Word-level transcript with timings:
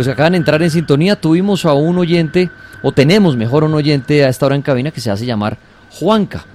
los 0.00 0.06
que 0.06 0.12
acaban 0.12 0.32
de 0.32 0.38
entrar 0.38 0.62
en 0.62 0.70
sintonía, 0.70 1.20
tuvimos 1.20 1.66
a 1.66 1.74
un 1.74 1.98
oyente, 1.98 2.48
o 2.82 2.90
tenemos 2.90 3.36
mejor 3.36 3.64
un 3.64 3.74
oyente 3.74 4.24
a 4.24 4.30
esta 4.30 4.46
hora 4.46 4.56
en 4.56 4.62
cabina 4.62 4.90
que 4.90 5.00
se 5.02 5.10
hace 5.10 5.26
llamar 5.26 5.58
Juanca. 5.90 6.46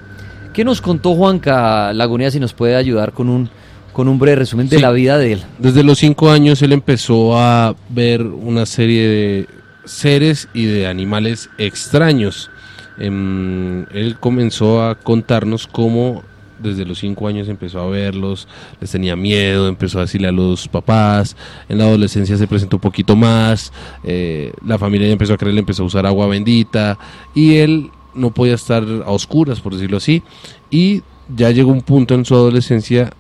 ¿Qué 0.52 0.66
nos 0.66 0.82
contó 0.82 1.14
Juanca 1.14 1.94
Lagunea 1.94 2.32
si 2.32 2.40
nos 2.40 2.54
puede 2.54 2.76
ayudar 2.76 3.12
con 3.12 3.30
un, 3.30 3.48
con 3.94 4.08
un 4.08 4.18
breve 4.18 4.38
resumen 4.38 4.68
de 4.68 4.80
la 4.80 4.90
vida 4.90 5.20
de 5.20 5.34
él? 5.34 5.44
Desde 5.60 5.84
los 5.84 6.00
cinco 6.00 6.32
años 6.32 6.60
él 6.64 6.72
empezó 6.72 7.38
a 7.38 7.76
ver 7.90 8.24
una 8.24 8.66
serie 8.66 9.08
de 9.08 9.50
seres 9.84 10.48
y 10.56 10.66
de 10.66 10.88
animales 10.88 11.52
extraños. 11.60 12.50
Em, 12.98 13.86
él 13.92 14.18
comenzó 14.20 14.82
a 14.82 14.96
contarnos 14.96 15.68
cómo 15.68 16.24
desde 16.60 16.86
los 16.86 17.00
cinco 17.00 17.28
años 17.28 17.48
empezó 17.48 17.82
a 17.82 17.90
verlos, 17.90 18.48
les 18.80 18.92
tenía 18.92 19.16
miedo, 19.16 19.68
empezó 19.68 20.00
a 20.00 20.02
decirle 20.02 20.28
a 20.28 20.32
los 20.32 20.68
papás, 20.68 21.36
en 21.70 21.78
la 21.78 21.86
adolescencia 21.86 22.38
se 22.38 22.48
presentó 22.48 22.78
un 22.78 22.82
poquito 22.82 23.16
más, 23.16 23.72
eh, 24.04 24.52
la 24.66 24.78
familia 24.78 25.08
ya 25.08 25.14
empezó 25.14 25.34
a 25.34 25.38
creer, 25.38 25.58
empezó 25.58 25.84
a 25.84 25.86
usar 25.88 26.06
agua 26.06 26.28
bendita 26.28 26.98
y 27.34 27.56
él 27.56 27.92
no 28.14 28.32
podía 28.32 28.56
estar 28.56 28.84
a 29.06 29.12
oscuras, 29.12 29.60
por 29.60 29.74
decirlo 29.74 29.98
así, 29.98 30.24
y 30.70 31.04
ya 31.36 31.52
llegó 31.52 31.72
un 31.72 31.82
punto 31.82 32.14
en 32.14 32.26
su 32.26 32.36
adolescencia, 32.36 33.12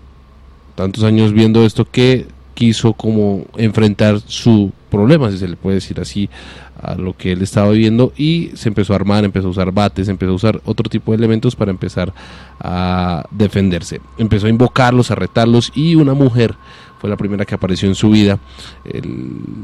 tantos 0.76 1.04
años 1.04 1.34
viendo 1.34 1.66
esto, 1.66 1.86
que 1.86 2.28
quiso 2.54 2.94
como 2.94 3.46
enfrentar 3.58 4.22
su 4.22 4.72
problema, 4.96 5.32
si 5.32 5.38
se 5.38 5.48
le 5.48 5.56
puede 5.56 5.76
decir 5.76 6.00
así, 6.00 6.30
a 6.82 6.96
lo 6.96 7.14
que 7.14 7.32
él 7.32 7.42
estaba 7.42 7.72
viviendo 7.72 8.14
y 8.18 8.52
se 8.54 8.70
empezó 8.70 8.94
a 8.94 8.98
armar, 8.98 9.24
empezó 9.24 9.48
a 9.48 9.52
usar 9.52 9.72
bates, 9.72 10.08
empezó 10.08 10.32
a 10.32 10.36
usar 10.36 10.62
otro 10.66 10.90
tipo 10.90 11.12
de 11.12 11.18
elementos 11.18 11.56
para 11.56 11.72
empezar 11.72 12.14
a 12.60 13.26
defenderse. 13.32 14.02
Empezó 14.18 14.48
a 14.48 14.50
invocarlos, 14.50 15.12
a 15.12 15.16
retarlos 15.16 15.72
y 15.76 15.96
una 15.96 16.14
mujer 16.14 16.56
fue 17.00 17.10
la 17.10 17.18
primera 17.18 17.46
que 17.46 17.56
apareció 17.56 17.90
en 17.90 17.96
su 17.96 18.10
vida. 18.10 18.40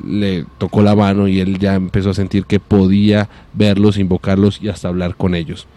le 0.08 0.46
tocó 0.58 0.82
la 0.82 0.96
mano 0.96 1.28
y 1.28 1.40
él 1.40 1.60
ya 1.60 1.76
empezó 1.76 2.10
a 2.10 2.14
sentir 2.14 2.46
que 2.46 2.60
podía 2.60 3.30
verlos, 3.54 3.98
invocarlos 3.98 4.62
y 4.62 4.70
hasta 4.70 4.90
hablar 4.90 5.16
con 5.16 5.36
ellos 5.36 5.68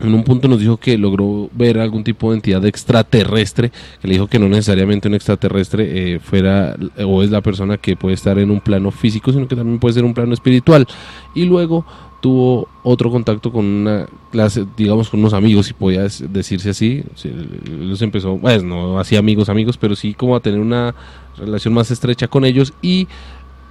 en 0.00 0.14
un 0.14 0.24
punto 0.24 0.48
nos 0.48 0.60
dijo 0.60 0.76
que 0.76 0.98
logró 0.98 1.48
ver 1.52 1.78
algún 1.78 2.04
tipo 2.04 2.30
de 2.30 2.36
entidad 2.36 2.64
extraterrestre, 2.66 3.70
que 4.00 4.08
le 4.08 4.14
dijo 4.14 4.26
que 4.26 4.38
no 4.38 4.48
necesariamente 4.48 5.08
un 5.08 5.14
extraterrestre 5.14 6.14
eh, 6.14 6.18
fuera 6.18 6.76
o 7.04 7.22
es 7.22 7.30
la 7.30 7.40
persona 7.40 7.78
que 7.78 7.96
puede 7.96 8.14
estar 8.14 8.38
en 8.38 8.50
un 8.50 8.60
plano 8.60 8.90
físico, 8.90 9.32
sino 9.32 9.48
que 9.48 9.56
también 9.56 9.78
puede 9.78 9.94
ser 9.94 10.04
un 10.04 10.14
plano 10.14 10.34
espiritual. 10.34 10.86
Y 11.34 11.44
luego 11.44 11.84
tuvo 12.20 12.68
otro 12.82 13.10
contacto 13.10 13.52
con 13.52 13.64
una 13.64 14.06
clase, 14.30 14.66
digamos, 14.76 15.08
con 15.08 15.20
unos 15.20 15.32
amigos, 15.32 15.66
si 15.66 15.74
podía 15.74 16.02
decirse 16.02 16.70
así. 16.70 17.04
Los 17.78 18.02
empezó, 18.02 18.36
pues 18.36 18.62
no 18.62 18.98
así 18.98 19.16
amigos, 19.16 19.48
amigos, 19.48 19.76
pero 19.76 19.94
sí 19.96 20.14
como 20.14 20.36
a 20.36 20.40
tener 20.40 20.60
una 20.60 20.94
relación 21.36 21.74
más 21.74 21.90
estrecha 21.90 22.28
con 22.28 22.44
ellos 22.44 22.72
y 22.82 23.08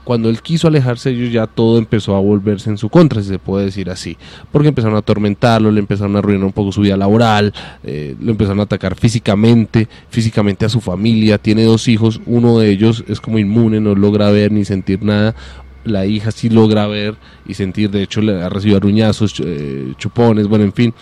cuando 0.05 0.29
él 0.29 0.41
quiso 0.41 0.69
alejarse 0.69 1.09
de 1.09 1.15
ellos 1.15 1.33
ya 1.33 1.47
todo 1.47 1.77
empezó 1.77 2.15
a 2.15 2.19
volverse 2.19 2.69
en 2.69 2.77
su 2.77 2.87
contra, 2.87 3.21
si 3.21 3.27
se 3.27 3.39
puede 3.39 3.65
decir 3.65 3.89
así, 3.89 4.15
porque 4.51 4.69
empezaron 4.69 4.95
a 4.95 4.99
atormentarlo, 4.99 5.71
le 5.71 5.79
empezaron 5.81 6.15
a 6.15 6.19
arruinar 6.19 6.45
un 6.45 6.53
poco 6.53 6.71
su 6.71 6.81
vida 6.81 6.95
laboral, 6.95 7.53
eh, 7.83 8.15
lo 8.21 8.31
empezaron 8.31 8.61
a 8.61 8.63
atacar 8.63 8.95
físicamente, 8.95 9.89
físicamente 10.09 10.63
a 10.63 10.69
su 10.69 10.79
familia, 10.79 11.37
tiene 11.39 11.63
dos 11.63 11.87
hijos, 11.89 12.21
uno 12.25 12.59
de 12.59 12.69
ellos 12.69 13.03
es 13.07 13.19
como 13.19 13.39
inmune, 13.39 13.81
no 13.81 13.95
logra 13.95 14.29
ver 14.29 14.51
ni 14.51 14.63
sentir 14.63 15.03
nada, 15.03 15.35
la 15.83 16.05
hija 16.05 16.31
sí 16.31 16.49
logra 16.49 16.87
ver 16.87 17.15
y 17.47 17.53
sentir, 17.53 17.89
de 17.91 18.03
hecho 18.03 18.21
le 18.21 18.41
ha 18.41 18.49
recibido 18.49 18.77
aruñazos, 18.77 19.35
eh, 19.43 19.93
chupones, 19.97 20.47
bueno, 20.47 20.65
en 20.65 20.73
fin, 20.73 20.93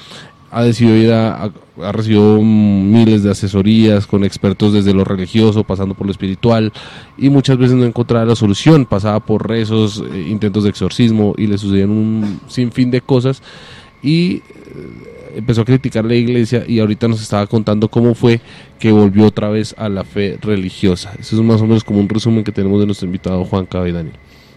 ha 0.54 0.64
decidido 0.64 0.96
ir 0.96 1.12
a, 1.12 1.52
ha 1.82 1.92
recibido 1.92 2.40
miles 2.42 3.23
de 3.23 3.32
asesorías 3.32 4.06
con 4.06 4.23
expertos 4.23 4.73
desde 4.73 4.94
lo 4.94 5.04
religioso, 5.04 5.64
pasando 5.64 5.96
por 5.96 6.06
lo 6.06 6.12
espiritual, 6.12 6.72
y 7.18 7.30
muchas 7.30 7.58
veces 7.58 7.76
no 7.76 7.86
encontraba 7.86 8.26
la 8.26 8.36
solución, 8.36 8.86
pasaba 8.86 9.20
por 9.20 9.48
rezos, 9.48 10.04
eh, 10.14 10.28
intentos 10.30 10.64
de 10.64 10.70
exorcismo, 10.70 11.34
y 11.38 11.48
le 11.48 11.58
sucedían 11.58 11.90
un 11.90 12.40
sinfín 12.48 12.92
de 12.92 13.02
cosas, 13.02 13.42
y 14.04 14.36
eh, 14.36 14.42
empezó 15.36 15.62
a 15.62 15.66
criticar 15.66 16.06
la 16.06 16.16
iglesia, 16.16 16.64
y 16.68 16.80
ahorita 16.80 17.08
nos 17.08 17.22
estaba 17.22 17.47
contando 17.47 17.88
cómo 17.88 18.14
fue 18.14 18.40
que 18.80 18.91
volvió 18.91 19.25
otra 19.25 19.50
vez 19.50 19.74
a 19.78 19.90
la 19.90 20.03
fe 20.03 20.38
religiosa. 20.41 21.14
Eso 21.20 21.35
es 21.35 21.41
más 21.41 21.62
o 21.62 21.66
menos 21.66 21.84
como 21.84 22.00
un 22.00 22.09
resumen 22.09 22.44
que 22.44 22.52
tenemos 22.52 22.80
de 22.80 22.85
nuestro 22.85 23.08
invitado 23.08 23.44
Juan 23.46 23.68
Daniel. 23.72 24.14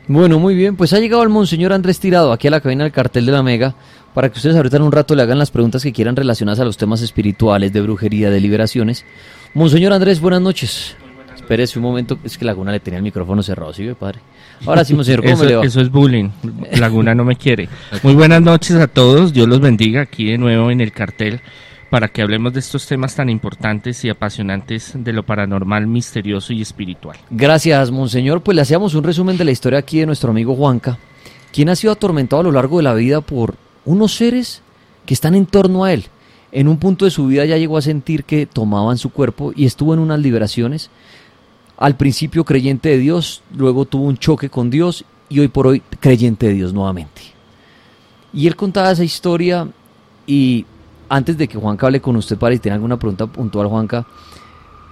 Bueno, 0.08 0.38
muy 0.38 0.54
bien, 0.54 0.76
pues 0.76 0.92
ha 0.92 1.00
llegado 1.00 1.24
el 1.24 1.30
Monseñor 1.30 1.72
Andrés 1.72 1.98
Tirado 1.98 2.30
aquí 2.30 2.46
a 2.46 2.50
la 2.52 2.60
cabina 2.60 2.84
del 2.84 2.92
cartel 2.92 3.26
de 3.26 3.32
la 3.32 3.42
Mega 3.42 3.74
para 4.16 4.30
que 4.30 4.38
ustedes 4.38 4.56
ahorita 4.56 4.78
en 4.78 4.82
un 4.82 4.92
rato 4.92 5.14
le 5.14 5.20
hagan 5.20 5.38
las 5.38 5.50
preguntas 5.50 5.82
que 5.82 5.92
quieran 5.92 6.16
relacionadas 6.16 6.58
a 6.60 6.64
los 6.64 6.78
temas 6.78 7.02
espirituales, 7.02 7.70
de 7.74 7.82
brujería, 7.82 8.30
de 8.30 8.40
liberaciones. 8.40 9.04
Monseñor 9.52 9.92
Andrés, 9.92 10.22
buenas 10.22 10.40
noches. 10.40 10.96
Espérese 11.34 11.78
un 11.78 11.82
momento, 11.82 12.18
es 12.24 12.38
que 12.38 12.46
Laguna 12.46 12.72
le 12.72 12.80
tenía 12.80 12.96
el 12.96 13.02
micrófono 13.02 13.42
cerrado, 13.42 13.74
¿sí, 13.74 13.86
padre? 13.92 14.20
Ahora 14.64 14.86
sí, 14.86 14.94
monseñor, 14.94 15.20
¿cómo 15.20 15.34
eso, 15.34 15.44
le 15.44 15.56
va? 15.56 15.66
Eso 15.66 15.82
es 15.82 15.90
bullying. 15.90 16.30
Laguna 16.78 17.14
no 17.14 17.26
me 17.26 17.36
quiere. 17.36 17.68
Muy 18.02 18.14
buenas 18.14 18.40
noches 18.40 18.76
a 18.76 18.86
todos. 18.86 19.34
Dios 19.34 19.46
los 19.48 19.60
bendiga 19.60 20.00
aquí 20.00 20.30
de 20.30 20.38
nuevo 20.38 20.70
en 20.70 20.80
el 20.80 20.92
cartel 20.92 21.42
para 21.90 22.08
que 22.08 22.22
hablemos 22.22 22.54
de 22.54 22.60
estos 22.60 22.86
temas 22.86 23.14
tan 23.16 23.28
importantes 23.28 24.02
y 24.02 24.08
apasionantes 24.08 24.92
de 24.94 25.12
lo 25.12 25.24
paranormal, 25.24 25.86
misterioso 25.86 26.54
y 26.54 26.62
espiritual. 26.62 27.18
Gracias, 27.28 27.90
monseñor. 27.90 28.40
Pues 28.40 28.56
le 28.56 28.62
hacíamos 28.62 28.94
un 28.94 29.04
resumen 29.04 29.36
de 29.36 29.44
la 29.44 29.50
historia 29.50 29.78
aquí 29.78 30.00
de 30.00 30.06
nuestro 30.06 30.30
amigo 30.30 30.54
Juanca, 30.54 30.96
quien 31.52 31.68
ha 31.68 31.76
sido 31.76 31.92
atormentado 31.92 32.40
a 32.40 32.44
lo 32.44 32.52
largo 32.52 32.78
de 32.78 32.84
la 32.84 32.94
vida 32.94 33.20
por 33.20 33.65
unos 33.86 34.14
seres 34.14 34.60
que 35.06 35.14
están 35.14 35.34
en 35.34 35.46
torno 35.46 35.84
a 35.84 35.92
él. 35.94 36.04
En 36.52 36.68
un 36.68 36.76
punto 36.78 37.04
de 37.06 37.10
su 37.10 37.26
vida 37.26 37.44
ya 37.46 37.56
llegó 37.56 37.78
a 37.78 37.82
sentir 37.82 38.24
que 38.24 38.44
tomaban 38.44 38.98
su 38.98 39.10
cuerpo 39.10 39.52
y 39.56 39.64
estuvo 39.64 39.94
en 39.94 40.00
unas 40.00 40.20
liberaciones. 40.20 40.90
Al 41.78 41.96
principio 41.96 42.44
creyente 42.44 42.90
de 42.90 42.98
Dios, 42.98 43.42
luego 43.56 43.84
tuvo 43.84 44.04
un 44.04 44.18
choque 44.18 44.50
con 44.50 44.70
Dios 44.70 45.04
y 45.28 45.40
hoy 45.40 45.48
por 45.48 45.66
hoy 45.66 45.80
creyente 46.00 46.46
de 46.46 46.54
Dios 46.54 46.72
nuevamente. 46.72 47.22
Y 48.32 48.46
él 48.46 48.56
contaba 48.56 48.90
esa 48.90 49.04
historia 49.04 49.68
y 50.26 50.66
antes 51.08 51.38
de 51.38 51.48
que 51.48 51.58
Juanca 51.58 51.86
hable 51.86 52.00
con 52.00 52.16
usted 52.16 52.36
para 52.36 52.54
si 52.54 52.60
tiene 52.60 52.74
alguna 52.74 52.98
pregunta 52.98 53.26
puntual, 53.26 53.68
Juanca, 53.68 54.06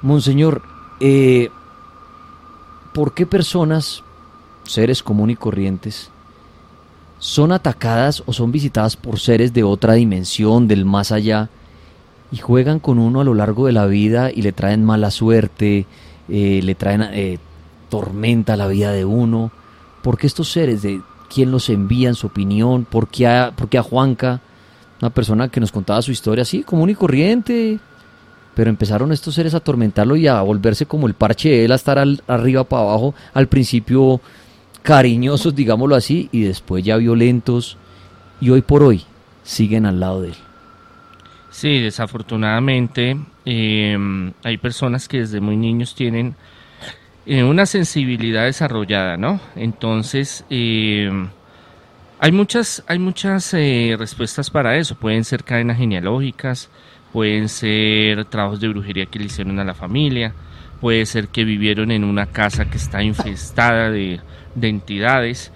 Monseñor, 0.03 0.62
eh, 1.00 1.49
¿por 2.93 3.15
qué 3.15 3.27
personas, 3.27 4.03
seres 4.65 5.03
comunes 5.03 5.34
y 5.34 5.37
corrientes, 5.38 6.10
son 7.19 7.52
atacadas 7.52 8.22
o 8.26 8.32
son 8.32 8.52
visitadas 8.52 8.97
por 8.97 9.19
seres 9.19 9.52
de 9.52 9.62
otra 9.62 9.94
dimensión, 9.94 10.69
del 10.69 10.84
más 10.84 11.12
allá, 11.12 11.48
y 12.30 12.38
juegan 12.38 12.80
con 12.80 12.98
uno 12.98 13.20
a 13.20 13.25
lo 13.25 13.34
largo 13.34 13.66
de 13.66 13.72
la 13.72 13.86
vida 13.86 14.30
y 14.30 14.42
le 14.42 14.52
traen 14.52 14.84
mala 14.84 15.10
suerte, 15.10 15.86
eh, 16.28 16.60
le 16.62 16.74
traen 16.74 17.03
eh, 17.12 17.38
tormenta 17.88 18.54
a 18.54 18.56
la 18.56 18.66
vida 18.66 18.92
de 18.92 19.04
uno. 19.04 19.53
¿Por 20.03 20.19
qué 20.19 20.26
estos 20.26 20.50
seres, 20.50 20.82
de 20.82 21.00
quién 21.32 21.50
los 21.50 21.70
envía 21.70 22.08
en 22.08 22.14
su 22.14 22.26
opinión? 22.26 22.84
¿Por 22.84 23.08
qué 23.08 23.26
a, 23.26 23.53
por 23.54 23.69
qué 23.69 23.78
a 23.78 23.82
Juanca, 23.82 24.41
una 25.00 25.10
persona 25.10 25.48
que 25.48 25.60
nos 25.60 25.72
contaba 25.72 26.03
su 26.03 26.12
historia 26.12 26.42
así, 26.42 26.62
común 26.62 26.91
y 26.91 26.94
corriente? 26.94 27.78
Pero 28.54 28.70
empezaron 28.70 29.12
estos 29.12 29.34
seres 29.34 29.54
a 29.54 29.58
atormentarlo 29.58 30.16
y 30.16 30.26
a 30.26 30.41
volverse 30.42 30.86
como 30.86 31.06
el 31.06 31.14
parche 31.14 31.50
de 31.50 31.64
él, 31.64 31.72
a 31.72 31.76
estar 31.76 31.98
al, 31.98 32.22
arriba 32.26 32.64
para 32.64 32.82
abajo. 32.82 33.14
Al 33.32 33.48
principio 33.48 34.20
cariñosos, 34.84 35.55
digámoslo 35.55 35.97
así, 35.97 36.28
y 36.31 36.43
después 36.43 36.84
ya 36.84 36.99
violentos, 36.99 37.78
y 38.39 38.50
hoy 38.50 38.61
por 38.61 38.83
hoy 38.83 39.03
siguen 39.43 39.87
al 39.87 39.99
lado 39.99 40.21
de 40.21 40.28
él. 40.28 40.34
Sí, 41.50 41.81
desafortunadamente 41.81 43.17
eh, 43.47 43.97
hay 44.43 44.56
personas 44.59 45.09
que 45.09 45.21
desde 45.21 45.41
muy 45.41 45.56
niños 45.56 45.95
tienen 45.95 46.37
eh, 47.25 47.43
una 47.43 47.65
sensibilidad 47.65 48.45
desarrollada, 48.45 49.17
¿no? 49.17 49.41
Entonces, 49.56 50.45
eh, 50.50 51.11
hay 52.19 52.33
muchas, 52.33 52.84
hay 52.87 52.99
muchas 52.99 53.53
respuestas 53.53 54.51
para 54.51 54.77
eso. 54.77 54.97
Pueden 54.97 55.25
ser 55.25 55.45
cadenas 55.45 55.78
genealógicas, 55.78 56.69
pueden 57.11 57.49
ser 57.49 58.27
trabajos 58.27 58.61
de 58.61 58.69
brujería 58.69 59.06
que 59.06 59.19
le 59.19 59.27
hicieron 59.27 59.59
a 59.59 59.65
la 59.65 59.75
familia, 59.75 60.34
puede 60.80 61.06
ser 61.06 61.28
que 61.28 61.44
vivieron 61.44 61.90
en 61.90 62.04
una 62.04 62.26
casa 62.26 62.66
que 62.66 62.76
está 62.76 63.02
infestada 63.02 63.90
de 63.90 64.20
de 64.54 64.68
entidades. 64.68 65.53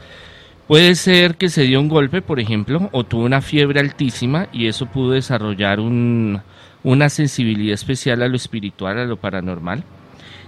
Puede 0.67 0.95
ser 0.97 1.37
que 1.37 1.49
se 1.49 1.63
dio 1.63 1.81
un 1.81 1.89
golpe, 1.89 2.21
por 2.21 2.41
ejemplo, 2.41 2.91
o 2.93 3.05
tuvo 3.05 3.25
una 3.25 3.41
fiebre 3.41 3.81
altísima 3.81 4.49
y 4.53 4.67
eso 4.67 4.87
pudo 4.87 5.13
desarrollar 5.13 5.81
un, 5.81 6.43
una 6.85 7.09
sensibilidad 7.09 7.75
especial 7.75 8.23
a 8.23 8.29
lo 8.29 8.37
espiritual, 8.37 8.99
a 8.99 9.07
lo 9.07 9.17
paranormal. 9.17 9.85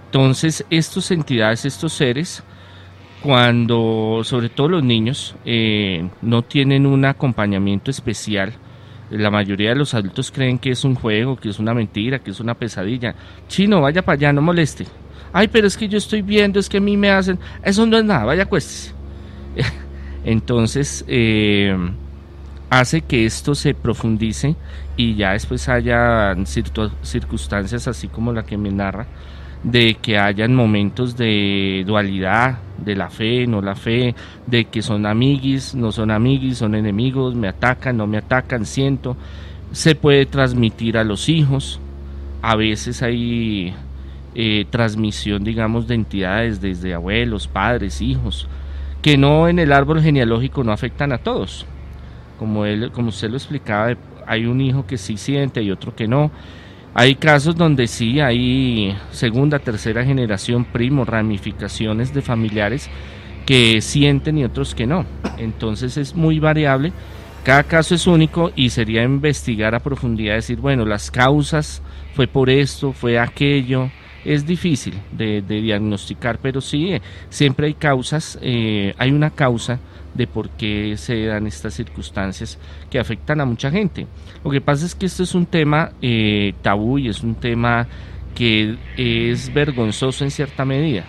Entonces, 0.06 0.66
estas 0.68 1.10
entidades, 1.10 1.64
estos 1.64 1.94
seres, 1.94 2.42
cuando, 3.22 4.20
sobre 4.24 4.50
todo 4.50 4.68
los 4.68 4.84
niños, 4.84 5.36
eh, 5.46 6.06
no 6.20 6.42
tienen 6.42 6.84
un 6.84 7.04
acompañamiento 7.06 7.90
especial, 7.90 8.52
la 9.10 9.30
mayoría 9.30 9.70
de 9.70 9.76
los 9.76 9.94
adultos 9.94 10.30
creen 10.30 10.58
que 10.58 10.70
es 10.70 10.84
un 10.84 10.94
juego, 10.94 11.36
que 11.36 11.48
es 11.48 11.58
una 11.58 11.74
mentira, 11.74 12.18
que 12.18 12.30
es 12.30 12.40
una 12.40 12.54
pesadilla. 12.54 13.14
Chino, 13.48 13.80
vaya 13.80 14.02
para 14.02 14.14
allá, 14.16 14.32
no 14.32 14.42
moleste 14.42 14.86
ay, 15.32 15.48
pero 15.48 15.66
es 15.66 15.76
que 15.76 15.88
yo 15.88 15.98
estoy 15.98 16.22
viendo, 16.22 16.58
es 16.58 16.68
que 16.68 16.78
a 16.78 16.80
mí 16.80 16.96
me 16.96 17.10
hacen, 17.10 17.38
eso 17.62 17.86
no 17.86 17.98
es 17.98 18.04
nada, 18.04 18.24
vaya 18.24 18.46
cuestes. 18.46 18.94
Entonces, 20.24 21.04
eh, 21.08 21.76
hace 22.68 23.00
que 23.02 23.24
esto 23.26 23.54
se 23.54 23.74
profundice 23.74 24.56
y 24.96 25.14
ya 25.14 25.32
después 25.32 25.68
haya 25.68 26.36
circunstancias 27.02 27.88
así 27.88 28.08
como 28.08 28.32
la 28.32 28.44
que 28.44 28.56
me 28.56 28.70
narra, 28.70 29.06
de 29.62 29.94
que 29.94 30.18
hayan 30.18 30.54
momentos 30.54 31.16
de 31.16 31.84
dualidad, 31.86 32.58
de 32.84 32.96
la 32.96 33.10
fe, 33.10 33.46
no 33.46 33.62
la 33.62 33.74
fe, 33.74 34.14
de 34.46 34.64
que 34.66 34.82
son 34.82 35.06
amiguis, 35.06 35.74
no 35.74 35.92
son 35.92 36.10
amiguis, 36.10 36.58
son 36.58 36.74
enemigos, 36.74 37.34
me 37.34 37.48
atacan, 37.48 37.96
no 37.96 38.06
me 38.06 38.18
atacan, 38.18 38.66
siento. 38.66 39.16
Se 39.72 39.94
puede 39.94 40.26
transmitir 40.26 40.98
a 40.98 41.04
los 41.04 41.28
hijos, 41.28 41.80
a 42.42 42.56
veces 42.56 43.02
hay 43.02 43.74
eh, 44.34 44.64
transmisión, 44.70 45.44
digamos, 45.44 45.86
de 45.86 45.94
entidades 45.94 46.60
desde 46.60 46.94
abuelos, 46.94 47.48
padres, 47.48 48.00
hijos, 48.00 48.48
que 49.02 49.16
no 49.16 49.48
en 49.48 49.58
el 49.58 49.72
árbol 49.72 50.00
genealógico 50.00 50.64
no 50.64 50.72
afectan 50.72 51.12
a 51.12 51.18
todos. 51.18 51.66
Como, 52.38 52.64
él, 52.64 52.90
como 52.92 53.08
usted 53.08 53.30
lo 53.30 53.36
explicaba, 53.36 53.96
hay 54.26 54.46
un 54.46 54.60
hijo 54.60 54.86
que 54.86 54.98
sí 54.98 55.16
siente 55.16 55.62
y 55.62 55.70
otro 55.70 55.94
que 55.94 56.08
no. 56.08 56.30
Hay 56.92 57.14
casos 57.14 57.54
donde 57.56 57.86
sí 57.86 58.20
hay 58.20 58.96
segunda, 59.12 59.60
tercera 59.60 60.04
generación, 60.04 60.64
primos, 60.64 61.08
ramificaciones 61.08 62.12
de 62.12 62.20
familiares 62.20 62.90
que 63.46 63.80
sienten 63.80 64.38
y 64.38 64.44
otros 64.44 64.74
que 64.74 64.86
no. 64.86 65.06
Entonces 65.38 65.96
es 65.96 66.14
muy 66.14 66.40
variable. 66.40 66.92
Cada 67.44 67.62
caso 67.62 67.94
es 67.94 68.06
único 68.06 68.50
y 68.56 68.70
sería 68.70 69.02
investigar 69.02 69.74
a 69.74 69.80
profundidad, 69.80 70.34
decir, 70.34 70.58
bueno, 70.58 70.84
las 70.84 71.10
causas 71.10 71.80
fue 72.14 72.26
por 72.26 72.50
esto, 72.50 72.92
fue 72.92 73.18
aquello. 73.18 73.90
Es 74.24 74.44
difícil 74.44 74.94
de, 75.12 75.40
diagnosticar, 75.40 76.38
pero 76.42 76.60
sí, 76.60 76.92
eh, 76.92 77.02
siempre 77.30 77.68
hay 77.68 77.74
causas, 77.74 78.38
eh, 78.42 78.94
hay 78.98 79.12
una 79.12 79.30
causa 79.30 79.78
de 80.14 80.26
por 80.26 80.50
qué 80.50 80.96
se 80.96 81.26
dan 81.26 81.46
estas 81.46 81.74
circunstancias 81.74 82.58
que 82.90 82.98
afectan 82.98 83.40
a 83.40 83.44
mucha 83.44 83.70
gente. 83.70 84.06
Lo 84.44 84.50
que 84.50 84.60
pasa 84.60 84.86
es 84.86 84.94
que 84.94 85.06
esto 85.06 85.22
es 85.22 85.34
un 85.34 85.46
tema 85.46 85.92
eh, 86.02 86.54
tabú 86.62 86.98
y 86.98 87.08
es 87.08 87.22
un 87.22 87.34
tema 87.34 87.86
que 88.34 88.76
es 88.96 89.52
vergonzoso 89.52 90.24
en 90.24 90.30
cierta 90.30 90.64
medida. 90.64 91.04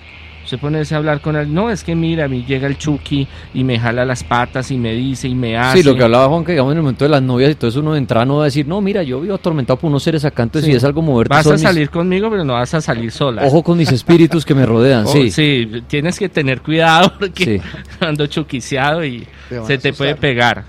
Se 0.46 0.58
pone 0.58 0.82
a 0.82 0.96
hablar 0.96 1.22
con 1.22 1.36
él, 1.36 1.54
no, 1.54 1.70
es 1.70 1.84
que 1.84 1.96
mira, 1.96 2.26
a 2.26 2.28
mí 2.28 2.44
llega 2.48 2.68
el 2.68 2.78
Chucky 2.78 3.28
y 3.54 3.64
me 3.64 3.80
jala 3.80 4.06
las 4.06 4.24
patas 4.24 4.72
y 4.72 4.78
me 4.78 4.94
dice 4.94 5.28
y 5.28 5.36
me 5.36 5.58
hace. 5.58 5.80
Sí, 5.80 5.84
lo 5.84 5.96
que 5.96 6.04
hablaba 6.04 6.28
Juan, 6.28 6.44
que 6.44 6.52
digamos 6.54 6.72
en 6.72 6.78
el 6.78 6.84
momento 6.84 7.06
de 7.06 7.10
las 7.10 7.22
novias 7.22 7.52
y 7.52 7.56
todo 7.56 7.70
eso, 7.70 7.80
uno 7.80 7.94
de 7.94 8.02
no 8.02 8.38
va 8.38 8.44
a 8.44 8.46
decir, 8.46 8.68
no, 8.68 8.82
mira, 8.82 9.04
yo 9.04 9.22
vivo 9.22 9.36
atormentado 9.36 9.78
por 9.78 9.90
unos 9.90 10.04
seres 10.04 10.26
acá, 10.26 10.44
entonces 10.44 10.70
si 10.70 10.76
es 10.76 10.84
algo 10.84 11.02
moverte. 11.02 11.34
Vas 11.34 11.48
a 11.48 11.58
salir 11.58 11.90
conmigo, 11.90 12.30
pero 12.30 12.44
no 12.44 12.54
vas 12.54 12.74
a 12.74 12.82
salir 12.82 13.12
sola. 13.12 13.44
Ojo 13.46 13.64
con 13.64 13.78
mis 13.78 13.92
espíritus 13.92 14.46
que 14.46 14.54
me 14.54 14.66
rodean, 14.66 15.06
oh, 15.08 15.12
sí. 15.12 15.32
Sí, 15.32 15.68
tienes 15.88 16.20
que 16.20 16.30
tener 16.30 16.62
cuidado 16.62 17.14
porque 17.20 17.62
ando 18.00 18.28
chuquiciado 18.28 19.06
y 19.06 19.26
se 19.66 19.78
te 19.78 19.94
puede 19.94 20.16
pegar. 20.16 20.66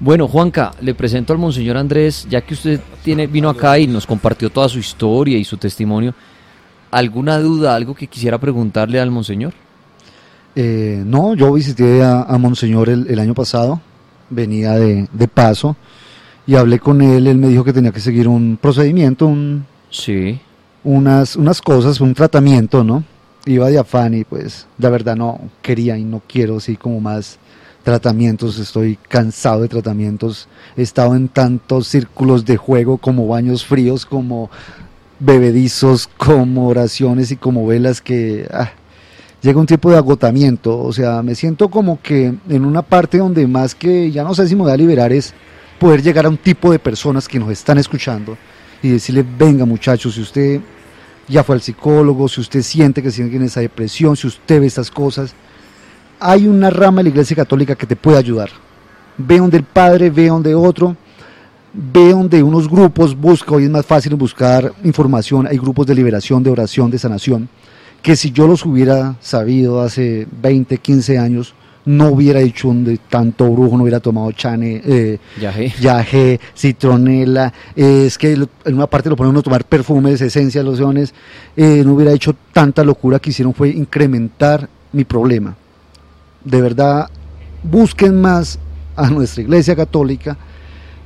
Bueno, 0.00 0.28
Juanca, 0.28 0.72
le 0.80 0.94
presento 0.94 1.32
al 1.32 1.38
Monseñor 1.38 1.76
Andrés, 1.76 2.26
ya 2.28 2.40
que 2.42 2.54
usted 2.54 2.80
tiene, 3.02 3.26
vino 3.26 3.48
acá 3.48 3.78
y 3.78 3.86
nos 3.86 4.06
compartió 4.06 4.50
toda 4.50 4.68
su 4.68 4.78
historia 4.78 5.38
y 5.38 5.44
su 5.44 5.56
testimonio. 5.56 6.14
¿Alguna 6.94 7.40
duda, 7.40 7.74
algo 7.74 7.92
que 7.92 8.06
quisiera 8.06 8.38
preguntarle 8.38 9.00
al 9.00 9.10
Monseñor? 9.10 9.52
Eh, 10.54 11.02
no, 11.04 11.34
yo 11.34 11.52
visité 11.52 12.04
a, 12.04 12.38
Monseñor 12.38 12.88
el, 12.88 13.18
año 13.18 13.34
pasado, 13.34 13.80
venía 14.30 14.74
de, 14.74 15.26
paso 15.26 15.74
y 16.46 16.54
hablé 16.54 16.78
con 16.78 17.02
él. 17.02 17.26
Él 17.26 17.38
me 17.38 17.48
dijo 17.48 17.64
que 17.64 17.72
tenía 17.72 17.90
que 17.90 17.98
seguir 17.98 18.28
un 18.28 18.56
procedimiento, 18.62 19.26
un, 19.26 19.66
sí. 19.90 20.38
unas, 20.84 21.34
unas 21.34 21.60
cosas, 21.60 22.00
un 22.00 22.14
tratamiento, 22.14 22.84
¿no? 22.84 23.02
Iba 23.44 23.70
de 23.70 23.78
afán 23.80 24.14
y 24.14 24.22
pues 24.22 24.68
la 24.78 24.88
verdad 24.88 25.16
no 25.16 25.40
quería 25.62 25.98
y 25.98 26.04
no 26.04 26.22
quiero 26.28 26.58
así 26.58 26.76
como 26.76 27.00
más 27.00 27.40
tratamientos, 27.82 28.60
estoy 28.60 28.98
cansado 29.08 29.62
de 29.62 29.68
tratamientos, 29.68 30.48
he 30.76 30.82
estado 30.82 31.16
en 31.16 31.26
tantos 31.26 31.88
círculos 31.88 32.44
de 32.44 32.56
juego 32.56 32.98
como 32.98 33.26
baños 33.26 33.64
fríos, 33.66 34.06
como 34.06 34.48
bebedizos, 35.24 36.08
como 36.16 36.68
oraciones 36.68 37.30
y 37.30 37.36
como 37.36 37.66
velas 37.66 38.00
que 38.00 38.46
ah, 38.52 38.70
llega 39.42 39.60
un 39.60 39.66
tipo 39.66 39.90
de 39.90 39.96
agotamiento. 39.96 40.78
O 40.78 40.92
sea, 40.92 41.22
me 41.22 41.34
siento 41.34 41.68
como 41.68 42.00
que 42.00 42.34
en 42.48 42.64
una 42.64 42.82
parte 42.82 43.18
donde 43.18 43.46
más 43.46 43.74
que, 43.74 44.10
ya 44.10 44.22
no 44.22 44.34
sé 44.34 44.46
si 44.48 44.54
me 44.54 44.62
voy 44.62 44.72
a 44.72 44.76
liberar, 44.76 45.12
es 45.12 45.34
poder 45.78 46.02
llegar 46.02 46.26
a 46.26 46.28
un 46.28 46.36
tipo 46.36 46.70
de 46.72 46.78
personas 46.78 47.28
que 47.28 47.38
nos 47.38 47.50
están 47.50 47.78
escuchando 47.78 48.36
y 48.82 48.90
decirle, 48.90 49.24
venga 49.38 49.64
muchachos, 49.64 50.14
si 50.14 50.20
usted 50.20 50.60
ya 51.26 51.42
fue 51.42 51.54
al 51.54 51.62
psicólogo, 51.62 52.28
si 52.28 52.40
usted 52.40 52.62
siente 52.62 53.02
que 53.02 53.10
siente 53.10 53.42
esa 53.44 53.60
depresión, 53.60 54.16
si 54.16 54.26
usted 54.26 54.60
ve 54.60 54.66
estas 54.66 54.90
cosas, 54.90 55.34
hay 56.20 56.46
una 56.46 56.70
rama 56.70 56.98
de 56.98 57.04
la 57.04 57.08
Iglesia 57.10 57.36
Católica 57.36 57.74
que 57.74 57.86
te 57.86 57.96
puede 57.96 58.18
ayudar. 58.18 58.50
Ve 59.16 59.38
donde 59.38 59.56
el 59.56 59.64
Padre, 59.64 60.10
ve 60.10 60.26
donde 60.26 60.54
otro, 60.54 60.96
ve 61.74 62.12
donde 62.12 62.42
unos 62.42 62.68
grupos 62.68 63.16
busca, 63.16 63.52
hoy 63.52 63.64
es 63.64 63.70
más 63.70 63.84
fácil 63.84 64.14
buscar 64.14 64.72
información, 64.84 65.46
hay 65.46 65.58
grupos 65.58 65.86
de 65.86 65.94
liberación, 65.94 66.42
de 66.42 66.50
oración, 66.50 66.90
de 66.90 66.98
sanación, 66.98 67.48
que 68.00 68.16
si 68.16 68.30
yo 68.30 68.46
los 68.46 68.64
hubiera 68.64 69.16
sabido 69.20 69.80
hace 69.80 70.26
20, 70.40 70.78
15 70.78 71.18
años, 71.18 71.54
no 71.86 72.08
hubiera 72.08 72.40
hecho 72.40 72.68
un 72.68 72.98
tanto 73.10 73.50
brujo, 73.50 73.76
no 73.76 73.82
hubiera 73.82 74.00
tomado 74.00 74.30
chane, 74.32 74.80
eh, 74.84 75.18
yaje. 75.78 76.40
citronela, 76.56 77.52
eh, 77.76 78.04
es 78.06 78.16
que 78.16 78.32
en 78.32 78.74
una 78.74 78.86
parte 78.86 79.10
lo 79.10 79.16
ponen 79.16 79.36
a 79.36 79.42
tomar 79.42 79.64
perfumes, 79.64 80.20
esencias, 80.20 80.64
lociones, 80.64 81.12
eh, 81.56 81.82
no 81.84 81.94
hubiera 81.94 82.12
hecho 82.12 82.34
tanta 82.52 82.84
locura 82.84 83.18
que 83.18 83.30
hicieron 83.30 83.52
fue 83.52 83.70
incrementar 83.70 84.68
mi 84.92 85.04
problema. 85.04 85.56
De 86.42 86.60
verdad, 86.62 87.10
busquen 87.62 88.20
más 88.20 88.58
a 88.96 89.10
nuestra 89.10 89.42
iglesia 89.42 89.74
católica, 89.74 90.38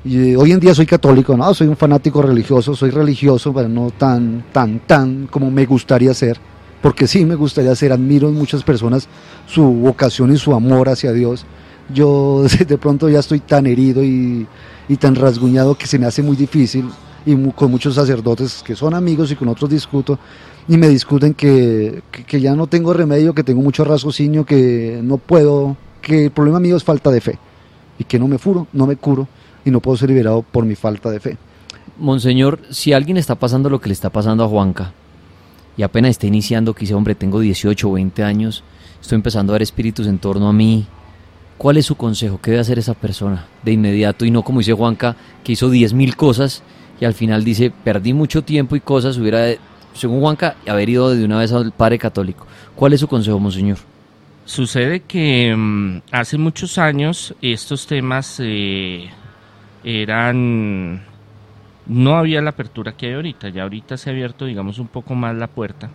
y 0.05 0.37
hoy 0.37 0.53
en 0.53 0.61
día 0.61 0.75
soy 0.75 0.87
católico, 0.87 1.37
no, 1.37 1.53
soy 1.55 1.67
un 1.67 1.77
fanático 1.77 2.23
religioso, 2.23 2.75
soy 2.77 2.91
religioso, 2.91 3.53
pero 3.53 3.69
no 3.69 3.91
tan, 3.91 4.45
tan, 4.53 4.81
tan 4.81 5.27
como 5.27 5.51
me 5.51 5.67
gustaría 5.67 6.15
ser, 6.15 6.39
porque 6.81 7.09
sí 7.09 7.25
me 7.25 7.35
gustaría 7.35 7.75
ser, 7.75 7.93
admiro 7.93 8.29
en 8.29 8.35
muchas 8.35 8.63
personas 8.63 9.09
su 9.47 9.65
vocación 9.65 10.33
y 10.33 10.39
su 10.39 10.55
amor 10.55 10.89
hacia 10.89 11.13
Dios. 11.13 11.45
Yo 11.93 12.45
de 12.67 12.79
pronto 12.79 13.09
ya 13.09 13.19
estoy 13.19 13.41
tan 13.41 13.67
herido 13.67 14.03
y, 14.05 14.47
tan 15.01 15.17
rasguñado 15.17 15.75
que 15.75 15.87
se 15.87 15.99
me 15.99 16.07
hace 16.07 16.23
muy 16.23 16.37
difícil 16.37 16.89
y 17.27 17.37
con 17.51 17.71
muchos 17.71 17.97
sacerdotes 17.97 18.63
que 18.65 18.75
son 18.75 18.95
amigos 18.95 19.31
y 19.31 19.37
con 19.37 19.49
otros 19.49 19.69
discuto 19.69 20.19
y 20.67 20.79
me 20.79 20.89
discuten 20.89 21.35
que, 21.35 22.03
que, 22.11 22.41
ya 22.41 22.55
no 22.55 22.69
tengo 22.69 22.95
remedio, 22.95 23.35
que 23.35 23.43
tengo 23.43 23.61
mucho 23.61 23.85
raciocinio, 23.85 24.47
que 24.47 25.01
no 25.03 25.19
puedo, 25.19 25.77
que 26.01 26.27
el 26.27 26.31
problema 26.31 26.61
mío 26.61 26.77
es 26.77 26.85
falta 26.85 27.11
de 27.11 27.21
fe 27.21 27.39
y 27.99 28.05
que 28.05 28.19
no 28.19 28.29
me 28.29 28.39
furo, 28.39 28.67
no 28.73 28.87
me 28.87 28.97
curo 28.97 29.29
y 29.69 29.71
no 29.71 29.81
puedo 29.81 29.97
ser 29.97 30.09
liberado 30.09 30.43
por 30.43 30.65
mi 30.65 30.75
falta 30.75 31.11
de 31.11 31.21
fe. 31.21 31.37
Monseñor, 31.99 32.61
si 32.71 32.93
alguien 32.93 33.17
está 33.17 33.35
pasando 33.35 33.69
lo 33.71 33.81
que 33.81 33.89
le 33.89 33.93
está 33.93 34.11
pasando 34.11 34.45
a 34.45 34.49
Juanca 34.49 34.93
y 35.77 35.83
apenas 35.83 36.11
está 36.11 36.27
iniciando, 36.27 36.75
que 36.75 36.81
dice, 36.81 36.95
hombre, 36.95 37.15
tengo 37.15 37.41
18 37.41 37.89
o 37.89 37.93
20 37.93 38.23
años, 38.23 38.63
estoy 39.01 39.17
empezando 39.17 39.53
a 39.53 39.55
ver 39.55 39.63
espíritus 39.63 40.07
en 40.07 40.19
torno 40.19 40.49
a 40.49 40.53
mí, 40.53 40.87
¿cuál 41.57 41.77
es 41.77 41.87
su 41.87 41.97
consejo? 41.97 42.41
¿Qué 42.41 42.53
debe 42.53 42.61
hacer 42.61 42.79
esa 42.79 42.95
persona 42.95 43.47
de 43.63 43.73
inmediato? 43.73 44.25
Y 44.25 44.31
no 44.31 44.43
como 44.43 44.61
dice 44.61 44.73
Juanca, 44.73 45.17
que 45.45 45.53
hizo 45.53 45.71
10.000 45.71 46.15
cosas 46.15 46.63
y 47.01 47.05
al 47.05 47.15
final 47.15 47.45
dice, 47.45 47.71
perdí 47.85 48.13
mucho 48.13 48.43
tiempo 48.43 48.77
y 48.77 48.81
cosas, 48.81 49.19
hubiera, 49.19 49.47
según 49.93 50.21
Juanca, 50.21 50.57
haber 50.67 50.89
ido 50.89 51.11
de 51.11 51.25
una 51.25 51.39
vez 51.39 51.53
al 51.53 51.73
Padre 51.73 51.99
Católico. 51.99 52.47
¿Cuál 52.75 52.93
es 52.93 53.01
su 53.01 53.09
consejo, 53.09 53.39
Monseñor? 53.39 53.79
Sucede 54.45 55.01
que 55.01 55.55
mm, 55.55 56.03
hace 56.11 56.39
muchos 56.39 56.79
años 56.79 57.35
estos 57.43 57.87
temas 57.87 58.41
eh, 58.41 59.11
eran 59.85 61.03
no 61.87 62.17
había 62.17 62.43
la 62.43 62.51
apertura 62.51 62.93
que 62.93 63.07
hay 63.07 63.15
ahorita, 63.15 63.49
ya 63.49 63.63
ahorita 63.63 63.97
se 63.97 64.11
ha 64.11 64.13
abierto 64.13 64.45
digamos 64.45 64.79
un 64.79 64.89
poco 64.89 65.15
más 65.15 65.35
la 65.37 65.47
puerta 65.47 65.91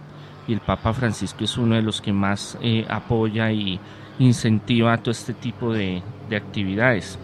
y 0.47 0.53
el 0.53 0.59
Papa 0.59 0.93
Francisco 0.93 1.43
es 1.43 1.57
uno 1.57 1.75
de 1.75 1.81
los 1.81 2.01
que 2.01 2.11
más 2.11 2.57
eh, 2.61 2.85
apoya 2.89 3.51
y 3.51 3.79
incentiva 4.19 4.97
todo 4.97 5.11
este 5.11 5.33
tipo 5.33 5.73
de, 5.73 6.01
de 6.29 6.35
actividades. 6.35 7.17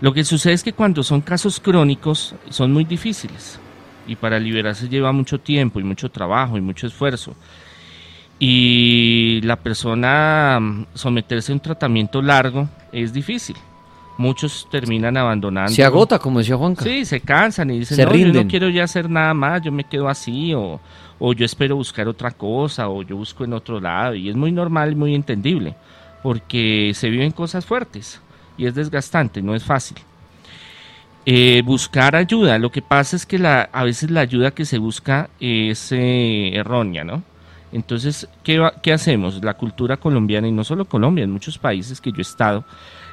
Lo 0.00 0.12
que 0.12 0.24
sucede 0.24 0.52
es 0.52 0.62
que 0.62 0.72
cuando 0.72 1.02
son 1.02 1.20
casos 1.20 1.58
crónicos 1.58 2.34
son 2.50 2.72
muy 2.72 2.84
difíciles 2.84 3.58
y 4.06 4.16
para 4.16 4.38
liberarse 4.38 4.88
lleva 4.88 5.12
mucho 5.12 5.40
tiempo 5.40 5.80
y 5.80 5.84
mucho 5.84 6.10
trabajo 6.10 6.56
y 6.56 6.60
mucho 6.60 6.86
esfuerzo. 6.86 7.34
Y 8.38 9.40
la 9.42 9.56
persona 9.56 10.58
mm, 10.60 10.86
someterse 10.94 11.50
a 11.50 11.56
un 11.56 11.60
tratamiento 11.60 12.22
largo 12.22 12.68
es 12.92 13.12
difícil 13.12 13.56
muchos 14.18 14.68
terminan 14.70 15.16
abandonando. 15.16 15.72
Se 15.72 15.82
agota, 15.82 16.18
como 16.18 16.40
decía 16.40 16.56
Juanca. 16.56 16.84
Sí, 16.84 17.04
se 17.04 17.20
cansan 17.20 17.70
y 17.70 17.78
dicen, 17.78 18.04
no, 18.04 18.14
yo 18.14 18.42
no 18.42 18.48
quiero 18.48 18.68
ya 18.68 18.84
hacer 18.84 19.08
nada 19.08 19.32
más, 19.32 19.62
yo 19.62 19.72
me 19.72 19.84
quedo 19.84 20.08
así, 20.08 20.52
o, 20.52 20.80
o 21.18 21.32
yo 21.32 21.46
espero 21.46 21.76
buscar 21.76 22.08
otra 22.08 22.32
cosa, 22.32 22.88
o 22.88 23.02
yo 23.02 23.16
busco 23.16 23.44
en 23.44 23.54
otro 23.54 23.80
lado. 23.80 24.14
Y 24.14 24.28
es 24.28 24.36
muy 24.36 24.52
normal 24.52 24.92
y 24.92 24.96
muy 24.96 25.14
entendible, 25.14 25.74
porque 26.22 26.92
se 26.94 27.08
viven 27.08 27.30
cosas 27.30 27.64
fuertes 27.64 28.20
y 28.58 28.66
es 28.66 28.74
desgastante, 28.74 29.40
no 29.40 29.54
es 29.54 29.64
fácil. 29.64 29.96
Eh, 31.24 31.62
buscar 31.64 32.16
ayuda, 32.16 32.58
lo 32.58 32.70
que 32.72 32.82
pasa 32.82 33.14
es 33.14 33.24
que 33.24 33.38
la, 33.38 33.68
a 33.72 33.84
veces 33.84 34.10
la 34.10 34.20
ayuda 34.20 34.50
que 34.50 34.64
se 34.64 34.78
busca 34.78 35.30
es 35.38 35.92
eh, 35.92 36.50
errónea, 36.54 37.04
¿no? 37.04 37.22
Entonces, 37.70 38.26
¿qué, 38.42 38.66
¿qué 38.82 38.94
hacemos? 38.94 39.44
La 39.44 39.54
cultura 39.54 39.98
colombiana, 39.98 40.48
y 40.48 40.52
no 40.52 40.64
solo 40.64 40.86
Colombia, 40.86 41.24
en 41.24 41.30
muchos 41.30 41.58
países 41.58 42.00
que 42.00 42.10
yo 42.10 42.18
he 42.18 42.22
estado, 42.22 42.64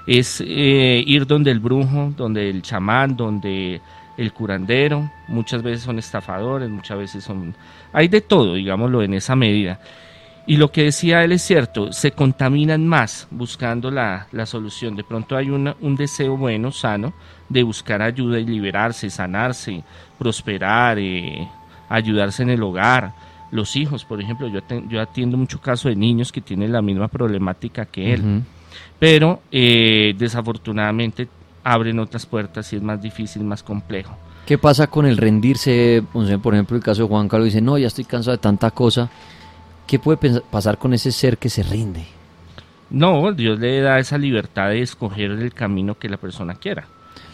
es 0.07 0.41
eh, 0.45 1.03
ir 1.05 1.25
donde 1.25 1.51
el 1.51 1.59
brujo, 1.59 2.13
donde 2.15 2.49
el 2.49 2.61
chamán, 2.61 3.15
donde 3.15 3.81
el 4.17 4.31
curandero, 4.33 5.09
muchas 5.27 5.61
veces 5.61 5.83
son 5.83 5.99
estafadores, 5.99 6.69
muchas 6.69 6.97
veces 6.97 7.23
son... 7.23 7.53
Hay 7.91 8.07
de 8.07 8.21
todo, 8.21 8.53
digámoslo, 8.53 9.01
en 9.03 9.13
esa 9.13 9.35
medida. 9.35 9.79
Y 10.47 10.57
lo 10.57 10.71
que 10.71 10.83
decía 10.83 11.23
él 11.23 11.31
es 11.31 11.41
cierto, 11.41 11.91
se 11.91 12.11
contaminan 12.11 12.85
más 12.87 13.27
buscando 13.31 13.89
la, 13.89 14.27
la 14.31 14.45
solución. 14.45 14.95
De 14.95 15.03
pronto 15.03 15.35
hay 15.35 15.49
una- 15.49 15.75
un 15.81 15.95
deseo 15.95 16.37
bueno, 16.37 16.71
sano, 16.71 17.13
de 17.49 17.63
buscar 17.63 18.01
ayuda 18.03 18.39
y 18.39 18.45
liberarse, 18.45 19.09
sanarse, 19.09 19.83
prosperar, 20.19 20.97
eh, 20.99 21.47
ayudarse 21.89 22.43
en 22.43 22.51
el 22.51 22.63
hogar. 22.63 23.13
Los 23.51 23.75
hijos, 23.75 24.05
por 24.05 24.21
ejemplo, 24.21 24.47
yo, 24.47 24.59
yo 24.87 25.01
atiendo 25.01 25.35
mucho 25.35 25.59
caso 25.59 25.89
de 25.89 25.95
niños 25.95 26.31
que 26.31 26.41
tienen 26.41 26.71
la 26.71 26.81
misma 26.81 27.07
problemática 27.07 27.85
que 27.85 28.13
él. 28.13 28.43
Pero 28.99 29.41
eh, 29.51 30.13
desafortunadamente 30.17 31.27
abren 31.63 31.99
otras 31.99 32.25
puertas 32.25 32.71
y 32.73 32.75
es 32.75 32.81
más 32.81 33.01
difícil, 33.01 33.43
más 33.43 33.63
complejo. 33.63 34.17
¿Qué 34.45 34.57
pasa 34.57 34.87
con 34.87 35.05
el 35.07 35.17
rendirse? 35.17 36.03
Por 36.13 36.53
ejemplo, 36.53 36.77
el 36.77 36.83
caso 36.83 37.01
de 37.03 37.07
Juan 37.07 37.27
Carlos 37.27 37.45
dice, 37.47 37.61
no, 37.61 37.77
ya 37.77 37.87
estoy 37.87 38.05
cansado 38.05 38.37
de 38.37 38.41
tanta 38.41 38.69
cosa. 38.71 39.09
¿Qué 39.87 39.97
puede 39.99 40.41
pasar 40.51 40.77
con 40.77 40.93
ese 40.93 41.11
ser 41.11 41.37
que 41.37 41.49
se 41.49 41.63
rinde? 41.63 42.05
No, 42.91 43.31
Dios 43.33 43.59
le 43.59 43.81
da 43.81 43.97
esa 43.99 44.17
libertad 44.17 44.69
de 44.69 44.81
escoger 44.81 45.31
el 45.31 45.53
camino 45.53 45.97
que 45.97 46.07
la 46.09 46.17
persona 46.17 46.53
quiera. 46.55 46.85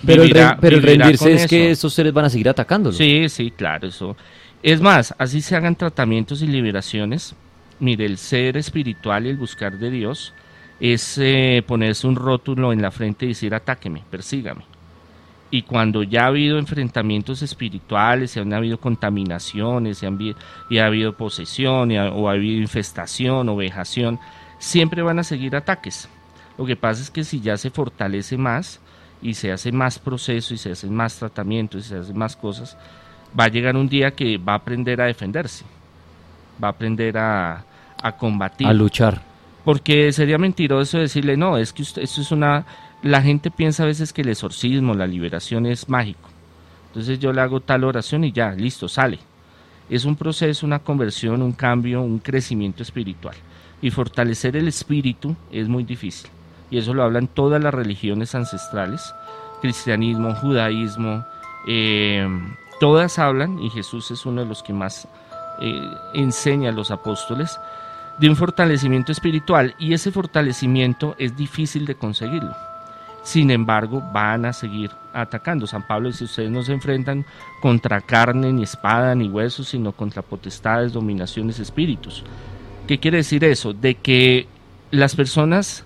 Pero, 0.05 0.23
el, 0.23 0.29
Vivirá- 0.29 0.51
ren- 0.51 0.57
pero 0.61 0.75
el 0.77 0.81
vivirá 0.81 1.03
rendirse 1.05 1.33
es 1.33 1.47
que 1.47 1.71
estos 1.71 1.93
seres 1.93 2.13
van 2.13 2.25
a 2.25 2.29
seguir 2.29 2.47
atacándolo. 2.49 2.95
Sí, 2.95 3.27
sí, 3.27 3.51
claro, 3.51 3.87
eso. 3.87 4.15
Es 4.63 4.79
más, 4.81 5.13
así 5.17 5.41
se 5.41 5.55
hagan 5.55 5.75
tratamientos 5.75 6.41
y 6.41 6.47
liberaciones. 6.47 7.35
Mire, 7.79 8.05
el 8.05 8.17
ser 8.17 8.57
espiritual 8.57 9.25
y 9.25 9.29
el 9.29 9.37
buscar 9.37 9.77
de 9.77 9.89
Dios 9.91 10.33
es 10.81 11.19
eh, 11.19 11.63
ponerse 11.65 12.07
un 12.07 12.15
rótulo 12.15 12.73
en 12.73 12.81
la 12.81 12.89
frente 12.89 13.25
y 13.25 13.29
decir 13.29 13.53
atáqueme, 13.53 14.03
persígame. 14.09 14.63
Y 15.51 15.61
cuando 15.61 16.01
ya 16.01 16.23
ha 16.23 16.27
habido 16.27 16.57
enfrentamientos 16.57 17.43
espirituales, 17.43 18.35
y 18.35 18.39
han 18.39 18.51
habido 18.51 18.79
contaminaciones, 18.79 20.01
y, 20.01 20.05
han 20.07 20.17
y 20.69 20.77
ha 20.79 20.87
habido 20.87 21.15
posesión, 21.15 21.91
o 21.91 22.27
ha 22.27 22.31
habido 22.31 22.59
infestación 22.59 23.47
o 23.47 23.55
vejación, 23.55 24.19
siempre 24.57 25.03
van 25.03 25.19
a 25.19 25.23
seguir 25.23 25.55
ataques. 25.55 26.09
Lo 26.57 26.65
que 26.65 26.75
pasa 26.75 27.01
es 27.03 27.11
que 27.11 27.23
si 27.23 27.41
ya 27.41 27.57
se 27.57 27.69
fortalece 27.69 28.37
más 28.37 28.79
y 29.21 29.35
se 29.35 29.51
hace 29.51 29.71
más 29.71 29.99
proceso 29.99 30.55
y 30.55 30.57
se 30.57 30.71
hacen 30.71 30.95
más 30.95 31.15
tratamientos 31.19 31.85
y 31.85 31.89
se 31.89 31.97
hacen 31.97 32.17
más 32.17 32.35
cosas, 32.35 32.75
va 33.39 33.43
a 33.43 33.49
llegar 33.49 33.75
un 33.75 33.87
día 33.87 34.11
que 34.11 34.37
va 34.37 34.53
a 34.53 34.57
aprender 34.57 34.99
a 34.99 35.05
defenderse, 35.05 35.63
va 36.63 36.69
a 36.69 36.71
aprender 36.71 37.17
a, 37.19 37.65
a 38.01 38.17
combatir. 38.17 38.65
A 38.65 38.73
luchar. 38.73 39.30
Porque 39.63 40.11
sería 40.11 40.37
mentiroso 40.37 40.97
decirle, 40.97 41.37
no, 41.37 41.57
es 41.57 41.73
que 41.73 41.83
usted, 41.83 42.01
esto 42.01 42.21
es 42.21 42.31
una... 42.31 42.65
La 43.03 43.21
gente 43.21 43.49
piensa 43.51 43.83
a 43.83 43.87
veces 43.87 44.13
que 44.13 44.21
el 44.21 44.29
exorcismo, 44.29 44.93
la 44.93 45.07
liberación 45.07 45.65
es 45.65 45.89
mágico. 45.89 46.29
Entonces 46.87 47.19
yo 47.19 47.31
le 47.31 47.41
hago 47.41 47.59
tal 47.59 47.83
oración 47.83 48.23
y 48.23 48.31
ya, 48.31 48.51
listo, 48.51 48.87
sale. 48.87 49.19
Es 49.89 50.05
un 50.05 50.15
proceso, 50.15 50.65
una 50.65 50.79
conversión, 50.79 51.41
un 51.41 51.53
cambio, 51.53 52.01
un 52.01 52.19
crecimiento 52.19 52.83
espiritual. 52.83 53.35
Y 53.81 53.89
fortalecer 53.89 54.55
el 54.55 54.67
espíritu 54.67 55.35
es 55.51 55.67
muy 55.67 55.83
difícil. 55.83 56.29
Y 56.69 56.77
eso 56.77 56.93
lo 56.93 57.03
hablan 57.03 57.27
todas 57.27 57.61
las 57.61 57.73
religiones 57.73 58.35
ancestrales, 58.35 59.13
cristianismo, 59.61 60.35
judaísmo, 60.35 61.25
eh, 61.67 62.27
todas 62.79 63.19
hablan, 63.19 63.59
y 63.59 63.69
Jesús 63.69 64.11
es 64.11 64.25
uno 64.25 64.41
de 64.41 64.47
los 64.47 64.63
que 64.63 64.73
más 64.73 65.07
eh, 65.61 65.81
enseña 66.13 66.69
a 66.69 66.73
los 66.73 66.91
apóstoles, 66.91 67.59
de 68.19 68.29
un 68.29 68.35
fortalecimiento 68.35 69.11
espiritual 69.11 69.75
y 69.79 69.93
ese 69.93 70.11
fortalecimiento 70.11 71.15
es 71.17 71.35
difícil 71.35 71.85
de 71.85 71.95
conseguirlo. 71.95 72.55
Sin 73.23 73.51
embargo, 73.51 74.03
van 74.13 74.45
a 74.45 74.53
seguir 74.53 74.91
atacando. 75.13 75.67
San 75.67 75.85
Pablo 75.85 76.09
dice, 76.09 76.23
ustedes 76.23 76.49
no 76.49 76.63
se 76.63 76.73
enfrentan 76.73 77.25
contra 77.61 78.01
carne, 78.01 78.51
ni 78.51 78.63
espada, 78.63 79.13
ni 79.13 79.27
huesos, 79.27 79.69
sino 79.69 79.91
contra 79.91 80.21
potestades, 80.21 80.93
dominaciones, 80.93 81.59
espíritus. 81.59 82.23
¿Qué 82.87 82.99
quiere 82.99 83.17
decir 83.17 83.43
eso? 83.43 83.73
De 83.73 83.95
que 83.95 84.47
las 84.89 85.15
personas 85.15 85.85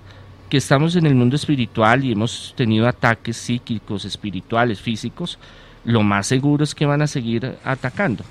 que 0.49 0.57
estamos 0.57 0.95
en 0.95 1.05
el 1.05 1.15
mundo 1.15 1.35
espiritual 1.35 2.05
y 2.05 2.13
hemos 2.13 2.53
tenido 2.55 2.87
ataques 2.87 3.35
psíquicos, 3.35 4.05
espirituales, 4.05 4.79
físicos, 4.79 5.37
lo 5.83 6.03
más 6.03 6.27
seguro 6.27 6.63
es 6.63 6.73
que 6.73 6.85
van 6.85 7.01
a 7.01 7.07
seguir 7.07 7.57
atacando. 7.63 8.23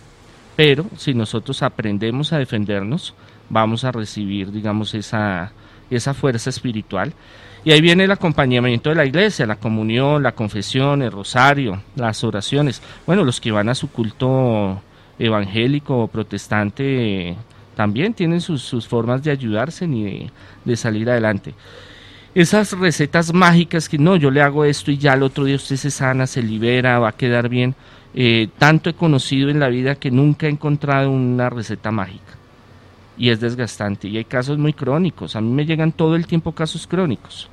Pero 0.56 0.86
si 0.96 1.14
nosotros 1.14 1.62
aprendemos 1.62 2.32
a 2.32 2.38
defendernos, 2.38 3.14
vamos 3.48 3.84
a 3.84 3.92
recibir, 3.92 4.50
digamos, 4.50 4.94
esa, 4.94 5.52
esa 5.90 6.14
fuerza 6.14 6.50
espiritual. 6.50 7.12
Y 7.64 7.72
ahí 7.72 7.80
viene 7.80 8.04
el 8.04 8.10
acompañamiento 8.10 8.90
de 8.90 8.96
la 8.96 9.06
iglesia, 9.06 9.46
la 9.46 9.56
comunión, 9.56 10.22
la 10.22 10.32
confesión, 10.32 11.00
el 11.00 11.10
rosario, 11.10 11.82
las 11.96 12.22
oraciones. 12.22 12.82
Bueno, 13.06 13.24
los 13.24 13.40
que 13.40 13.52
van 13.52 13.70
a 13.70 13.74
su 13.74 13.90
culto 13.90 14.82
evangélico 15.18 15.98
o 15.98 16.08
protestante 16.08 17.36
también 17.74 18.12
tienen 18.12 18.42
sus, 18.42 18.62
sus 18.62 18.86
formas 18.86 19.22
de 19.22 19.30
ayudarse 19.30 19.86
y 19.86 20.30
de, 20.64 20.76
salir 20.76 21.08
adelante. 21.08 21.54
Esas 22.34 22.72
recetas 22.72 23.32
mágicas 23.32 23.88
que 23.88 23.96
no, 23.96 24.16
yo 24.16 24.30
le 24.30 24.42
hago 24.42 24.64
esto 24.66 24.90
y 24.90 24.98
ya 24.98 25.14
al 25.14 25.22
otro 25.22 25.44
día 25.44 25.56
usted 25.56 25.76
se 25.76 25.90
sana, 25.90 26.26
se 26.26 26.42
libera, 26.42 26.98
va 26.98 27.10
a 27.10 27.16
quedar 27.16 27.48
bien. 27.48 27.74
Eh, 28.14 28.48
tanto 28.58 28.90
he 28.90 28.94
conocido 28.94 29.48
en 29.48 29.58
la 29.58 29.68
vida 29.68 29.94
que 29.94 30.10
nunca 30.10 30.46
he 30.46 30.50
encontrado 30.50 31.10
una 31.10 31.48
receta 31.48 31.90
mágica 31.90 32.43
y 33.16 33.30
es 33.30 33.40
desgastante. 33.40 34.08
Y 34.08 34.16
hay 34.16 34.24
casos 34.24 34.58
muy 34.58 34.72
crónicos. 34.72 35.36
A 35.36 35.40
mí 35.40 35.50
me 35.50 35.66
llegan 35.66 35.92
todo 35.92 36.16
el 36.16 36.26
tiempo 36.26 36.52
casos 36.52 36.86
crónicos 36.86 37.48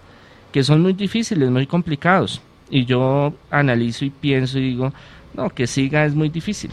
que 0.52 0.64
son 0.64 0.82
muy 0.82 0.94
difíciles, 0.94 1.50
muy 1.50 1.66
complicados. 1.66 2.42
Y 2.70 2.86
yo 2.86 3.34
analizo 3.50 4.06
y 4.06 4.10
pienso 4.10 4.60
y 4.60 4.70
digo, 4.70 4.94
no, 5.34 5.50
que 5.50 5.68
siga 5.68 6.06
es 6.06 6.16
muy 6.16 6.30
difícil. 6.30 6.72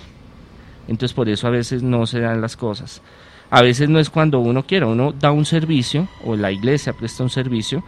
Entonces 0.86 1.14
por 1.14 1.28
eso 1.28 1.46
a 1.46 1.50
veces 1.50 1.82
no 1.82 2.06
se 2.06 2.20
dan 2.20 2.40
las 2.40 2.56
cosas. 2.56 3.02
A 3.50 3.62
veces 3.62 3.88
no 3.88 3.98
es 3.98 4.10
cuando 4.10 4.40
uno 4.40 4.64
quiera, 4.64 4.86
uno 4.86 5.12
da 5.12 5.32
un 5.32 5.44
servicio 5.44 6.08
o 6.24 6.36
la 6.36 6.52
iglesia 6.52 6.92
presta 6.92 7.22
un 7.22 7.30
servicio, 7.30 7.82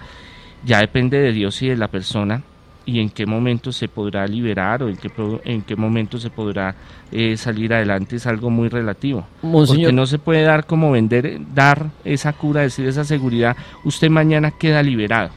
ya 0.64 0.80
depende 0.80 1.18
de 1.18 1.32
Dios 1.32 1.60
y 1.62 1.68
de 1.68 1.76
la 1.76 1.88
persona 1.88 2.42
y 2.90 2.98
en 2.98 3.08
qué 3.08 3.24
momento 3.24 3.70
se 3.70 3.86
podrá 3.86 4.26
liberar 4.26 4.82
o 4.82 4.88
en 4.88 4.96
qué, 4.96 5.10
en 5.44 5.62
qué 5.62 5.76
momento 5.76 6.18
se 6.18 6.28
podrá 6.28 6.74
eh, 7.12 7.36
salir 7.36 7.72
adelante 7.72 8.16
es 8.16 8.26
algo 8.26 8.50
muy 8.50 8.68
relativo. 8.68 9.24
Monseñor, 9.42 9.84
Porque 9.84 9.92
no 9.92 10.06
se 10.06 10.18
puede 10.18 10.42
dar 10.42 10.66
como 10.66 10.90
vender, 10.90 11.40
dar 11.54 11.90
esa 12.04 12.32
cura, 12.32 12.62
decir 12.62 12.88
esa 12.88 13.04
seguridad, 13.04 13.56
usted 13.84 14.10
mañana 14.10 14.50
queda 14.50 14.82
liberado. 14.82 15.30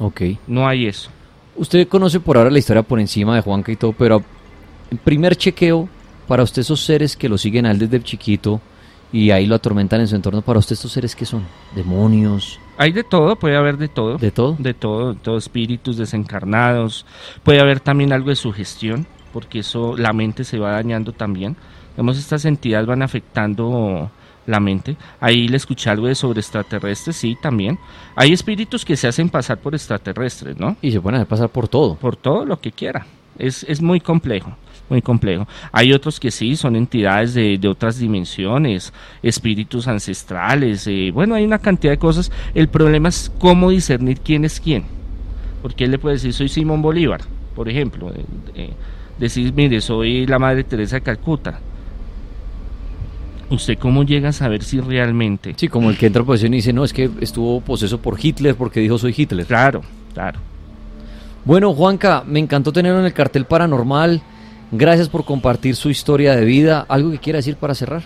ok. 0.00 0.22
No 0.48 0.66
hay 0.66 0.86
eso. 0.86 1.10
Usted 1.54 1.86
conoce 1.86 2.18
por 2.18 2.36
ahora 2.36 2.50
la 2.50 2.58
historia 2.58 2.82
por 2.82 2.98
encima 2.98 3.36
de 3.36 3.40
Juanca 3.40 3.70
y 3.70 3.76
todo, 3.76 3.92
pero 3.92 4.22
primer 5.04 5.36
chequeo 5.36 5.88
para 6.26 6.42
usted 6.42 6.62
esos 6.62 6.84
seres 6.84 7.16
que 7.16 7.28
lo 7.28 7.38
siguen 7.38 7.66
a 7.66 7.70
él 7.70 7.78
desde 7.78 8.02
chiquito 8.02 8.60
y 9.12 9.30
ahí 9.30 9.46
lo 9.46 9.54
atormentan 9.54 10.00
en 10.00 10.08
su 10.08 10.16
entorno, 10.16 10.42
para 10.42 10.58
usted 10.58 10.74
estos 10.74 10.92
seres 10.92 11.14
que 11.14 11.24
son 11.24 11.44
demonios, 11.74 12.58
Hay 12.78 12.92
de 12.92 13.04
todo, 13.04 13.36
puede 13.36 13.56
haber 13.56 13.78
de 13.78 13.88
todo. 13.88 14.18
de 14.18 14.30
todo. 14.30 14.56
de 14.58 14.74
todo, 14.74 15.14
de 15.14 15.20
todo 15.20 15.38
espíritus 15.38 15.96
desencarnados. 15.96 17.06
Puede 17.42 17.60
haber 17.60 17.80
también 17.80 18.12
algo 18.12 18.30
de 18.30 18.36
sugestión, 18.36 19.06
porque 19.32 19.60
eso 19.60 19.96
la 19.96 20.12
mente 20.12 20.44
se 20.44 20.58
va 20.58 20.72
dañando 20.72 21.12
también. 21.12 21.56
Vemos 21.96 22.18
estas 22.18 22.44
entidades 22.44 22.86
van 22.86 23.02
afectando 23.02 24.10
la 24.46 24.60
mente. 24.60 24.96
Ahí 25.20 25.48
le 25.48 25.56
escuché 25.56 25.90
algo 25.90 26.06
de 26.06 26.14
sobre 26.14 26.40
extraterrestres, 26.40 27.16
sí, 27.16 27.36
también. 27.40 27.78
Hay 28.14 28.32
espíritus 28.32 28.84
que 28.84 28.96
se 28.96 29.08
hacen 29.08 29.28
pasar 29.28 29.58
por 29.58 29.74
extraterrestres, 29.74 30.58
¿no? 30.58 30.76
Y 30.82 30.92
se 30.92 31.00
pueden 31.00 31.16
hacer 31.16 31.28
pasar 31.28 31.48
por 31.48 31.68
todo. 31.68 31.96
Por 31.96 32.16
todo 32.16 32.44
lo 32.44 32.60
que 32.60 32.72
quiera. 32.72 33.06
Es, 33.38 33.64
es 33.64 33.82
muy 33.82 34.00
complejo, 34.00 34.56
muy 34.88 35.02
complejo. 35.02 35.46
Hay 35.72 35.92
otros 35.92 36.20
que 36.20 36.30
sí, 36.30 36.56
son 36.56 36.76
entidades 36.76 37.34
de, 37.34 37.58
de 37.58 37.68
otras 37.68 37.98
dimensiones, 37.98 38.92
espíritus 39.22 39.88
ancestrales. 39.88 40.86
eh, 40.86 41.10
bueno, 41.12 41.34
hay 41.34 41.44
una 41.44 41.58
cantidad 41.58 41.92
de 41.92 41.98
cosas. 41.98 42.30
El 42.54 42.68
problema 42.68 43.08
es 43.08 43.32
cómo 43.38 43.70
discernir 43.70 44.20
quién 44.20 44.44
es 44.44 44.60
quién. 44.60 44.84
Porque 45.62 45.84
él 45.84 45.90
le 45.90 45.98
puede 45.98 46.16
decir, 46.16 46.32
soy 46.32 46.48
Simón 46.48 46.82
Bolívar, 46.82 47.20
por 47.54 47.68
ejemplo. 47.68 48.10
eh, 48.10 48.24
eh, 48.54 48.70
decir, 49.18 49.52
mire, 49.54 49.80
soy 49.80 50.26
la 50.26 50.38
Madre 50.38 50.64
Teresa 50.64 50.96
de 50.96 51.02
Calcuta. 51.02 51.60
¿Usted 53.48 53.78
cómo 53.78 54.02
llega 54.02 54.30
a 54.30 54.32
saber 54.32 54.62
si 54.64 54.80
realmente... 54.80 55.54
Sí, 55.56 55.68
como 55.68 55.90
el 55.90 55.96
que 55.96 56.06
entra 56.06 56.22
a 56.22 56.24
posesión 56.24 56.52
y 56.52 56.56
dice, 56.56 56.72
no, 56.72 56.84
es 56.84 56.92
que 56.92 57.08
estuvo 57.20 57.60
poseso 57.60 58.00
por 58.00 58.18
Hitler 58.20 58.56
porque 58.56 58.80
dijo 58.80 58.98
soy 58.98 59.14
Hitler. 59.16 59.46
Claro, 59.46 59.82
claro. 60.12 60.40
Bueno, 61.44 61.72
Juanca, 61.72 62.24
me 62.26 62.40
encantó 62.40 62.72
tenerlo 62.72 62.98
en 62.98 63.06
el 63.06 63.12
cartel 63.12 63.44
paranormal. 63.44 64.20
Gracias 64.72 65.08
por 65.08 65.24
compartir 65.24 65.76
su 65.76 65.90
historia 65.90 66.34
de 66.34 66.44
vida. 66.44 66.84
¿Algo 66.88 67.10
que 67.10 67.18
quiera 67.18 67.38
decir 67.38 67.56
para 67.56 67.74
cerrar? 67.74 68.02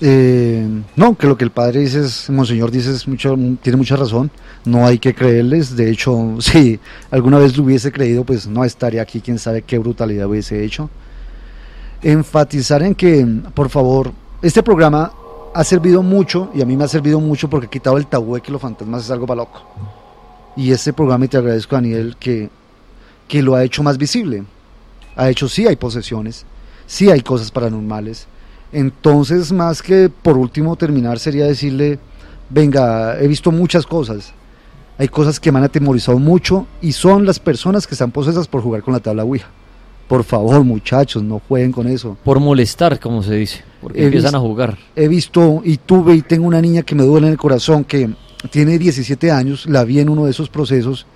Eh, 0.00 0.66
no, 0.96 1.16
que 1.16 1.28
lo 1.28 1.36
que 1.36 1.44
el 1.44 1.52
padre 1.52 1.78
dice, 1.78 2.32
Monseñor 2.32 2.72
dice, 2.72 2.90
es 2.90 3.06
mucho, 3.06 3.36
tiene 3.62 3.76
mucha 3.76 3.94
razón. 3.94 4.30
No 4.64 4.84
hay 4.84 4.98
que 4.98 5.14
creerles. 5.14 5.76
De 5.76 5.90
hecho, 5.90 6.36
si 6.40 6.80
alguna 7.10 7.38
vez 7.38 7.56
lo 7.56 7.64
hubiese 7.64 7.92
creído, 7.92 8.24
pues 8.24 8.48
no 8.48 8.64
estaría 8.64 9.00
aquí. 9.00 9.20
Quién 9.20 9.38
sabe 9.38 9.62
qué 9.62 9.78
brutalidad 9.78 10.26
hubiese 10.26 10.64
hecho. 10.64 10.90
Enfatizar 12.02 12.82
en 12.82 12.96
que, 12.96 13.24
por 13.54 13.70
favor, 13.70 14.12
este 14.42 14.60
programa 14.60 15.12
ha 15.54 15.62
servido 15.62 16.02
mucho 16.02 16.50
y 16.52 16.62
a 16.62 16.66
mí 16.66 16.76
me 16.76 16.82
ha 16.82 16.88
servido 16.88 17.20
mucho 17.20 17.48
porque 17.48 17.66
ha 17.66 17.70
quitado 17.70 17.96
el 17.96 18.08
tabú 18.08 18.34
de 18.34 18.40
que 18.40 18.50
los 18.50 18.60
fantasmas 18.60 19.04
es 19.04 19.10
algo 19.12 19.24
para. 19.24 19.46
Y 20.56 20.72
este 20.72 20.92
programa, 20.92 21.26
y 21.26 21.28
te 21.28 21.36
agradezco, 21.36 21.76
Daniel, 21.76 22.16
que, 22.18 22.50
que 23.28 23.40
lo 23.40 23.54
ha 23.54 23.62
hecho 23.62 23.84
más 23.84 23.96
visible. 23.98 24.42
Ha 25.16 25.30
hecho, 25.30 25.48
sí 25.48 25.66
hay 25.66 25.76
posesiones, 25.76 26.46
sí 26.86 27.10
hay 27.10 27.20
cosas 27.20 27.50
paranormales. 27.50 28.26
Entonces, 28.72 29.52
más 29.52 29.82
que 29.82 30.08
por 30.08 30.36
último 30.36 30.76
terminar, 30.76 31.18
sería 31.18 31.46
decirle 31.46 31.98
venga, 32.52 33.18
he 33.18 33.26
visto 33.26 33.50
muchas 33.50 33.86
cosas. 33.86 34.32
Hay 34.98 35.08
cosas 35.08 35.40
que 35.40 35.50
me 35.50 35.58
han 35.58 35.64
atemorizado 35.64 36.18
mucho 36.18 36.66
y 36.80 36.92
son 36.92 37.24
las 37.24 37.38
personas 37.38 37.86
que 37.86 37.94
están 37.94 38.10
posesas 38.10 38.46
por 38.46 38.62
jugar 38.62 38.82
con 38.82 38.92
la 38.92 39.00
tabla 39.00 39.24
Ouija. 39.24 39.48
Por 40.06 40.24
favor, 40.24 40.62
muchachos, 40.62 41.22
no 41.22 41.40
jueguen 41.48 41.72
con 41.72 41.86
eso. 41.88 42.16
Por 42.22 42.38
molestar, 42.38 43.00
como 43.00 43.22
se 43.22 43.34
dice, 43.34 43.64
porque 43.80 44.02
He 44.02 44.04
empiezan 44.04 44.34
a 44.34 44.38
jugar. 44.38 44.76
He 44.94 45.08
visto 45.08 45.62
y 45.64 45.78
tuve 45.78 46.14
y 46.14 46.22
tengo 46.22 46.46
una 46.46 46.60
niña 46.60 46.82
que 46.82 46.94
me 46.94 47.04
duele 47.04 47.28
en 47.28 47.32
el 47.32 47.38
corazón 47.38 47.84
que 47.84 48.10
tiene 48.50 48.78
17 48.78 49.30
años, 49.30 49.66
la 49.66 49.84
vi 49.84 50.00
en 50.00 50.10
uno 50.10 50.26
de 50.26 50.32
esos 50.32 50.50
procesos 50.50 51.06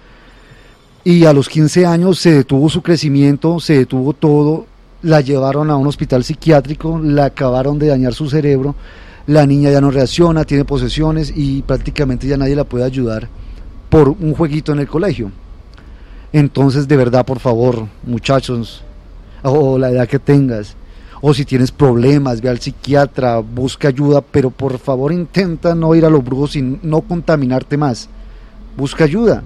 y 1.07 1.25
a 1.25 1.33
los 1.33 1.49
15 1.49 1.87
años 1.87 2.19
se 2.19 2.33
detuvo 2.33 2.69
su 2.69 2.83
crecimiento, 2.83 3.61
se 3.61 3.75
detuvo 3.75 4.13
todo, 4.13 4.67
la 5.03 5.21
llevaron 5.21 5.71
a 5.71 5.77
un 5.77 5.87
hospital 5.87 6.25
psiquiátrico, 6.25 6.99
la 7.01 7.27
acabaron 7.27 7.79
de 7.79 7.87
dañar 7.87 8.13
su 8.13 8.29
cerebro, 8.29 8.75
la 9.29 9.47
niña 9.47 9.71
ya 9.71 9.81
no 9.81 9.93
reacciona, 9.93 10.43
tiene 10.43 10.65
posesiones 10.65 11.33
y 11.33 11.63
prácticamente 11.63 12.27
ya 12.27 12.37
nadie 12.37 12.57
la 12.57 12.65
puede 12.65 12.83
ayudar 12.83 13.29
por 13.89 14.09
un 14.09 14.35
jueguito 14.35 14.73
en 14.73 14.81
el 14.81 14.89
colegio. 14.89 15.31
Entonces, 16.33 16.89
de 16.89 16.97
verdad, 16.97 17.25
por 17.25 17.39
favor, 17.39 17.87
muchachos, 18.03 18.83
o 19.45 19.79
la 19.79 19.93
edad 19.93 20.09
que 20.09 20.19
tengas, 20.19 20.75
o 21.23 21.33
si 21.33 21.45
tienes 21.45 21.71
problemas, 21.71 22.41
ve 22.41 22.49
al 22.49 22.59
psiquiatra, 22.59 23.39
busca 23.39 23.87
ayuda, 23.87 24.23
pero 24.23 24.51
por 24.51 24.77
favor 24.79 25.13
intenta 25.13 25.73
no 25.77 25.95
ir 25.95 26.05
a 26.05 26.11
los 26.11 26.25
brujos 26.25 26.57
y 26.57 26.63
no 26.63 27.03
contaminarte 27.03 27.77
más. 27.77 28.09
Busca 28.77 29.05
ayuda. 29.05 29.45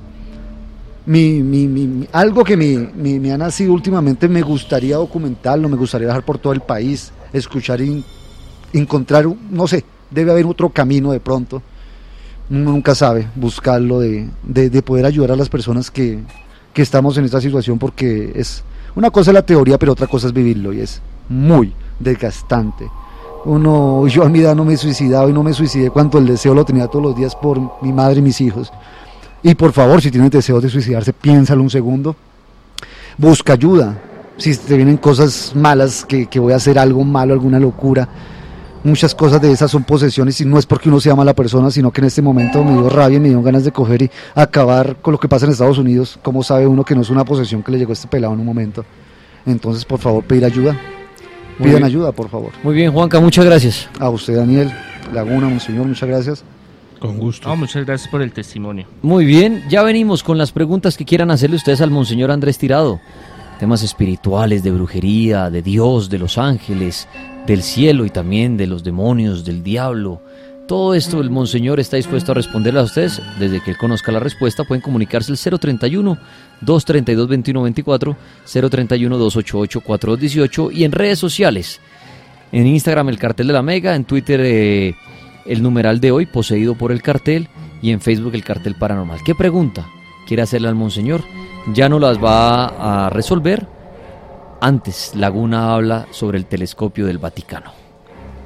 Mi, 1.10 1.42
mi- 1.42 1.66
mi- 1.66 2.06
algo 2.12 2.44
que 2.44 2.56
me, 2.56 3.32
ha 3.32 3.36
nacido 3.36 3.72
últimamente, 3.72 4.28
me 4.28 4.42
gustaría 4.42 4.94
documentarlo, 4.96 5.68
me 5.68 5.76
gustaría 5.76 6.06
viajar 6.06 6.24
por 6.24 6.38
todo 6.38 6.52
el 6.52 6.60
país, 6.60 7.10
escuchar 7.32 7.80
y 7.80 8.04
encontrar, 8.72 9.26
no 9.50 9.66
sé, 9.66 9.84
debe 10.08 10.30
haber 10.30 10.46
otro 10.46 10.68
camino 10.68 11.10
de 11.10 11.18
pronto. 11.18 11.62
Uno 12.48 12.70
nunca 12.70 12.94
sabe 12.94 13.26
buscarlo, 13.34 13.98
de, 13.98 14.28
de- 14.44 14.70
de 14.70 14.82
poder 14.82 15.04
ayudar 15.04 15.32
a 15.32 15.36
las 15.36 15.48
personas 15.48 15.90
que, 15.90 16.20
que 16.72 16.82
estamos 16.82 17.18
en 17.18 17.24
esta 17.24 17.40
situación, 17.40 17.76
porque 17.76 18.30
es 18.36 18.62
una 18.94 19.10
cosa 19.10 19.32
la 19.32 19.42
teoría, 19.42 19.78
pero 19.78 19.90
otra 19.92 20.06
cosa 20.06 20.28
es 20.28 20.32
vivirlo 20.32 20.72
y 20.72 20.78
es 20.80 21.02
muy 21.28 21.72
desgastante. 21.98 22.88
Uno, 23.46 24.06
yo 24.06 24.22
a 24.22 24.28
mi 24.28 24.40
edad 24.40 24.54
no 24.54 24.64
me 24.64 24.74
he 24.74 24.76
suicidado 24.76 25.28
y 25.28 25.32
no 25.32 25.42
me 25.42 25.54
suicidé 25.54 25.90
cuando 25.90 26.18
el 26.18 26.26
deseo 26.26 26.54
lo 26.54 26.64
tenía 26.64 26.86
todos 26.86 27.02
los 27.04 27.16
días 27.16 27.34
por 27.34 27.58
mi 27.82 27.92
madre 27.92 28.20
y 28.20 28.22
mis 28.22 28.40
hijos. 28.40 28.70
Y 29.42 29.54
por 29.54 29.72
favor, 29.72 30.00
si 30.02 30.10
tienes 30.10 30.30
deseo 30.30 30.60
de 30.60 30.68
suicidarse, 30.68 31.12
piénsalo 31.12 31.62
un 31.62 31.70
segundo. 31.70 32.14
Busca 33.16 33.54
ayuda. 33.54 33.98
Si 34.36 34.54
te 34.56 34.76
vienen 34.76 34.96
cosas 34.96 35.52
malas, 35.54 36.04
que, 36.04 36.26
que 36.26 36.38
voy 36.38 36.52
a 36.52 36.56
hacer 36.56 36.78
algo 36.78 37.04
malo, 37.04 37.32
alguna 37.32 37.58
locura. 37.58 38.08
Muchas 38.82 39.14
cosas 39.14 39.42
de 39.42 39.52
esas 39.52 39.70
son 39.70 39.84
posesiones 39.84 40.40
y 40.40 40.46
no 40.46 40.58
es 40.58 40.64
porque 40.64 40.88
uno 40.88 41.00
sea 41.00 41.14
mala 41.14 41.34
persona, 41.34 41.70
sino 41.70 41.90
que 41.90 42.00
en 42.00 42.06
este 42.06 42.22
momento 42.22 42.64
me 42.64 42.72
dio 42.72 42.88
rabia 42.88 43.18
y 43.18 43.20
me 43.20 43.28
dio 43.28 43.42
ganas 43.42 43.64
de 43.64 43.72
coger 43.72 44.02
y 44.02 44.10
acabar 44.34 44.96
con 45.02 45.12
lo 45.12 45.20
que 45.20 45.28
pasa 45.28 45.44
en 45.44 45.52
Estados 45.52 45.76
Unidos. 45.76 46.18
¿Cómo 46.22 46.42
sabe 46.42 46.66
uno 46.66 46.82
que 46.82 46.94
no 46.94 47.02
es 47.02 47.10
una 47.10 47.24
posesión 47.24 47.62
que 47.62 47.72
le 47.72 47.78
llegó 47.78 47.90
a 47.90 47.94
este 47.94 48.08
pelado 48.08 48.32
en 48.32 48.40
un 48.40 48.46
momento? 48.46 48.84
Entonces, 49.44 49.84
por 49.84 49.98
favor, 49.98 50.24
pedir 50.24 50.46
ayuda. 50.46 50.78
Pidan 51.62 51.84
ayuda, 51.84 52.12
por 52.12 52.30
favor. 52.30 52.52
Muy 52.62 52.74
bien, 52.74 52.90
Juanca, 52.90 53.20
muchas 53.20 53.44
gracias. 53.44 53.88
A 53.98 54.08
usted, 54.08 54.34
Daniel 54.36 54.72
Laguna, 55.12 55.48
monseñor, 55.48 55.86
muchas 55.86 56.08
gracias. 56.08 56.44
Con 57.00 57.18
gusto. 57.18 57.54
Muchas 57.56 57.86
gracias 57.86 58.10
por 58.10 58.20
el 58.20 58.30
testimonio. 58.30 58.86
Muy 59.00 59.24
bien, 59.24 59.64
ya 59.70 59.82
venimos 59.82 60.22
con 60.22 60.36
las 60.36 60.52
preguntas 60.52 60.96
que 60.98 61.06
quieran 61.06 61.30
hacerle 61.30 61.56
ustedes 61.56 61.80
al 61.80 61.90
Monseñor 61.90 62.30
Andrés 62.30 62.58
Tirado. 62.58 63.00
Temas 63.58 63.82
espirituales, 63.82 64.62
de 64.62 64.70
brujería, 64.70 65.50
de 65.50 65.62
Dios, 65.62 66.10
de 66.10 66.18
los 66.18 66.36
ángeles, 66.36 67.08
del 67.46 67.62
cielo 67.62 68.04
y 68.04 68.10
también 68.10 68.56
de 68.58 68.66
los 68.66 68.84
demonios, 68.84 69.44
del 69.44 69.62
diablo. 69.62 70.20
Todo 70.68 70.94
esto 70.94 71.20
el 71.20 71.30
Monseñor 71.30 71.80
está 71.80 71.96
dispuesto 71.96 72.32
a 72.32 72.34
responderle 72.36 72.80
a 72.80 72.84
ustedes. 72.84 73.20
Desde 73.38 73.60
que 73.60 73.72
él 73.72 73.76
conozca 73.76 74.12
la 74.12 74.20
respuesta 74.20 74.64
pueden 74.64 74.82
comunicarse 74.82 75.32
al 75.32 75.58
031 75.58 76.16
232 76.60 77.28
2124, 77.28 78.16
031 78.44 79.18
288 79.18 79.80
4218 79.80 80.70
y 80.70 80.84
en 80.84 80.92
redes 80.92 81.18
sociales. 81.18 81.80
En 82.52 82.66
Instagram 82.66 83.08
el 83.08 83.18
cartel 83.18 83.48
de 83.48 83.52
la 83.52 83.62
Mega, 83.62 83.96
en 83.96 84.04
Twitter 84.04 84.40
eh, 84.44 84.94
el 85.46 85.62
numeral 85.62 86.00
de 86.00 86.12
hoy 86.12 86.26
poseído 86.26 86.74
por 86.74 86.92
el 86.92 87.02
cartel 87.02 87.48
y 87.82 87.90
en 87.90 88.00
Facebook 88.00 88.34
el 88.34 88.44
cartel 88.44 88.74
paranormal. 88.74 89.20
¿Qué 89.24 89.34
pregunta 89.34 89.86
quiere 90.26 90.42
hacerle 90.42 90.68
al 90.68 90.74
Monseñor? 90.74 91.22
Ya 91.74 91.88
no 91.88 91.98
las 91.98 92.22
va 92.22 93.06
a 93.06 93.10
resolver. 93.10 93.66
Antes, 94.60 95.12
Laguna 95.14 95.72
habla 95.72 96.06
sobre 96.10 96.38
el 96.38 96.46
telescopio 96.46 97.06
del 97.06 97.18
Vaticano. 97.18 97.72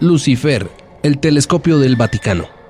Lucifer, 0.00 0.68
el 1.02 1.18
telescopio 1.18 1.78
del 1.78 1.96
Vaticano. 1.96 2.63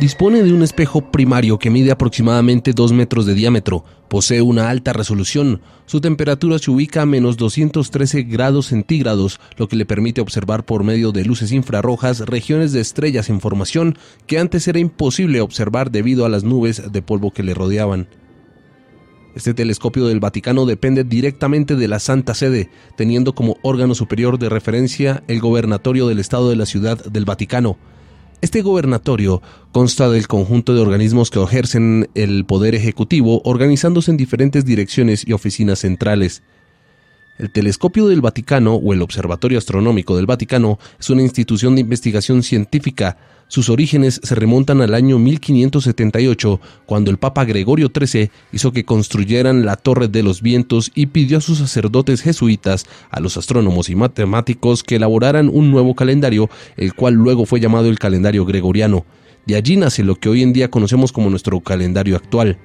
Dispone 0.00 0.42
de 0.42 0.52
un 0.52 0.62
espejo 0.62 1.12
primario 1.12 1.58
que 1.58 1.70
mide 1.70 1.92
aproximadamente 1.92 2.72
2 2.72 2.92
metros 2.92 3.24
de 3.24 3.34
diámetro, 3.34 3.84
posee 4.08 4.42
una 4.42 4.68
alta 4.68 4.92
resolución, 4.92 5.60
su 5.86 6.00
temperatura 6.00 6.58
se 6.58 6.70
ubica 6.70 7.02
a 7.02 7.06
menos 7.06 7.36
213 7.36 8.22
grados 8.24 8.66
centígrados, 8.66 9.38
lo 9.56 9.68
que 9.68 9.76
le 9.76 9.86
permite 9.86 10.20
observar 10.20 10.64
por 10.64 10.82
medio 10.82 11.12
de 11.12 11.24
luces 11.24 11.52
infrarrojas 11.52 12.20
regiones 12.20 12.72
de 12.72 12.80
estrellas 12.80 13.28
en 13.28 13.40
formación 13.40 13.96
que 14.26 14.38
antes 14.38 14.66
era 14.66 14.80
imposible 14.80 15.40
observar 15.40 15.90
debido 15.90 16.24
a 16.24 16.28
las 16.28 16.42
nubes 16.42 16.90
de 16.90 17.02
polvo 17.02 17.30
que 17.30 17.44
le 17.44 17.54
rodeaban. 17.54 18.08
Este 19.34 19.54
telescopio 19.54 20.06
del 20.06 20.20
Vaticano 20.20 20.66
depende 20.66 21.04
directamente 21.04 21.76
de 21.76 21.88
la 21.88 22.00
Santa 22.00 22.34
Sede, 22.34 22.70
teniendo 22.96 23.34
como 23.34 23.56
órgano 23.62 23.94
superior 23.94 24.38
de 24.38 24.48
referencia 24.48 25.22
el 25.28 25.40
gobernatorio 25.40 26.08
del 26.08 26.18
Estado 26.18 26.50
de 26.50 26.56
la 26.56 26.66
Ciudad 26.66 27.02
del 27.04 27.24
Vaticano. 27.24 27.78
Este 28.42 28.60
gobernatorio 28.60 29.40
consta 29.70 30.10
del 30.10 30.26
conjunto 30.26 30.74
de 30.74 30.80
organismos 30.80 31.30
que 31.30 31.40
ejercen 31.40 32.10
el 32.16 32.44
poder 32.44 32.74
ejecutivo, 32.74 33.40
organizándose 33.44 34.10
en 34.10 34.16
diferentes 34.16 34.64
direcciones 34.64 35.24
y 35.24 35.32
oficinas 35.32 35.78
centrales. 35.78 36.42
El 37.38 37.50
Telescopio 37.50 38.08
del 38.08 38.20
Vaticano 38.20 38.74
o 38.74 38.92
el 38.92 39.00
Observatorio 39.00 39.56
Astronómico 39.56 40.16
del 40.16 40.26
Vaticano 40.26 40.78
es 41.00 41.08
una 41.08 41.22
institución 41.22 41.74
de 41.74 41.80
investigación 41.80 42.42
científica. 42.42 43.16
Sus 43.48 43.70
orígenes 43.70 44.20
se 44.22 44.34
remontan 44.34 44.82
al 44.82 44.94
año 44.94 45.18
1578, 45.18 46.60
cuando 46.84 47.10
el 47.10 47.16
Papa 47.16 47.46
Gregorio 47.46 47.90
XIII 47.94 48.30
hizo 48.52 48.72
que 48.72 48.84
construyeran 48.84 49.64
la 49.64 49.76
Torre 49.76 50.08
de 50.08 50.22
los 50.22 50.42
Vientos 50.42 50.92
y 50.94 51.06
pidió 51.06 51.38
a 51.38 51.40
sus 51.40 51.58
sacerdotes 51.58 52.20
jesuitas, 52.20 52.84
a 53.10 53.20
los 53.20 53.38
astrónomos 53.38 53.88
y 53.88 53.94
matemáticos 53.94 54.82
que 54.82 54.96
elaboraran 54.96 55.48
un 55.48 55.70
nuevo 55.70 55.94
calendario, 55.94 56.50
el 56.76 56.92
cual 56.92 57.14
luego 57.14 57.46
fue 57.46 57.60
llamado 57.60 57.88
el 57.88 57.98
calendario 57.98 58.44
gregoriano. 58.44 59.06
De 59.46 59.56
allí 59.56 59.76
nace 59.76 60.04
lo 60.04 60.16
que 60.16 60.28
hoy 60.28 60.42
en 60.42 60.52
día 60.52 60.70
conocemos 60.70 61.12
como 61.12 61.30
nuestro 61.30 61.60
calendario 61.60 62.14
actual. 62.14 62.58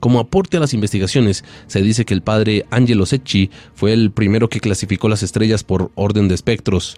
Como 0.00 0.20
aporte 0.20 0.56
a 0.56 0.60
las 0.60 0.74
investigaciones, 0.74 1.44
se 1.66 1.82
dice 1.82 2.04
que 2.04 2.14
el 2.14 2.22
padre 2.22 2.66
Angelo 2.70 3.06
Secchi 3.06 3.50
fue 3.74 3.92
el 3.92 4.10
primero 4.10 4.48
que 4.48 4.60
clasificó 4.60 5.08
las 5.08 5.22
estrellas 5.22 5.64
por 5.64 5.90
orden 5.94 6.28
de 6.28 6.34
espectros. 6.34 6.96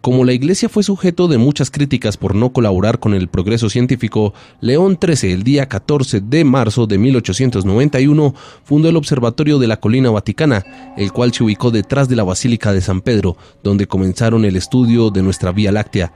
Como 0.00 0.24
la 0.24 0.32
Iglesia 0.32 0.70
fue 0.70 0.82
sujeto 0.82 1.28
de 1.28 1.36
muchas 1.36 1.70
críticas 1.70 2.16
por 2.16 2.34
no 2.34 2.54
colaborar 2.54 3.00
con 3.00 3.12
el 3.12 3.28
progreso 3.28 3.68
científico, 3.68 4.32
León 4.62 4.98
XIII, 4.98 5.30
el 5.30 5.42
día 5.42 5.68
14 5.68 6.22
de 6.22 6.42
marzo 6.42 6.86
de 6.86 6.96
1891, 6.96 8.34
fundó 8.64 8.88
el 8.88 8.96
Observatorio 8.96 9.58
de 9.58 9.66
la 9.66 9.78
Colina 9.78 10.08
Vaticana, 10.08 10.94
el 10.96 11.12
cual 11.12 11.34
se 11.34 11.44
ubicó 11.44 11.70
detrás 11.70 12.08
de 12.08 12.16
la 12.16 12.24
Basílica 12.24 12.72
de 12.72 12.80
San 12.80 13.02
Pedro, 13.02 13.36
donde 13.62 13.86
comenzaron 13.86 14.46
el 14.46 14.56
estudio 14.56 15.10
de 15.10 15.22
nuestra 15.22 15.52
Vía 15.52 15.70
Láctea. 15.70 16.14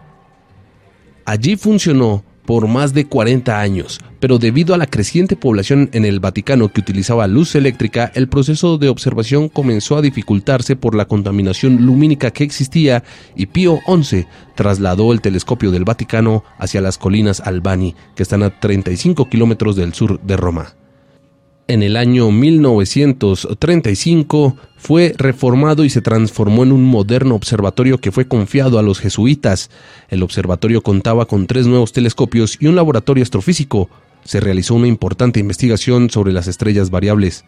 Allí 1.27 1.57
funcionó 1.57 2.25
por 2.45 2.69
más 2.69 2.93
de 2.93 3.07
40 3.07 3.61
años, 3.61 4.01
pero 4.21 4.39
debido 4.39 4.75
a 4.75 4.79
la 4.79 4.87
creciente 4.87 5.37
población 5.37 5.89
en 5.93 6.05
el 6.05 6.21
Vaticano 6.21 6.69
que 6.69 6.81
utilizaba 6.81 7.27
luz 7.27 7.55
eléctrica, 7.55 8.11
el 8.15 8.29
proceso 8.29 8.79
de 8.79 8.89
observación 8.89 9.49
comenzó 9.49 9.97
a 9.97 10.03
dificultarse 10.03 10.77
por 10.77 10.95
la 10.95 11.07
contaminación 11.07 11.87
lumínica 11.87 12.31
que 12.31 12.45
existía 12.45 13.03
y 13.35 13.47
Pío 13.47 13.81
XI 13.87 14.27
trasladó 14.55 15.13
el 15.13 15.21
telescopio 15.21 15.71
del 15.71 15.85
Vaticano 15.85 16.45
hacia 16.59 16.81
las 16.81 16.99
colinas 16.99 17.41
Albani, 17.41 17.95
que 18.15 18.23
están 18.23 18.43
a 18.43 18.61
35 18.61 19.29
kilómetros 19.29 19.77
del 19.77 19.95
sur 19.95 20.21
de 20.21 20.37
Roma. 20.37 20.75
En 21.67 21.83
el 21.83 21.97
año 21.97 22.31
1935 22.31 24.57
fue 24.85 25.15
reformado 25.17 25.83
y 25.85 25.89
se 25.89 26.03
transformó 26.03 26.63
en 26.63 26.71
un 26.71 26.85
moderno 26.85 27.35
observatorio 27.35 27.97
que 27.97 28.13
fue 28.13 28.29
confiado 28.29 28.79
a 28.79 28.83
los 28.83 29.01
jesuitas. 29.01 29.71
El 30.11 30.23
observatorio 30.23 30.83
contaba 30.83 31.25
con 31.25 31.47
tres 31.47 31.67
nuevos 31.67 31.93
telescopios 31.93 32.59
y 32.61 32.67
un 32.67 32.77
laboratorio 32.77 33.23
astrofísico. 33.23 33.89
Se 34.25 34.41
realizó 34.41 34.75
una 34.75 34.87
importante 34.87 35.41
investigación 35.41 36.11
sobre 36.11 36.35
las 36.35 36.49
estrellas 36.49 36.91
variables. 36.91 37.47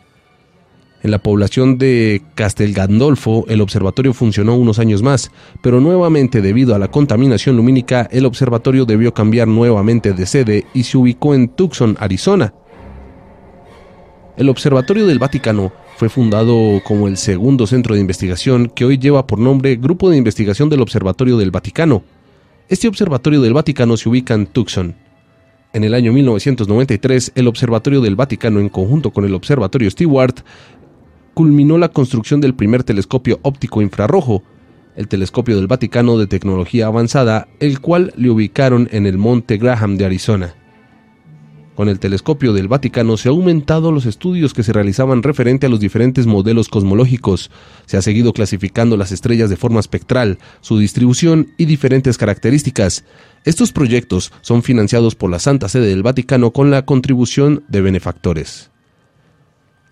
En 1.03 1.11
la 1.11 1.19
población 1.19 1.77
de 1.77 2.23
Castel 2.35 2.73
Gandolfo, 2.73 3.45
el 3.49 3.61
observatorio 3.61 4.15
funcionó 4.15 4.57
unos 4.57 4.79
años 4.79 5.03
más, 5.03 5.31
pero 5.63 5.79
nuevamente 5.79 6.41
debido 6.41 6.75
a 6.75 6.79
la 6.79 6.89
contaminación 6.89 7.55
lumínica, 7.55 8.09
el 8.11 8.25
observatorio 8.25 8.87
debió 8.87 9.13
cambiar 9.13 9.47
nuevamente 9.47 10.15
de 10.15 10.25
sede 10.25 10.65
y 10.73 10.85
se 10.85 10.97
ubicó 10.97 11.35
en 11.35 11.49
Tucson, 11.49 11.99
Arizona. 12.01 12.55
El 14.39 14.49
Observatorio 14.49 15.07
del 15.07 15.19
Vaticano 15.19 15.73
fue 15.97 16.11
fundado 16.11 16.83
como 16.85 17.09
el 17.09 17.17
segundo 17.17 17.67
centro 17.67 17.95
de 17.95 18.03
investigación 18.03 18.69
que 18.69 18.85
hoy 18.85 18.99
lleva 18.99 19.27
por 19.27 19.39
nombre 19.39 19.77
Grupo 19.77 20.11
de 20.11 20.19
Investigación 20.19 20.69
del 20.69 20.83
Observatorio 20.83 21.39
del 21.39 21.51
Vaticano. 21.51 22.03
Este 22.69 22.87
observatorio 22.87 23.41
del 23.41 23.55
Vaticano 23.55 23.97
se 23.97 24.11
ubica 24.11 24.35
en 24.35 24.47
Tucson. 24.47 24.95
En 25.73 25.85
el 25.85 25.95
año 25.95 26.13
1993, 26.13 27.33
el 27.35 27.49
Observatorio 27.49 28.03
del 28.03 28.15
Vaticano, 28.15 28.61
en 28.61 28.69
conjunto 28.69 29.11
con 29.11 29.25
el 29.25 29.33
Observatorio 29.33 29.91
Stewart, 29.91 30.41
culminó 31.33 31.79
la 31.79 31.89
construcción 31.89 32.43
del 32.43 32.55
primer 32.55 32.85
telescopio 32.85 33.39
óptico 33.41 33.81
infrarrojo, 33.81 34.43
el 34.97 35.09
telescopio 35.09 35.57
del 35.57 35.67
Vaticano 35.67 36.19
de 36.19 36.27
tecnología 36.27 36.89
avanzada, 36.89 37.49
el 37.59 37.81
cual 37.81 38.13
le 38.19 38.29
ubicaron 38.29 38.87
en 38.93 39.07
el 39.07 39.17
Monte 39.17 39.57
Graham 39.57 39.97
de 39.97 40.05
Arizona. 40.05 40.66
Con 41.77 41.91
el 41.91 41.99
telescopio 41.99 42.55
del 42.55 42.69
Vaticano 42.69 43.19
se 43.19 43.29
ha 43.29 43.33
aumentado 43.33 43.93
los 43.93 44.07
estudios 44.07 44.55
que 44.55 44.63
se 44.63 44.73
realizaban 44.73 45.23
referente 45.23 45.67
a 45.67 45.69
los 45.69 45.79
diferentes 45.79 46.27
modelos 46.27 46.69
cosmológicos. 46.69 47.51
Se 47.85 47.99
ha 47.99 48.03
seguido 48.03 48.33
clasificando 48.33 48.97
las 48.97 49.13
estrellas 49.13 49.51
de 49.51 49.59
forma 49.59 49.81
espectral, 49.81 50.39
su 50.63 50.79
distribución 50.79 51.53
y 51.59 51.67
diferentes 51.67 52.17
características. 52.17 53.05
Estos 53.45 53.73
proyectos 53.73 54.33
son 54.41 54.63
financiados 54.63 55.15
por 55.15 55.31
la 55.31 55.39
Santa 55.39 55.69
Sede 55.69 55.89
del 55.89 56.03
Vaticano 56.03 56.51
con 56.51 56.71
la 56.71 56.87
contribución 56.87 57.63
de 57.69 57.83
benefactores. 57.83 58.71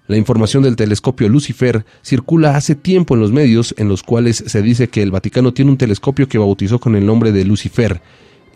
La 0.06 0.16
información 0.16 0.62
del 0.62 0.76
telescopio 0.76 1.28
Lucifer 1.28 1.84
circula 2.00 2.56
hace 2.56 2.76
tiempo 2.76 3.14
en 3.14 3.20
los 3.20 3.30
medios 3.30 3.74
en 3.76 3.88
los 3.88 4.02
cuales 4.02 4.42
se 4.46 4.62
dice 4.62 4.88
que 4.88 5.02
el 5.02 5.10
Vaticano 5.10 5.52
tiene 5.52 5.70
un 5.70 5.76
telescopio 5.76 6.28
que 6.30 6.38
bautizó 6.38 6.78
con 6.78 6.96
el 6.96 7.04
nombre 7.04 7.30
de 7.30 7.44
Lucifer 7.44 8.00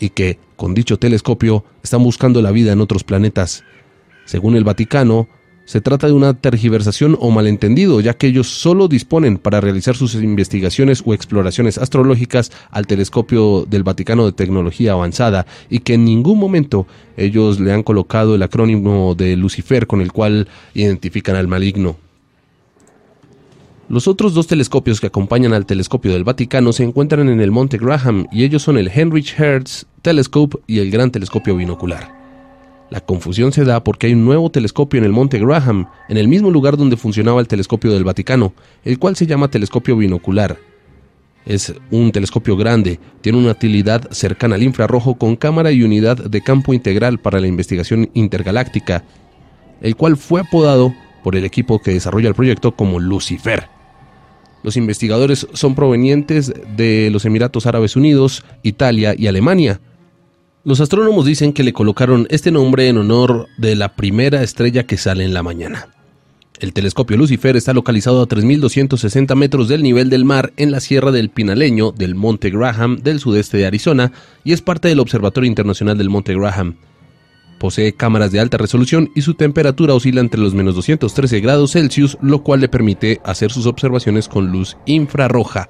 y 0.01 0.11
que, 0.11 0.39
con 0.59 0.75
dicho 0.75 0.99
telescopio, 0.99 1.65
están 1.83 2.03
buscando 2.03 2.43
la 2.43 2.51
vida 2.51 2.73
en 2.73 2.81
otros 2.83 3.05
planetas. 3.05 3.63
Según 4.27 4.57
el 4.57 4.65
Vaticano, 4.65 5.29
se 5.65 5.81
trata 5.81 6.09
de 6.09 6.15
una 6.15 6.35
tergiversación 6.35 7.17
o 7.21 7.31
malentendido, 7.31 8.01
ya 8.01 8.15
que 8.15 8.27
ellos 8.27 8.49
solo 8.49 8.89
disponen 8.89 9.39
para 9.39 9.61
realizar 9.61 9.95
sus 9.95 10.15
investigaciones 10.15 11.03
o 11.07 11.15
exploraciones 11.15 11.79
astrológicas 11.79 12.51
al 12.71 12.87
telescopio 12.87 13.67
del 13.69 13.85
Vaticano 13.85 14.27
de 14.27 14.33
Tecnología 14.33 14.93
Avanzada 14.93 15.47
y 15.71 15.79
que 15.79 15.95
en 15.95 16.05
ningún 16.05 16.39
momento 16.39 16.87
ellos 17.17 17.61
le 17.61 17.73
han 17.73 17.85
colocado 17.85 18.35
el 18.35 18.43
acrónimo 18.43 19.15
de 19.15 19.37
Lucifer 19.37 19.87
con 19.87 20.01
el 20.01 20.11
cual 20.11 20.49
identifican 20.75 21.37
al 21.37 21.47
maligno. 21.47 21.97
Los 23.89 24.07
otros 24.07 24.35
dos 24.35 24.47
telescopios 24.47 25.01
que 25.01 25.07
acompañan 25.07 25.55
al 25.55 25.65
telescopio 25.65 26.13
del 26.13 26.23
Vaticano 26.23 26.75
se 26.75 26.85
encuentran 26.85 27.31
en 27.31 27.41
el 27.41 27.51
Monte 27.51 27.79
Graham 27.79 28.27
y 28.31 28.45
ellos 28.45 28.63
son 28.63 28.77
el 28.77 28.89
Heinrich 28.89 29.35
Hertz 29.41 29.87
Telescope 30.03 30.59
y 30.67 30.81
el 30.81 30.91
Gran 30.91 31.11
Telescopio 31.11 31.57
Binocular. 31.57 32.13
La 32.91 33.01
confusión 33.01 33.51
se 33.51 33.65
da 33.65 33.83
porque 33.83 34.07
hay 34.07 34.13
un 34.13 34.27
nuevo 34.27 34.51
telescopio 34.51 34.99
en 34.99 35.05
el 35.05 35.13
Monte 35.13 35.39
Graham, 35.39 35.89
en 36.11 36.19
el 36.19 36.29
mismo 36.29 36.51
lugar 36.51 36.77
donde 36.77 36.99
funcionaba 36.99 37.41
el 37.41 37.49
telescopio 37.49 37.91
del 37.91 38.05
Vaticano, 38.05 38.53
el 38.85 38.99
cual 38.99 39.17
se 39.17 39.27
llama 39.27 39.49
telescopio 39.49 39.97
binocular. 39.97 40.59
Es 41.47 41.73
un 41.91 42.13
telescopio 42.13 42.59
grande, 42.59 43.01
tiene 43.23 43.39
una 43.39 43.53
utilidad 43.53 44.11
cercana 44.11 44.57
al 44.57 44.65
infrarrojo 44.65 45.15
con 45.15 45.35
cámara 45.35 45.73
y 45.73 45.83
unidad 45.83 46.19
de 46.19 46.43
campo 46.43 46.75
integral 46.75 47.21
para 47.21 47.41
la 47.41 47.47
investigación 47.47 48.11
intergaláctica, 48.13 49.03
el 49.81 49.97
cual 49.97 50.19
fue 50.19 50.43
apodado 50.43 50.93
por 51.25 51.37
el 51.37 51.47
equipo 51.47 51.81
que 51.81 51.93
desarrolla 51.93 52.29
el 52.29 52.35
proyecto 52.35 52.73
como 52.73 53.01
Lucifer. 53.01 53.78
Los 54.63 54.77
investigadores 54.77 55.47
son 55.53 55.75
provenientes 55.75 56.53
de 56.77 57.11
los 57.11 57.25
Emiratos 57.25 57.67
Árabes 57.67 57.97
Unidos, 57.97 58.45
Italia 58.63 59.15
y 59.17 59.27
Alemania. 59.27 59.81
Los 60.65 60.81
astrónomos 60.81 61.25
dicen 61.25 61.53
que 61.53 61.63
le 61.63 61.73
colocaron 61.73 62.27
este 62.31 62.51
nombre 62.51 62.89
en 62.89 62.99
honor 62.99 63.47
de 63.57 63.77
la 63.77 63.95
primera 63.95 64.43
estrella 64.43 64.85
que 64.85 64.97
sale 64.97 65.25
en 65.25 65.33
la 65.33 65.43
mañana. 65.43 65.89
El 66.61 66.73
telescopio 66.73 67.17
Lucifer 67.17 67.57
está 67.57 67.73
localizado 67.73 68.21
a 68.21 68.27
3.260 68.27 69.37
metros 69.37 69.69
del 69.69 69.85
nivel 69.85 70.11
del 70.11 70.25
mar 70.25 70.53
en 70.57 70.73
la 70.73 70.81
Sierra 70.81 71.13
del 71.13 71.31
Pinaleño 71.31 71.93
del 71.93 72.17
Monte 72.17 72.51
Graham 72.51 72.97
del 72.97 73.21
sudeste 73.21 73.59
de 73.59 73.67
Arizona 73.67 74.11
y 74.43 74.53
es 74.53 74.61
parte 74.61 74.89
del 74.89 74.99
Observatorio 74.99 75.47
Internacional 75.47 75.97
del 75.97 76.11
Monte 76.11 76.35
Graham. 76.35 76.75
Posee 77.59 77.93
cámaras 77.93 78.33
de 78.33 78.41
alta 78.41 78.57
resolución 78.57 79.11
y 79.15 79.23
su 79.23 79.35
temperatura 79.35 79.95
oscila 79.95 80.21
entre 80.21 80.41
los 80.41 80.55
menos 80.55 80.75
213 80.75 81.41
grados 81.41 81.73
Celsius, 81.73 82.19
lo 82.23 82.43
cual 82.43 82.61
le 82.61 82.69
permite 82.69 83.21
hacer 83.25 83.51
sus 83.51 83.67
observaciones 83.67 84.29
con 84.29 84.53
luz 84.53 84.77
infrarroja. 84.87 85.69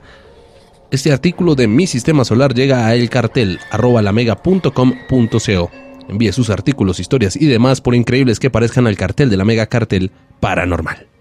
Este 0.91 1.13
artículo 1.13 1.55
de 1.55 1.67
Mi 1.67 1.87
Sistema 1.87 2.25
Solar 2.25 2.55
llega 2.55 2.87
a 2.87 2.95
elcartel.lamega.com.co. 2.95 5.71
Envíe 6.09 6.33
sus 6.33 6.49
artículos, 6.49 7.01
historias 7.01 7.37
y 7.37 7.45
demás 7.47 7.83
por 7.83 7.95
increíbles 7.95 8.41
que 8.41 8.51
parezcan 8.51 8.87
al 8.87 8.97
cartel 8.97 9.29
de 9.29 9.37
la 9.37 9.45
Mega 9.45 9.67
Cartel 9.67 10.11
Paranormal. 10.41 11.18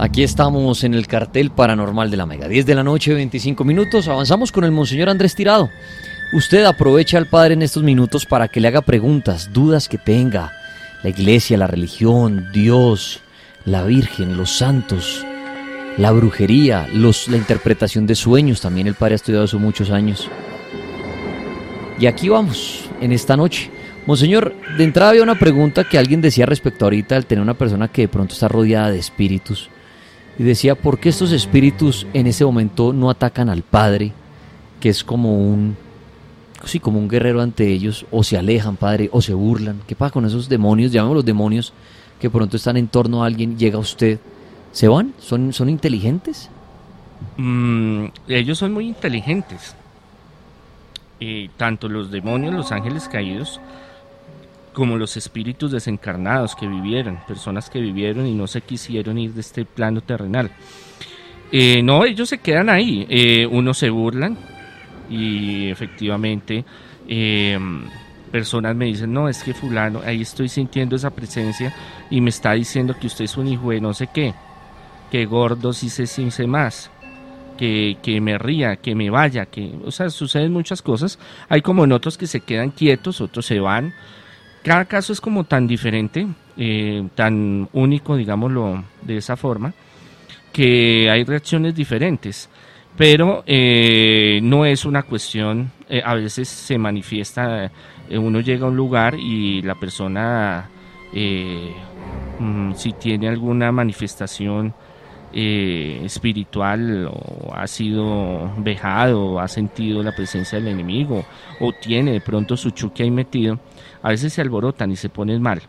Aquí 0.00 0.22
estamos 0.22 0.84
en 0.84 0.94
el 0.94 1.08
cartel 1.08 1.50
paranormal 1.50 2.08
de 2.08 2.16
la 2.16 2.24
Mega. 2.24 2.46
10 2.46 2.64
de 2.66 2.74
la 2.76 2.84
noche, 2.84 3.14
25 3.14 3.64
minutos. 3.64 4.06
Avanzamos 4.06 4.52
con 4.52 4.62
el 4.62 4.70
Monseñor 4.70 5.08
Andrés 5.08 5.34
Tirado. 5.34 5.70
Usted 6.32 6.64
aprovecha 6.66 7.18
al 7.18 7.26
Padre 7.26 7.54
en 7.54 7.62
estos 7.62 7.82
minutos 7.82 8.24
para 8.24 8.46
que 8.46 8.60
le 8.60 8.68
haga 8.68 8.82
preguntas, 8.82 9.52
dudas 9.52 9.88
que 9.88 9.98
tenga. 9.98 10.52
La 11.02 11.10
iglesia, 11.10 11.58
la 11.58 11.66
religión, 11.66 12.46
Dios, 12.52 13.22
la 13.64 13.82
Virgen, 13.82 14.36
los 14.36 14.52
santos, 14.52 15.26
la 15.96 16.12
brujería, 16.12 16.86
la 16.92 17.36
interpretación 17.36 18.06
de 18.06 18.14
sueños. 18.14 18.60
También 18.60 18.86
el 18.86 18.94
Padre 18.94 19.14
ha 19.14 19.16
estudiado 19.16 19.46
eso 19.46 19.58
muchos 19.58 19.90
años. 19.90 20.30
Y 21.98 22.06
aquí 22.06 22.28
vamos, 22.28 22.88
en 23.00 23.10
esta 23.10 23.36
noche. 23.36 23.68
Monseñor, 24.06 24.54
de 24.76 24.84
entrada 24.84 25.10
había 25.10 25.24
una 25.24 25.40
pregunta 25.40 25.82
que 25.82 25.98
alguien 25.98 26.20
decía 26.20 26.46
respecto 26.46 26.84
ahorita 26.84 27.16
al 27.16 27.26
tener 27.26 27.42
una 27.42 27.58
persona 27.58 27.88
que 27.88 28.02
de 28.02 28.08
pronto 28.08 28.34
está 28.34 28.46
rodeada 28.46 28.92
de 28.92 29.00
espíritus 29.00 29.70
y 30.38 30.44
decía, 30.44 30.76
¿por 30.76 30.98
qué 30.98 31.08
estos 31.08 31.32
espíritus 31.32 32.06
en 32.12 32.28
ese 32.28 32.44
momento 32.44 32.92
no 32.92 33.10
atacan 33.10 33.48
al 33.48 33.62
Padre, 33.62 34.12
que 34.80 34.88
es 34.88 35.02
como 35.02 35.36
un, 35.36 35.76
sí, 36.64 36.78
como 36.78 37.00
un 37.00 37.08
guerrero 37.08 37.42
ante 37.42 37.66
ellos, 37.66 38.06
o 38.12 38.22
se 38.22 38.38
alejan, 38.38 38.76
Padre, 38.76 39.10
o 39.12 39.20
se 39.20 39.34
burlan? 39.34 39.80
¿Qué 39.88 39.96
pasa 39.96 40.12
con 40.12 40.24
esos 40.24 40.48
demonios, 40.48 40.92
los 40.92 41.24
demonios, 41.24 41.72
que 42.20 42.30
pronto 42.30 42.56
están 42.56 42.76
en 42.76 42.86
torno 42.86 43.22
a 43.22 43.26
alguien, 43.26 43.58
llega 43.58 43.78
usted? 43.78 44.20
¿Se 44.70 44.86
van? 44.86 45.12
¿Son, 45.18 45.52
son 45.52 45.68
inteligentes? 45.68 46.50
Mm, 47.36 48.06
ellos 48.28 48.58
son 48.58 48.72
muy 48.72 48.86
inteligentes. 48.86 49.74
Y 51.18 51.48
tanto 51.48 51.88
los 51.88 52.12
demonios, 52.12 52.54
los 52.54 52.70
ángeles 52.70 53.08
caídos, 53.08 53.60
como 54.78 54.96
los 54.96 55.16
espíritus 55.16 55.72
desencarnados 55.72 56.54
que 56.54 56.68
vivieron, 56.68 57.18
personas 57.26 57.68
que 57.68 57.80
vivieron 57.80 58.28
y 58.28 58.32
no 58.32 58.46
se 58.46 58.60
quisieron 58.60 59.18
ir 59.18 59.32
de 59.32 59.40
este 59.40 59.64
plano 59.64 60.02
terrenal. 60.02 60.52
Eh, 61.50 61.82
no, 61.82 62.04
ellos 62.04 62.28
se 62.28 62.38
quedan 62.38 62.68
ahí, 62.68 63.04
eh, 63.10 63.44
unos 63.44 63.76
se 63.76 63.90
burlan 63.90 64.38
y 65.10 65.68
efectivamente 65.68 66.64
eh, 67.08 67.58
personas 68.30 68.76
me 68.76 68.84
dicen, 68.84 69.12
no, 69.12 69.28
es 69.28 69.42
que 69.42 69.52
fulano, 69.52 70.00
ahí 70.06 70.22
estoy 70.22 70.48
sintiendo 70.48 70.94
esa 70.94 71.10
presencia 71.10 71.74
y 72.08 72.20
me 72.20 72.30
está 72.30 72.52
diciendo 72.52 72.94
que 73.00 73.08
usted 73.08 73.24
es 73.24 73.36
un 73.36 73.48
hijo 73.48 73.72
de 73.72 73.80
no 73.80 73.92
sé 73.94 74.08
qué, 74.14 74.32
que 75.10 75.26
gordo 75.26 75.72
si 75.72 75.90
se 75.90 76.06
since 76.06 76.46
más. 76.46 76.92
Que, 77.58 77.96
que, 78.00 78.20
me 78.20 78.38
ría, 78.38 78.76
que 78.76 78.94
me 78.94 79.10
vaya, 79.10 79.46
que, 79.46 79.74
o 79.84 79.90
sea, 79.90 80.10
suceden 80.10 80.52
muchas 80.52 80.80
cosas. 80.80 81.18
Hay 81.48 81.60
como 81.60 81.82
en 81.82 81.90
otros 81.90 82.16
que 82.16 82.28
se 82.28 82.38
quedan 82.38 82.70
quietos, 82.70 83.20
otros 83.20 83.46
se 83.46 83.58
van, 83.58 83.94
cada 84.62 84.84
caso 84.86 85.12
es 85.12 85.20
como 85.20 85.44
tan 85.44 85.66
diferente, 85.66 86.26
eh, 86.56 87.06
tan 87.14 87.68
único, 87.72 88.16
digámoslo 88.16 88.84
de 89.02 89.16
esa 89.16 89.36
forma, 89.36 89.72
que 90.52 91.08
hay 91.10 91.24
reacciones 91.24 91.74
diferentes. 91.74 92.48
Pero 92.96 93.44
eh, 93.46 94.40
no 94.42 94.66
es 94.66 94.84
una 94.84 95.04
cuestión, 95.04 95.70
eh, 95.88 96.02
a 96.04 96.14
veces 96.14 96.48
se 96.48 96.78
manifiesta, 96.78 97.70
uno 98.10 98.40
llega 98.40 98.66
a 98.66 98.68
un 98.70 98.76
lugar 98.76 99.14
y 99.14 99.62
la 99.62 99.76
persona, 99.76 100.68
mm, 102.40 102.72
si 102.74 102.92
tiene 102.94 103.28
alguna 103.28 103.70
manifestación 103.70 104.74
espiritual 105.30 107.08
o 107.12 107.54
ha 107.54 107.66
sido 107.66 108.50
vejado, 108.56 109.24
o 109.26 109.40
ha 109.40 109.46
sentido 109.46 110.02
la 110.02 110.12
presencia 110.12 110.58
del 110.58 110.68
enemigo 110.68 111.24
o 111.60 111.72
tiene 111.72 112.12
de 112.12 112.20
pronto 112.20 112.56
su 112.56 112.70
chuque 112.70 113.02
ahí 113.02 113.10
metido, 113.10 113.60
a 114.02 114.10
veces 114.10 114.32
se 114.32 114.40
alborotan 114.40 114.90
y 114.90 114.96
se 114.96 115.08
ponen 115.08 115.42
mal. 115.42 115.62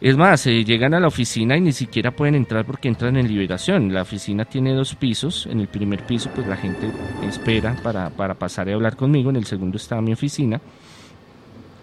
Es 0.00 0.16
más, 0.16 0.40
se 0.40 0.64
llegan 0.64 0.94
a 0.94 1.00
la 1.00 1.08
oficina 1.08 1.56
y 1.56 1.60
ni 1.60 1.72
siquiera 1.72 2.12
pueden 2.12 2.36
entrar 2.36 2.64
porque 2.64 2.88
entran 2.88 3.16
en 3.16 3.26
liberación. 3.26 3.92
La 3.92 4.02
oficina 4.02 4.44
tiene 4.44 4.72
dos 4.72 4.94
pisos. 4.94 5.46
En 5.46 5.58
el 5.58 5.66
primer 5.66 6.06
piso, 6.06 6.30
pues 6.32 6.46
la 6.46 6.56
gente 6.56 6.88
espera 7.26 7.74
para, 7.82 8.08
para 8.10 8.34
pasar 8.34 8.68
y 8.68 8.72
hablar 8.72 8.94
conmigo. 8.94 9.30
En 9.30 9.36
el 9.36 9.44
segundo 9.44 9.76
está 9.76 10.00
mi 10.00 10.12
oficina. 10.12 10.60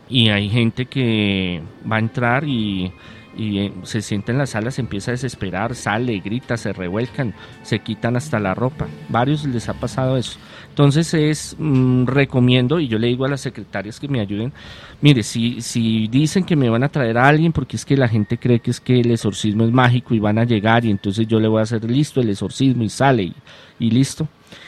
Y 0.08 0.30
hay 0.30 0.50
gente 0.50 0.86
que 0.86 1.62
va 1.90 1.98
a 1.98 2.00
entrar 2.00 2.46
y 2.46 2.94
y 3.38 3.60
eh, 3.60 3.74
se 3.84 4.02
sienta 4.02 4.32
en 4.32 4.38
la 4.38 4.46
sala, 4.46 4.72
se 4.72 4.82
empieza 4.82 5.12
a 5.12 5.14
desesperar, 5.14 5.76
sale, 5.76 6.20
grita, 6.20 6.58
se 6.58 6.74
revuelcan, 6.74 7.34
se 7.64 7.80
quitan 7.80 8.16
hasta 8.16 8.40
la 8.40 8.54
ropa. 8.54 8.88
Varios 9.10 9.46
les 9.46 9.68
ha 9.70 9.74
pasado 9.74 10.18
eso. 10.18 10.40
Entonces 10.76 11.14
es, 11.14 11.56
mm, 11.58 12.06
recomiendo, 12.06 12.82
y 12.82 12.90
yo 12.90 13.00
le 13.00 13.08
digo 13.08 13.24
a 13.24 13.30
las 13.30 13.40
secretarias 13.40 13.98
que 13.98 14.10
me 14.10 14.20
ayuden, 14.20 14.52
mire, 15.00 15.24
si, 15.24 15.62
si 15.62 16.10
dicen 16.10 16.44
que 16.44 16.58
me 16.58 16.68
van 16.68 16.84
a 16.84 16.90
traer 16.90 17.18
a 17.18 17.30
alguien, 17.30 17.54
porque 17.54 17.78
es 17.78 17.86
que 17.86 17.96
la 17.96 18.10
gente 18.10 18.38
cree 18.38 18.60
que 18.60 18.72
es 18.72 18.82
que 18.82 19.00
el 19.00 19.10
exorcismo 19.10 19.64
es 19.64 19.72
mágico 19.72 20.14
y 20.14 20.20
van 20.20 20.38
a 20.38 20.44
llegar 20.44 20.84
y 20.84 20.92
entonces 20.92 21.28
yo 21.28 21.40
le 21.40 21.48
voy 21.48 21.62
a 21.62 21.64
hacer 21.64 21.90
listo 21.90 22.20
el 22.20 22.30
exorcismo 22.30 22.84
y 22.84 22.90
sale 22.90 23.32
y, 23.80 23.90
listo. 23.90 24.28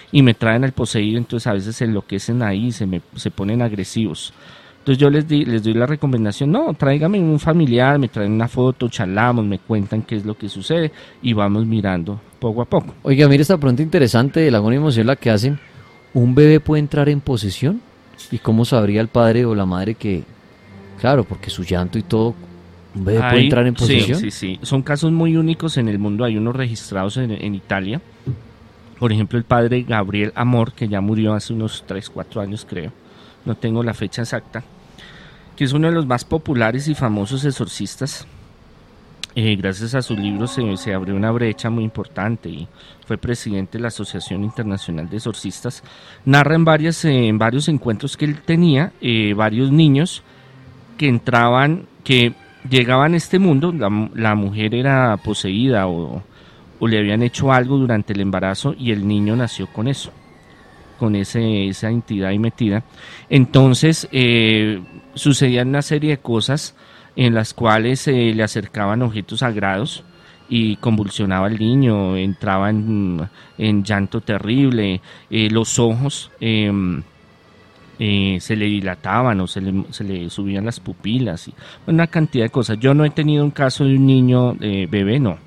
Y 0.09 0.21
me 0.21 0.33
traen 0.33 0.63
al 0.63 0.71
poseído, 0.71 1.17
entonces 1.17 1.45
a 1.45 1.51
veces 1.51 1.75
se 1.75 1.83
enloquecen 1.83 2.41
ahí, 2.41 2.71
se, 2.71 2.85
me, 2.85 3.01
se 3.17 3.29
ponen 3.29 3.61
agresivos. 3.61 4.33
Entonces 4.79 5.01
yo 5.01 5.09
les, 5.09 5.27
di, 5.27 5.43
les 5.43 5.61
doy 5.61 5.73
la 5.73 5.87
recomendación, 5.87 6.53
no, 6.53 6.73
tráigame 6.73 7.19
un 7.19 7.37
familiar, 7.37 7.99
me 7.99 8.07
traen 8.07 8.31
una 8.31 8.47
foto, 8.47 8.87
charlamos, 8.87 9.43
me 9.43 9.59
cuentan 9.59 10.03
qué 10.03 10.15
es 10.15 10.25
lo 10.25 10.37
que 10.37 10.47
sucede 10.47 10.89
y 11.21 11.33
vamos 11.33 11.65
mirando 11.65 12.21
poco 12.39 12.61
a 12.61 12.65
poco. 12.65 12.95
Oiga, 13.03 13.27
mire 13.27 13.41
esta 13.41 13.57
pregunta 13.57 13.83
interesante 13.83 14.39
de 14.39 14.51
la 14.51 14.59
emoción 14.59 15.05
la 15.05 15.17
que 15.17 15.31
hacen. 15.31 15.59
¿Un 16.13 16.35
bebé 16.35 16.59
puede 16.59 16.79
entrar 16.79 17.09
en 17.09 17.21
posesión? 17.21 17.81
¿Y 18.31 18.39
cómo 18.39 18.65
sabría 18.65 19.01
el 19.01 19.07
padre 19.07 19.45
o 19.45 19.53
la 19.53 19.65
madre 19.65 19.95
que, 19.95 20.23
claro, 20.99 21.23
porque 21.23 21.49
su 21.49 21.63
llanto 21.63 21.97
y 21.99 22.03
todo, 22.03 22.33
un 22.95 23.05
bebé 23.05 23.19
puede 23.19 23.43
entrar 23.43 23.67
en 23.67 23.73
posesión? 23.73 24.19
Sí, 24.19 24.31
sí, 24.31 24.57
sí. 24.57 24.59
Son 24.63 24.81
casos 24.81 25.11
muy 25.11 25.37
únicos 25.37 25.77
en 25.77 25.87
el 25.87 25.99
mundo. 25.99 26.23
Hay 26.23 26.37
unos 26.37 26.55
registrados 26.55 27.17
en, 27.17 27.31
en 27.31 27.55
Italia. 27.55 28.01
Por 28.97 29.11
ejemplo, 29.11 29.37
el 29.37 29.45
padre 29.45 29.83
Gabriel 29.83 30.31
Amor, 30.35 30.73
que 30.73 30.87
ya 30.87 31.01
murió 31.01 31.33
hace 31.33 31.53
unos 31.53 31.83
3, 31.85 32.09
4 32.09 32.41
años 32.41 32.65
creo. 32.67 32.91
No 33.45 33.55
tengo 33.55 33.83
la 33.83 33.93
fecha 33.93 34.23
exacta 34.23 34.63
que 35.57 35.63
es 35.63 35.73
uno 35.73 35.87
de 35.87 35.93
los 35.93 36.05
más 36.05 36.23
populares 36.23 36.87
y 36.87 36.93
famosos 36.93 37.43
exorcistas. 37.43 38.27
Gracias 39.39 39.93
a 39.93 40.02
sus 40.02 40.17
libros 40.17 40.58
se, 40.78 40.93
abrió 40.95 41.15
una 41.15 41.30
brecha 41.30 41.69
muy 41.69 41.84
importante 41.84 42.50
y 42.50 42.67
fue 43.06 43.19
presidente 43.19 43.78
de 43.78 43.84
la 43.84 43.89
Asociación 43.89 44.43
Internacional 44.43 45.08
de 45.08 45.17
Exorcistas. 45.17 45.84
Narra 46.26 46.56
en, 46.56 46.65
varias, 46.65 47.06
varios 47.34 47.67
encuentros 47.67 48.17
que 48.17 48.26
él 48.26 48.41
tenía 48.41 48.93
eh, 49.00 49.36
varios 49.36 49.71
niños 49.71 50.23
que 50.97 51.08
entraban, 51.08 51.86
que 52.04 52.34
llegaban 52.67 53.13
a 53.13 53.17
este 53.17 53.38
mundo, 53.38 53.71
la, 53.71 54.34
mujer 54.34 54.73
era 54.73 55.15
poseída 55.17 55.86
o, 55.86 56.23
o, 56.80 56.88
le 56.88 56.97
habían 56.97 57.21
hecho 57.21 57.54
algo 57.54 57.78
durante 57.78 58.13
el 58.13 58.21
embarazo 58.21 58.73
y 58.76 58.91
el 58.91 59.08
niño 59.08 59.36
nació 59.36 59.67
con 59.67 59.88
eso 59.88 60.12
con 60.97 61.15
ese, 61.15 61.67
esa 61.67 61.91
entidad 61.91 62.30
ahí 62.30 62.39
metida. 62.39 62.84
Entonces 63.30 64.08
eh, 64.12 64.82
sucedían 65.13 65.67
una 65.67 65.84
serie 65.84 66.10
de 66.10 66.17
cosas 66.17 66.73
en 67.17 67.34
las 67.34 67.53
cuales 67.53 67.99
se 67.99 68.13
le 68.13 68.43
acercaban 68.43 69.01
objetos 69.01 69.39
sagrados 69.39 70.03
y 70.47 70.77
convulsionaba 70.77 71.47
al 71.47 71.58
niño, 71.58 72.15
entraba 72.15 72.69
en, 72.69 73.27
llanto 73.84 74.21
terrible, 74.21 75.01
eh, 75.30 75.49
los 75.49 75.80
ojos 75.80 76.32
em, 76.39 77.01
eh, 77.99 78.38
se 78.39 78.56
le 78.56 78.65
dilataban 78.65 79.41
o 79.41 79.47
se 79.47 79.60
le, 79.60 79.84
se 79.89 80.03
le, 80.03 80.30
subían 80.30 80.63
las 80.63 80.80
pupilas, 80.80 81.47
y 81.47 81.53
una 81.88 82.08
cantidad 82.08 82.45
de 82.45 82.51
cosas. 82.51 82.80
Yo 82.80 82.93
no 82.93 83.03
he 83.03 83.10
tenido 83.10 83.43
un 83.43 83.51
caso 83.51 83.84
de 83.84 83.95
un 83.95 84.06
niño 84.06 84.56
bebé, 84.56 85.19
no, 85.19 85.39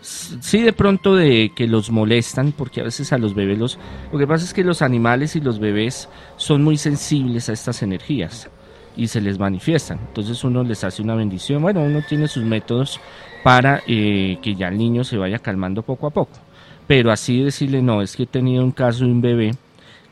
sí 0.00 0.62
de 0.62 0.72
pronto 0.72 1.14
de 1.14 1.52
que 1.54 1.68
los 1.68 1.90
molestan, 1.90 2.52
porque 2.52 2.80
a 2.80 2.84
veces 2.84 3.12
a 3.12 3.18
los 3.18 3.34
bebés 3.34 3.58
los... 3.58 3.78
Lo 4.10 4.18
que 4.18 4.26
pasa 4.26 4.46
es 4.46 4.54
que 4.54 4.64
los 4.64 4.80
animales 4.80 5.36
y 5.36 5.40
los 5.40 5.58
bebés 5.58 6.08
son 6.36 6.64
muy 6.64 6.78
sensibles 6.78 7.50
a 7.50 7.52
estas 7.52 7.82
energías 7.82 8.50
y 8.96 9.08
se 9.08 9.20
les 9.20 9.38
manifiestan. 9.38 9.98
Entonces 10.08 10.42
uno 10.44 10.62
les 10.62 10.84
hace 10.84 11.02
una 11.02 11.14
bendición. 11.14 11.62
Bueno, 11.62 11.82
uno 11.82 12.00
tiene 12.08 12.28
sus 12.28 12.44
métodos 12.44 13.00
para 13.42 13.82
eh, 13.86 14.38
que 14.42 14.54
ya 14.54 14.68
el 14.68 14.78
niño 14.78 15.04
se 15.04 15.16
vaya 15.16 15.38
calmando 15.38 15.82
poco 15.82 16.06
a 16.06 16.10
poco. 16.10 16.38
Pero 16.86 17.10
así 17.10 17.42
decirle, 17.42 17.82
no, 17.82 18.02
es 18.02 18.16
que 18.16 18.24
he 18.24 18.26
tenido 18.26 18.64
un 18.64 18.72
caso 18.72 19.04
de 19.04 19.10
un 19.10 19.20
bebé 19.20 19.52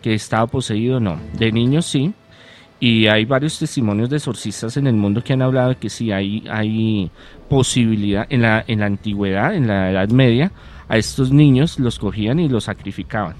que 0.01 0.15
estaba 0.15 0.47
poseído, 0.47 1.01
no. 1.01 1.19
De 1.35 1.53
niños 1.53 1.87
sí, 1.87 2.15
y 2.79 3.07
hay 3.09 3.27
varios 3.27 3.59
testimonios 3.59 4.09
de 4.09 4.17
exorcistas 4.17 4.77
en 4.79 4.87
el 4.87 4.95
mundo 4.95 5.23
que 5.23 5.35
han 5.35 5.43
hablado 5.43 5.71
de 5.71 5.77
que 5.77 5.91
sí 5.91 6.11
hay, 6.11 6.43
hay 6.51 7.11
posibilidad, 7.49 8.27
en 8.31 8.43
la, 8.43 8.65
en 8.67 8.81
la 8.81 8.87
antigüedad, 8.87 9.55
en 9.55 9.67
la 9.67 9.91
Edad 9.91 10.09
Media, 10.09 10.51
a 10.89 10.97
estos 10.97 11.31
niños 11.31 11.79
los 11.79 11.99
cogían 11.99 12.41
y 12.41 12.49
los 12.49 12.65
sacrificaban. 12.65 13.37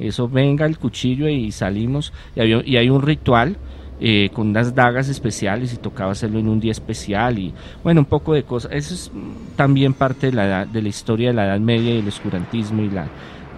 Eso 0.00 0.28
venga 0.28 0.66
el 0.66 0.78
cuchillo 0.78 1.28
y 1.28 1.52
salimos, 1.52 2.12
y, 2.34 2.72
y 2.72 2.76
hay 2.76 2.90
un 2.90 3.02
ritual 3.02 3.56
eh, 4.02 4.30
con 4.32 4.48
unas 4.48 4.74
dagas 4.74 5.10
especiales 5.10 5.74
y 5.74 5.76
tocaba 5.76 6.12
hacerlo 6.12 6.38
en 6.38 6.48
un 6.48 6.58
día 6.58 6.72
especial 6.72 7.38
y 7.38 7.52
bueno, 7.84 8.00
un 8.00 8.06
poco 8.06 8.32
de 8.32 8.44
cosas. 8.44 8.72
Eso 8.72 8.94
es 8.94 9.10
también 9.56 9.92
parte 9.92 10.28
de 10.28 10.32
la, 10.32 10.64
de 10.64 10.80
la 10.80 10.88
historia 10.88 11.28
de 11.28 11.34
la 11.34 11.44
Edad 11.44 11.60
Media 11.60 11.94
y 11.94 11.98
el 11.98 12.08
oscurantismo 12.08 12.80
y 12.80 12.88
la, 12.88 13.08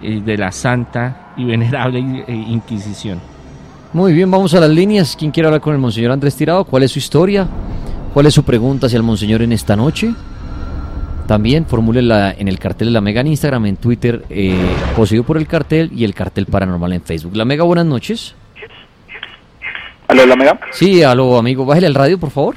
eh, 0.01 0.21
de 0.23 0.37
la 0.37 0.51
santa 0.51 1.33
y 1.37 1.45
venerable 1.45 2.25
eh, 2.27 2.45
Inquisición. 2.49 3.21
Muy 3.93 4.11
bien, 4.11 4.29
vamos 4.29 4.53
a 4.53 4.59
las 4.59 4.69
líneas. 4.69 5.15
¿Quién 5.17 5.31
quiere 5.31 5.47
hablar 5.47 5.61
con 5.61 5.75
el 5.75 5.79
Monseñor 5.79 6.11
Andrés 6.11 6.35
Tirado? 6.35 6.65
¿Cuál 6.65 6.83
es 6.83 6.91
su 6.91 6.99
historia? 6.99 7.47
¿Cuál 8.13 8.25
es 8.25 8.33
su 8.33 8.43
pregunta 8.43 8.87
hacia 8.87 8.97
el 8.97 9.03
Monseñor 9.03 9.43
en 9.43 9.53
esta 9.53 9.77
noche? 9.77 10.13
También 11.25 11.65
formúlela 11.65 12.35
en 12.37 12.49
el 12.49 12.59
cartel 12.59 12.89
de 12.89 12.91
la 12.91 12.99
Mega 12.99 13.21
en 13.21 13.27
Instagram, 13.27 13.65
en 13.67 13.77
Twitter, 13.77 14.25
poseído 14.93 15.23
por 15.23 15.37
el 15.37 15.47
cartel 15.47 15.89
y 15.95 16.03
el 16.03 16.13
cartel 16.13 16.47
paranormal 16.47 16.91
en 16.91 17.01
Facebook. 17.01 17.33
La 17.33 17.45
Mega, 17.45 17.63
buenas 17.63 17.85
noches. 17.85 18.35
¿Aló, 20.07 20.25
la 20.25 20.35
Mega? 20.35 20.59
Sí, 20.71 21.03
aló, 21.03 21.37
amigo. 21.37 21.65
Bájale 21.65 21.87
al 21.87 21.95
radio, 21.95 22.19
por 22.19 22.29
favor. 22.29 22.55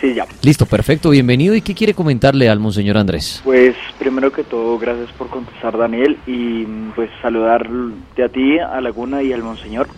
Sí, 0.00 0.14
ya. 0.14 0.26
Listo, 0.42 0.66
perfecto. 0.66 1.10
Bienvenido. 1.10 1.54
¿Y 1.54 1.62
qué 1.62 1.74
quiere 1.74 1.94
comentarle 1.94 2.48
al 2.48 2.58
Monseñor 2.58 2.96
Andrés? 2.96 3.42
Pues 3.44 3.76
primero 3.98 4.32
que 4.32 4.44
todo, 4.44 4.78
gracias 4.78 5.10
por 5.12 5.28
contestar, 5.28 5.76
Daniel, 5.76 6.18
y 6.26 6.64
pues 6.94 7.10
saludarte 7.20 8.22
a 8.22 8.28
ti, 8.28 8.58
a 8.58 8.80
Laguna 8.80 9.22
y 9.22 9.32
al 9.32 9.42
Monseñor. 9.42 9.88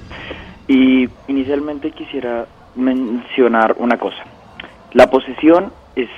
Y 0.67 1.09
inicialmente 1.29 1.91
quisiera 1.93 2.47
mencionar 2.75 3.77
una 3.79 3.99
cosa. 3.99 4.25
La 4.93 5.11
posesión 5.11 5.73
es 5.95 6.09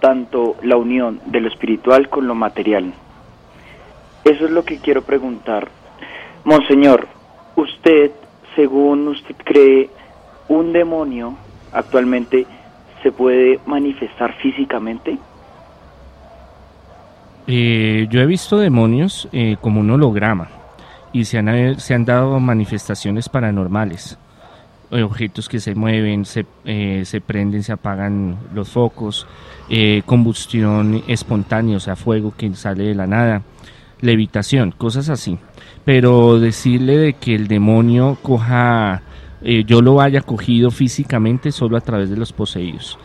tanto 0.00 0.56
la 0.62 0.76
unión 0.76 1.20
de 1.26 1.40
lo 1.40 1.48
espiritual 1.48 2.08
con 2.08 2.26
lo 2.26 2.34
material. 2.34 2.92
Eso 4.24 4.44
es 4.44 4.50
lo 4.50 4.64
que 4.64 4.78
quiero 4.78 5.02
preguntar. 5.02 5.68
Monseñor, 6.44 7.08
usted, 7.56 8.10
según 8.54 9.08
usted 9.08 9.34
cree, 9.44 9.90
un 10.48 10.72
demonio 10.72 11.36
actualmente 11.72 12.46
se 13.02 13.12
puede 13.12 13.60
manifestar 13.66 14.34
físicamente? 14.38 15.18
Eh, 17.46 18.06
yo 18.10 18.20
he 18.20 18.26
visto 18.26 18.58
demonios 18.58 19.28
eh, 19.32 19.56
como 19.60 19.80
un 19.80 19.90
holograma 19.90 20.48
y 21.12 21.24
se 21.24 21.38
han, 21.38 21.48
eh, 21.48 21.76
se 21.78 21.94
han 21.94 22.04
dado 22.04 22.38
manifestaciones 22.40 23.28
paranormales. 23.28 24.18
Objetos 24.90 25.48
que 25.48 25.60
se 25.60 25.74
mueven, 25.74 26.24
se, 26.24 26.46
eh, 26.64 27.02
se 27.04 27.20
prenden, 27.20 27.62
se 27.62 27.72
apagan 27.72 28.38
los 28.54 28.70
focos, 28.70 29.26
combustión 30.06 31.02
espontánea, 31.08 31.76
o 31.76 31.80
sea, 31.80 31.94
fuego 31.94 32.32
que 32.34 32.54
sale 32.54 32.84
de 32.84 32.94
la 32.94 33.06
nada, 33.06 33.42
levitación, 34.00 34.70
cosas 34.70 35.10
así. 35.10 35.38
Pero 35.88 36.38
decirle 36.38 36.98
de 36.98 37.12
que 37.14 37.34
el 37.34 37.48
demonio 37.48 38.18
coja, 38.20 39.00
yo 39.40 39.80
lo 39.80 40.02
haya 40.02 40.20
cogido 40.20 40.70
físicamente 40.70 41.50
solo 41.50 41.78
a 41.78 41.80
través 41.80 42.10
de 42.10 42.16
los 42.18 42.30
poseídos. 42.30 42.98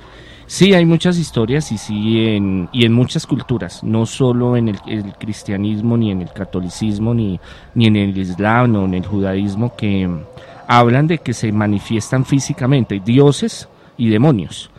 Sí, 0.48 0.74
hay 0.74 0.86
muchas 0.86 1.17
historias 1.17 1.72
y 1.72 1.78
sí 1.78 2.26
en, 2.28 2.67
y 2.74 2.84
en 2.84 2.91
muchas 2.91 3.26
culturas, 3.26 3.86
no 3.86 4.06
solo 4.06 4.58
en 4.58 4.67
el, 4.67 4.80
cristianismo, 5.17 5.96
ni 5.96 6.12
en 6.12 6.24
el 6.24 6.34
catolicismo, 6.34 7.13
ni, 7.13 7.39
ni 7.74 7.88
en 7.88 7.96
el 7.96 8.17
islam 8.17 8.76
o 8.76 8.84
en 8.84 8.96
el 8.96 9.06
judaísmo, 9.06 9.78
que 9.78 10.10
hablan 10.67 11.08
de 11.08 11.19
que 11.19 11.32
se 11.32 11.54
manifiestan 11.54 12.26
físicamente 12.26 13.00
dioses 13.00 13.69
y 13.98 14.10
demonios. 14.10 14.69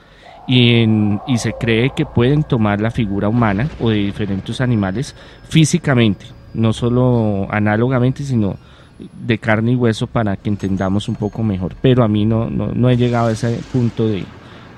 Y, 0.47 0.83
en, 0.83 1.23
y 1.27 1.39
se 1.39 1.55
cree 1.55 1.93
que 1.97 2.05
pueden 2.05 2.43
tomar 2.43 2.83
la 2.83 2.91
figura 2.91 3.31
humana 3.31 3.67
o 3.81 3.89
de 3.89 3.97
diferentes 3.97 4.61
animales 4.61 5.17
físicamente, 5.49 6.27
no 6.55 6.73
solo 6.73 7.47
análogamente, 7.51 8.25
sino 8.25 8.57
de 8.99 9.39
carne 9.39 9.73
y 9.73 9.77
hueso 9.77 10.07
para 10.07 10.37
que 10.37 10.49
entendamos 10.49 11.09
un 11.09 11.17
poco 11.17 11.43
mejor. 11.43 11.75
Pero 11.83 12.05
a 12.05 12.09
mí 12.09 12.25
no, 12.25 12.49
no, 12.49 12.69
no 12.69 12.89
he 12.89 12.97
llegado 12.97 13.29
a 13.29 13.33
ese 13.33 13.61
punto 13.73 14.07
de, 14.07 14.25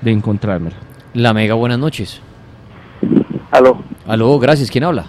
de 0.01 0.11
encontrármelo. 0.11 0.75
La 1.13 1.33
Mega, 1.33 1.53
buenas 1.53 1.79
noches. 1.79 2.21
Aló. 3.51 3.81
Aló, 4.05 4.37
gracias. 4.39 4.69
¿Quién 4.69 4.83
habla? 4.83 5.07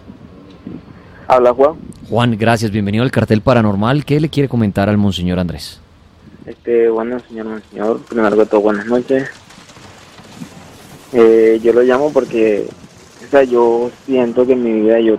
Habla 1.26 1.52
Juan. 1.52 1.74
Juan, 2.08 2.36
gracias. 2.38 2.70
Bienvenido 2.70 3.04
al 3.04 3.10
cartel 3.10 3.42
paranormal. 3.42 4.04
¿Qué 4.04 4.20
le 4.20 4.28
quiere 4.28 4.48
comentar 4.48 4.88
al 4.88 4.96
Monseñor 4.96 5.38
Andrés? 5.38 5.80
Este, 6.46 6.88
bueno, 6.88 7.18
señor 7.28 7.46
Monseñor, 7.46 8.00
primero 8.08 8.36
que 8.36 8.46
todo, 8.46 8.62
buenas 8.62 8.86
noches. 8.86 9.28
Eh, 11.12 11.60
yo 11.62 11.72
lo 11.72 11.82
llamo 11.82 12.10
porque, 12.12 12.66
o 13.26 13.30
sea, 13.30 13.42
yo 13.44 13.90
siento 14.06 14.46
que 14.46 14.54
en 14.54 14.62
mi 14.62 14.80
vida 14.80 15.00
yo 15.00 15.18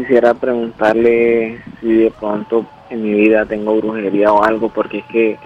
quisiera 0.00 0.32
preguntarle 0.32 1.62
si 1.80 1.92
de 1.92 2.10
pronto 2.18 2.64
en 2.88 3.02
mi 3.02 3.12
vida 3.12 3.44
tengo 3.44 3.76
brujería 3.76 4.32
o 4.32 4.42
algo, 4.42 4.70
porque 4.70 4.98
es 4.98 5.04
que 5.06 5.38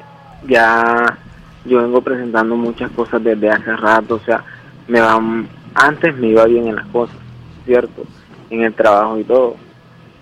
ya 0.46 1.18
yo 1.64 1.82
vengo 1.82 2.00
presentando 2.02 2.56
muchas 2.56 2.90
cosas 2.92 3.22
desde 3.24 3.50
hace 3.50 3.74
rato, 3.76 4.14
o 4.14 4.20
sea, 4.20 4.44
me 4.86 5.00
va, 5.00 5.20
antes 5.74 6.16
me 6.16 6.28
iba 6.28 6.44
bien 6.44 6.68
en 6.68 6.76
las 6.76 6.86
cosas, 6.86 7.16
¿cierto? 7.64 8.04
En 8.50 8.62
el 8.62 8.74
trabajo 8.74 9.18
y 9.18 9.24
todo. 9.24 9.56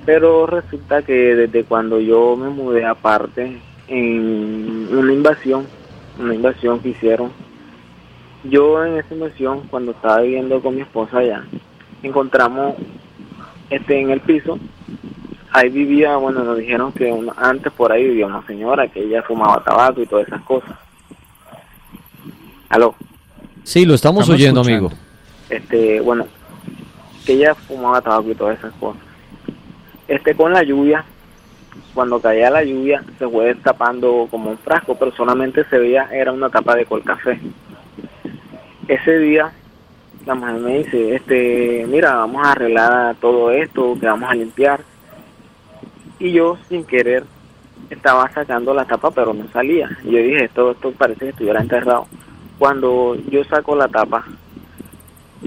Pero 0.07 0.47
resulta 0.47 1.03
que 1.03 1.35
desde 1.37 1.64
cuando 1.64 2.01
yo 2.01 2.35
me 2.37 2.49
mudé 2.49 2.87
aparte, 2.87 3.61
en 3.88 4.88
una 4.90 5.12
invasión, 5.12 5.66
una 6.18 6.35
invasión 6.35 6.81
que 6.81 6.90
hicieron, 6.90 7.31
yo 8.45 8.85
en 8.85 8.97
esa 8.97 9.14
invasión, 9.14 9.61
cuando 9.68 9.92
estaba 9.92 10.23
viviendo 10.23 10.61
con 10.61 10.75
mi 10.75 10.81
esposa 10.81 11.18
allá, 11.18 11.45
encontramos 12.03 12.75
este 13.72 14.00
en 14.00 14.11
el 14.11 14.20
piso, 14.20 14.58
ahí 15.52 15.68
vivía, 15.68 16.16
bueno, 16.16 16.44
nos 16.44 16.58
dijeron 16.58 16.92
que 16.92 17.12
antes 17.37 17.72
por 17.72 17.92
ahí 17.92 18.04
vivía 18.04 18.26
una 18.26 18.44
señora 18.46 18.88
que 18.88 19.02
ella 19.02 19.22
fumaba 19.22 19.62
tabaco 19.62 20.02
y 20.02 20.06
todas 20.06 20.26
esas 20.26 20.42
cosas. 20.42 20.76
¿Aló? 22.68 22.94
Sí, 23.64 23.85
lo 23.85 23.94
estamos, 23.94 24.28
oyendo, 24.28 24.62
amigo. 24.62 24.90
Este, 25.50 26.00
bueno, 26.00 26.26
que 27.26 27.35
ella 27.35 27.54
fumaba 27.54 28.00
tabaco 28.00 28.30
y 28.30 28.35
todas 28.35 28.58
esas 28.58 28.72
cosas. 28.74 29.02
Este, 30.08 30.35
con 30.35 30.52
la 30.52 30.62
lluvia, 30.62 31.04
cuando 31.94 32.20
caía 32.20 32.50
la 32.50 32.64
lluvia, 32.64 33.04
se 33.18 33.28
fue 33.28 33.46
destapando 33.46 34.26
como 34.30 34.50
un 34.50 34.58
frasco, 34.58 34.96
pero 34.98 35.12
solamente 35.12 35.64
se 35.68 35.78
veía, 35.78 36.08
era 36.12 36.32
una 36.32 36.48
tapa 36.48 36.74
de 36.74 36.87
col 36.87 37.02
café. 37.04 37.38
Ese 38.88 39.18
día, 39.18 39.52
la 40.26 40.35
mujer 40.35 40.54
me 40.54 40.78
dice, 40.78 41.16
este, 41.16 41.85
mira, 41.88 42.14
vamos 42.14 42.46
a 42.46 42.52
arreglar 42.52 43.16
todo 43.16 43.50
esto, 43.50 43.96
que 43.98 44.06
vamos 44.06 44.30
a 44.30 44.35
limpiar. 44.35 44.80
Y 46.18 46.32
yo, 46.32 46.56
sin 46.68 46.85
querer, 46.85 47.24
estaba 47.90 48.30
sacando 48.30 48.72
la 48.72 48.85
tapa, 48.85 49.11
pero 49.11 49.35
no 49.35 49.48
salía. 49.52 49.90
Y 50.04 50.12
yo 50.12 50.18
dije, 50.18 50.44
esto, 50.44 50.70
esto 50.70 50.92
parece 50.92 51.20
que 51.20 51.28
estuviera 51.30 51.61
enterrado. 51.61 52.06
Cuando 52.58 53.16
yo 53.30 53.42
saco 53.44 53.74
la 53.74 53.88
tapa, 53.88 54.24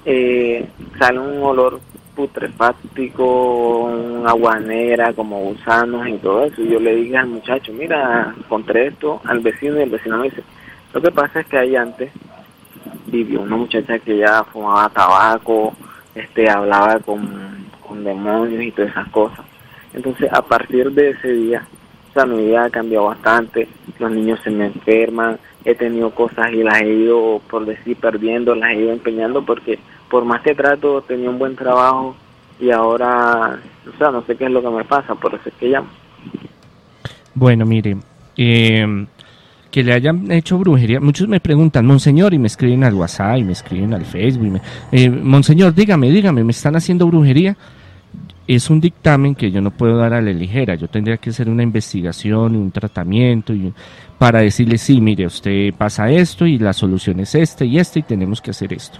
eh, 0.05 0.67
sale 0.99 1.19
un 1.19 1.41
olor 1.41 1.79
putrefáctico, 2.15 3.85
un 3.85 4.27
aguanera, 4.27 5.13
como 5.13 5.39
gusanos 5.39 6.07
y 6.07 6.17
todo 6.17 6.45
eso. 6.45 6.61
Y 6.61 6.69
yo 6.69 6.79
le 6.79 6.95
dije 6.95 7.17
al 7.17 7.27
muchacho, 7.27 7.71
mira, 7.73 8.33
encontré 8.37 8.87
esto 8.87 9.21
al 9.25 9.39
vecino 9.39 9.79
y 9.79 9.83
el 9.83 9.89
vecino 9.89 10.17
me 10.17 10.29
dice, 10.29 10.43
lo 10.93 11.01
que 11.01 11.11
pasa 11.11 11.41
es 11.41 11.47
que 11.47 11.57
ahí 11.57 11.75
antes 11.75 12.11
vivió 13.07 13.41
una 13.41 13.57
muchacha 13.57 13.99
que 13.99 14.17
ya 14.17 14.43
fumaba 14.45 14.89
tabaco, 14.89 15.73
este, 16.13 16.49
hablaba 16.49 16.99
con, 16.99 17.67
con 17.87 18.03
demonios 18.03 18.63
y 18.63 18.71
todas 18.71 18.91
esas 18.91 19.09
cosas. 19.09 19.45
Entonces, 19.93 20.31
a 20.31 20.41
partir 20.41 20.91
de 20.91 21.11
ese 21.11 21.31
día, 21.31 21.65
o 22.15 22.25
mi 22.25 22.45
vida 22.45 22.65
ha 22.65 22.69
cambiado 22.69 23.05
bastante, 23.05 23.67
los 23.99 24.11
niños 24.11 24.39
se 24.43 24.49
me 24.49 24.67
enferman, 24.67 25.37
he 25.65 25.75
tenido 25.75 26.11
cosas 26.11 26.51
y 26.51 26.63
las 26.63 26.81
he 26.81 26.87
ido, 26.87 27.41
por 27.49 27.65
decir, 27.65 27.97
perdiendo, 27.97 28.55
las 28.55 28.71
he 28.71 28.75
ido 28.75 28.91
empeñando 28.91 29.45
porque 29.45 29.79
por 30.09 30.23
más 30.23 30.41
que 30.41 30.55
trato, 30.55 31.01
tenía 31.01 31.29
un 31.29 31.39
buen 31.39 31.55
trabajo 31.55 32.15
y 32.59 32.71
ahora, 32.71 33.59
o 33.93 33.97
sea, 33.97 34.11
no 34.11 34.23
sé 34.25 34.37
qué 34.37 34.45
es 34.45 34.51
lo 34.51 34.61
que 34.61 34.69
me 34.69 34.85
pasa, 34.85 35.15
por 35.15 35.33
eso 35.33 35.49
es 35.49 35.55
que 35.55 35.67
llamo. 35.67 35.89
Bueno, 37.33 37.65
mire, 37.65 37.97
eh, 38.37 39.05
que 39.75 39.83
le 39.83 39.91
hayan 39.91 40.31
hecho 40.31 40.57
brujería. 40.57 41.01
Muchos 41.01 41.27
me 41.27 41.41
preguntan, 41.41 41.85
Monseñor, 41.85 42.33
y 42.33 42.39
me 42.39 42.47
escriben 42.47 42.85
al 42.85 42.93
WhatsApp, 42.93 43.39
y 43.39 43.43
me 43.43 43.51
escriben 43.51 43.93
al 43.93 44.05
Facebook. 44.05 44.61
Eh, 44.89 45.09
Monseñor, 45.09 45.75
dígame, 45.75 46.09
dígame, 46.11 46.45
¿me 46.45 46.51
están 46.51 46.77
haciendo 46.77 47.05
brujería? 47.07 47.57
Es 48.47 48.69
un 48.69 48.79
dictamen 48.79 49.35
que 49.35 49.51
yo 49.51 49.59
no 49.59 49.71
puedo 49.71 49.97
dar 49.97 50.13
a 50.13 50.21
la 50.21 50.31
ligera. 50.31 50.75
Yo 50.75 50.87
tendría 50.87 51.17
que 51.17 51.31
hacer 51.31 51.49
una 51.49 51.61
investigación 51.61 52.55
y 52.55 52.57
un 52.57 52.71
tratamiento 52.71 53.53
y, 53.53 53.73
para 54.17 54.39
decirle, 54.39 54.77
sí, 54.77 55.01
mire, 55.01 55.25
usted 55.25 55.73
pasa 55.73 56.09
esto 56.09 56.45
y 56.45 56.57
la 56.57 56.71
solución 56.71 57.19
es 57.19 57.35
esta 57.35 57.65
y 57.65 57.77
esta 57.77 57.99
y 57.99 58.03
tenemos 58.03 58.39
que 58.39 58.51
hacer 58.51 58.71
esto. 58.71 58.99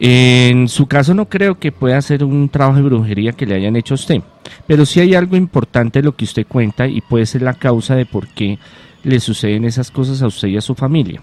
En 0.00 0.66
su 0.68 0.86
caso 0.86 1.12
no 1.12 1.28
creo 1.28 1.58
que 1.58 1.72
pueda 1.72 2.00
ser 2.00 2.24
un 2.24 2.48
trabajo 2.48 2.78
de 2.78 2.84
brujería 2.84 3.32
que 3.32 3.44
le 3.44 3.56
hayan 3.56 3.76
hecho 3.76 3.92
a 3.92 3.96
usted, 3.96 4.22
pero 4.66 4.86
sí 4.86 5.00
hay 5.00 5.14
algo 5.14 5.36
importante 5.36 5.98
de 5.98 6.04
lo 6.04 6.16
que 6.16 6.24
usted 6.24 6.46
cuenta 6.46 6.86
y 6.86 7.02
puede 7.02 7.26
ser 7.26 7.42
la 7.42 7.52
causa 7.52 7.94
de 7.96 8.06
por 8.06 8.28
qué 8.28 8.58
le 9.06 9.20
suceden 9.20 9.64
esas 9.64 9.92
cosas 9.92 10.20
a 10.20 10.26
usted 10.26 10.48
y 10.48 10.56
a 10.56 10.60
su 10.60 10.74
familia. 10.74 11.20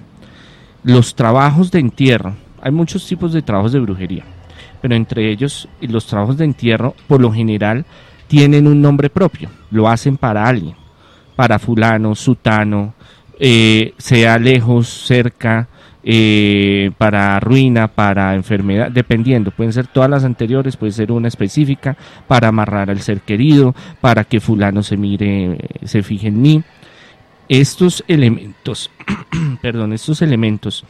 Los 0.84 1.16
trabajos 1.16 1.70
de 1.70 1.80
entierro, 1.80 2.34
hay 2.62 2.72
muchos 2.72 3.06
tipos 3.06 3.34
de 3.34 3.42
trabajos 3.42 3.74
de 3.74 3.82
brujería, 3.82 4.24
pero 4.82 4.96
entre 4.96 5.30
ellos 5.30 5.68
los 5.82 6.06
trabajos 6.06 6.38
de 6.38 6.46
entierro 6.46 6.96
por 7.08 7.20
lo 7.20 7.32
general 7.34 7.86
tienen 8.28 8.68
un 8.68 8.82
nombre 8.82 9.10
propio, 9.10 9.50
lo 9.70 9.90
hacen 9.90 10.16
para 10.16 10.48
alguien, 10.48 10.76
para 11.36 11.60
fulano, 11.60 12.16
sutano, 12.16 12.94
eh, 13.38 13.94
sea 13.98 14.40
lejos, 14.40 14.88
cerca, 14.88 15.68
eh, 16.06 16.92
para 16.98 17.38
ruina, 17.42 17.90
para 17.90 18.34
enfermedad, 18.34 18.92
dependiendo, 18.92 19.52
pueden 19.52 19.74
ser 19.74 19.88
todas 19.88 20.10
las 20.10 20.24
anteriores, 20.24 20.78
puede 20.78 20.94
ser 20.94 21.12
una 21.12 21.28
específica, 21.28 21.98
para 22.30 22.48
amarrar 22.48 22.90
al 22.90 23.02
ser 23.02 23.20
querido, 23.22 23.76
para 24.00 24.24
que 24.24 24.40
fulano 24.40 24.84
se 24.84 24.96
mire, 24.96 25.58
se 25.84 26.02
fije 26.02 26.30
en 26.30 26.42
mí. 26.42 26.64
Estos 27.50 28.04
elementos, 28.08 28.90
perdón, 29.62 29.94
estos 29.94 30.22
elementos, 30.22 30.86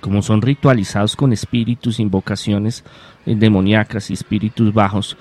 como 0.00 0.22
son 0.22 0.42
ritualizados 0.42 1.16
con 1.16 1.32
espíritus, 1.32 2.00
invocaciones 2.00 2.84
eh, 3.26 3.34
demoníacas 3.34 4.10
y 4.10 4.14
espíritus 4.14 4.72
bajos, 4.72 5.16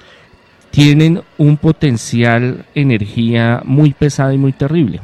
tienen 0.71 1.23
un 1.37 1.57
potencial 1.57 2.65
energía 2.75 3.61
muy 3.65 3.93
pesada 3.93 4.33
y 4.33 4.37
muy 4.37 4.53
terrible. 4.53 5.01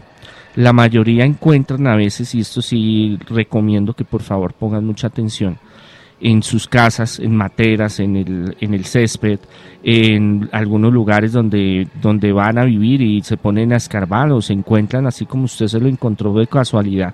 La 0.56 0.72
mayoría 0.72 1.26
encuentran 1.26 1.88
a 1.88 1.96
veces, 1.96 2.34
y 2.36 2.40
esto 2.40 2.62
sí 2.62 3.20
recomiendo 3.28 3.94
que 3.94 4.06
por 4.06 4.22
favor 4.22 4.54
pongan 4.54 4.86
mucha 4.86 5.08
atención, 5.08 5.58
en 6.22 6.44
sus 6.44 6.68
casas, 6.68 7.20
en 7.20 7.36
materas, 7.36 8.00
en 8.00 8.16
el, 8.16 8.58
en 8.60 8.74
el 8.74 8.86
césped, 8.86 9.40
en 9.84 10.50
algunos 10.52 10.94
lugares 10.94 11.32
donde, 11.32 11.88
donde 12.02 12.32
van 12.32 12.58
a 12.58 12.66
vivir 12.66 13.02
y 13.02 13.22
se 13.22 13.38
ponen 13.38 13.74
a 13.74 13.78
escarbar 13.78 14.32
o 14.32 14.42
se 14.42 14.54
encuentran 14.54 15.06
así 15.08 15.26
como 15.26 15.46
usted 15.46 15.68
se 15.68 15.80
lo 15.80 15.88
encontró 15.88 16.34
de 16.34 16.48
casualidad 16.48 17.14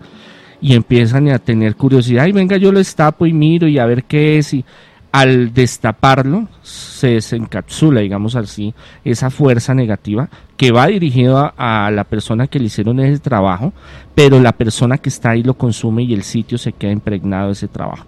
y 0.62 0.76
empiezan 0.76 1.30
a 1.30 1.40
tener 1.40 1.76
curiosidad 1.76 2.28
y 2.28 2.32
venga 2.32 2.56
yo 2.58 2.72
lo 2.72 2.80
estapo 2.80 3.26
y 3.26 3.34
miro 3.34 3.68
y 3.68 3.80
a 3.80 3.86
ver 3.86 4.04
qué 4.04 4.38
es 4.38 4.54
y 4.54 4.64
al 5.12 5.54
destaparlo 5.54 6.48
se 6.62 7.08
desencapsula, 7.10 8.00
digamos 8.00 8.36
así, 8.36 8.74
esa 9.04 9.30
fuerza 9.30 9.74
negativa 9.74 10.30
que 10.56 10.72
va 10.72 10.88
dirigida 10.88 11.54
a, 11.58 11.92
la 11.92 12.06
persona 12.06 12.48
que 12.48 12.60
le 12.60 12.66
hicieron 12.66 13.00
ese 13.00 13.20
trabajo, 13.20 13.74
pero 14.16 14.40
la 14.40 14.54
persona 14.54 14.98
que 14.98 15.10
está 15.10 15.32
ahí 15.32 15.44
lo 15.44 15.56
consume 15.56 16.04
y 16.04 16.14
el 16.14 16.24
sitio 16.24 16.58
se 16.58 16.72
queda 16.72 16.92
impregnado 16.92 17.48
de 17.48 17.54
ese 17.54 17.68
trabajo. 17.68 18.06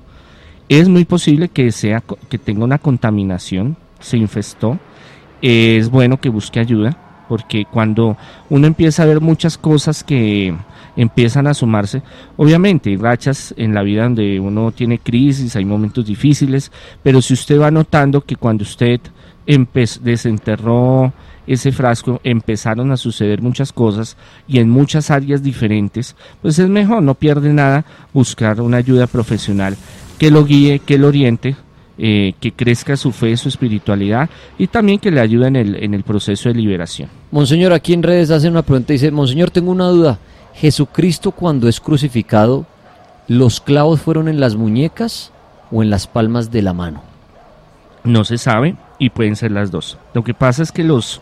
Es 0.69 0.88
muy 0.89 1.06
posible 1.06 1.49
que, 1.49 1.71
sea, 1.71 2.04
que 2.30 2.38
tenga 2.38 2.63
una 2.63 2.78
contaminación, 2.78 3.78
se 3.99 4.17
infestó, 4.17 4.80
es 5.41 5.89
bueno 5.89 6.19
que 6.19 6.30
busque 6.30 6.60
ayuda, 6.60 6.97
porque 7.28 7.65
cuando 7.65 8.17
uno 8.49 8.67
empieza 8.67 9.04
a 9.04 9.08
ver 9.08 9.21
muchas 9.21 9.58
cosas 9.58 10.04
que, 10.04 10.54
empiezan 10.95 11.47
a 11.47 11.54
sumarse. 11.54 12.02
Obviamente 12.38 12.89
hay 12.89 12.97
rachas 12.97 13.54
en 13.58 13.73
la 13.73 13.84
vida 13.84 14.04
donde 14.04 14.39
uno 14.39 14.71
tiene 14.71 14.99
crisis, 14.99 15.56
hay 15.56 15.65
momentos 15.65 16.06
difíciles, 16.06 16.71
pero 17.02 17.21
si 17.21 17.34
usted 17.34 17.60
va 17.60 17.71
notando 17.71 18.21
que 18.21 18.36
cuando 18.36 18.63
usted 18.63 18.99
desenterró 19.45 21.13
ese 21.45 21.73
frasco 21.73 22.21
empezaron 22.23 22.91
a 22.91 22.97
suceder 22.97 23.41
muchas 23.41 23.73
cosas 23.73 24.15
y 24.47 24.60
en 24.60 24.69
muchas 24.69 25.12
áreas 25.12 25.43
diferentes, 25.43 26.15
pues 26.41 26.58
es 26.58 26.69
mejor, 26.69 27.04
no 27.04 27.15
pierde 27.15 27.52
nada 27.52 27.84
buscar 28.13 28.62
una 28.62 28.78
ayuda 28.78 29.08
profesional 29.08 29.76
que 30.23 30.31
lo 30.31 30.45
guíe, 30.45 30.79
que 30.79 30.97
lo 30.97 31.09
oriente, 31.09 31.53
eh, 31.97 32.31
que 32.39 32.53
crezca 32.53 32.95
su 32.95 33.12
fe, 33.12 33.36
su 33.36 33.49
espiritualidad 33.49 34.29
y 34.57 34.67
también 34.67 34.97
que 34.97 35.12
le 35.12 35.19
ayude 35.19 35.47
en 35.47 35.57
el, 35.57 35.83
en 35.83 35.93
el 35.93 36.03
proceso 36.03 36.47
de 36.47 36.55
liberación. 36.55 37.09
Monseñor, 37.29 37.73
aquí 37.73 37.91
en 37.91 38.03
redes 38.03 38.31
hacen 38.31 38.51
una 38.51 38.62
pregunta, 38.62 38.93
dice, 38.93 39.12
Monseñor, 39.12 39.51
tengo 39.51 39.69
una 39.69 39.88
duda. 39.88 40.19
Jesucristo 40.53 41.31
cuando 41.31 41.67
es 41.67 41.81
crucificado, 41.81 42.65
¿los 43.28 43.59
clavos 43.59 43.99
fueron 43.99 44.30
en 44.30 44.39
las 44.39 44.55
muñecas 44.55 45.34
o 45.74 45.84
en 45.84 45.89
las 45.89 46.07
palmas 46.07 46.51
de 46.51 46.61
la 46.61 46.71
mano? 46.71 47.03
No 48.05 48.24
se 48.24 48.38
sabe 48.38 48.78
y 48.99 49.09
pueden 49.09 49.36
ser 49.36 49.51
las 49.51 49.71
dos. 49.71 49.97
Lo 50.13 50.24
que 50.24 50.34
pasa 50.34 50.63
es 50.63 50.71
que 50.71 50.86
los... 50.86 51.19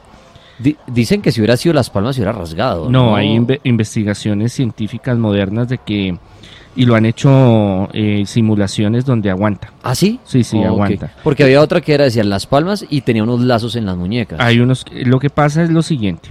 dicen 0.86 1.24
que 1.24 1.32
si 1.32 1.42
hubiera 1.42 1.58
sido 1.58 1.74
las 1.74 1.90
palmas 1.90 2.18
se 2.18 2.22
hubiera 2.22 2.38
rasgado. 2.38 2.88
No, 2.88 3.16
hay 3.16 3.44
investigaciones 3.64 4.54
científicas 4.54 5.18
modernas 5.18 5.70
de 5.70 5.80
que... 5.80 6.20
Y 6.76 6.86
lo 6.86 6.96
han 6.96 7.06
hecho 7.06 7.90
eh, 7.94 8.24
simulaciones 8.26 9.06
donde 9.06 9.30
aguanta. 9.30 9.74
¿Ah, 9.84 9.94
sí? 9.94 10.20
Sí, 10.24 10.44
sí, 10.44 10.64
aguanta. 10.64 11.12
Porque 11.24 11.44
había 11.44 11.62
otra 11.62 11.82
que 11.82 11.94
era, 11.94 12.06
decía, 12.06 12.24
las 12.24 12.48
palmas 12.48 12.86
y 12.90 13.02
tenía 13.02 13.24
unos 13.24 13.42
lazos 13.42 13.76
en 13.76 13.86
las 13.86 13.98
muñecas. 13.98 14.40
Hay 14.40 14.60
unos... 14.60 14.86
Lo 14.92 15.20
que 15.20 15.30
pasa 15.30 15.64
es 15.64 15.70
lo 15.70 15.82
siguiente 15.82 16.30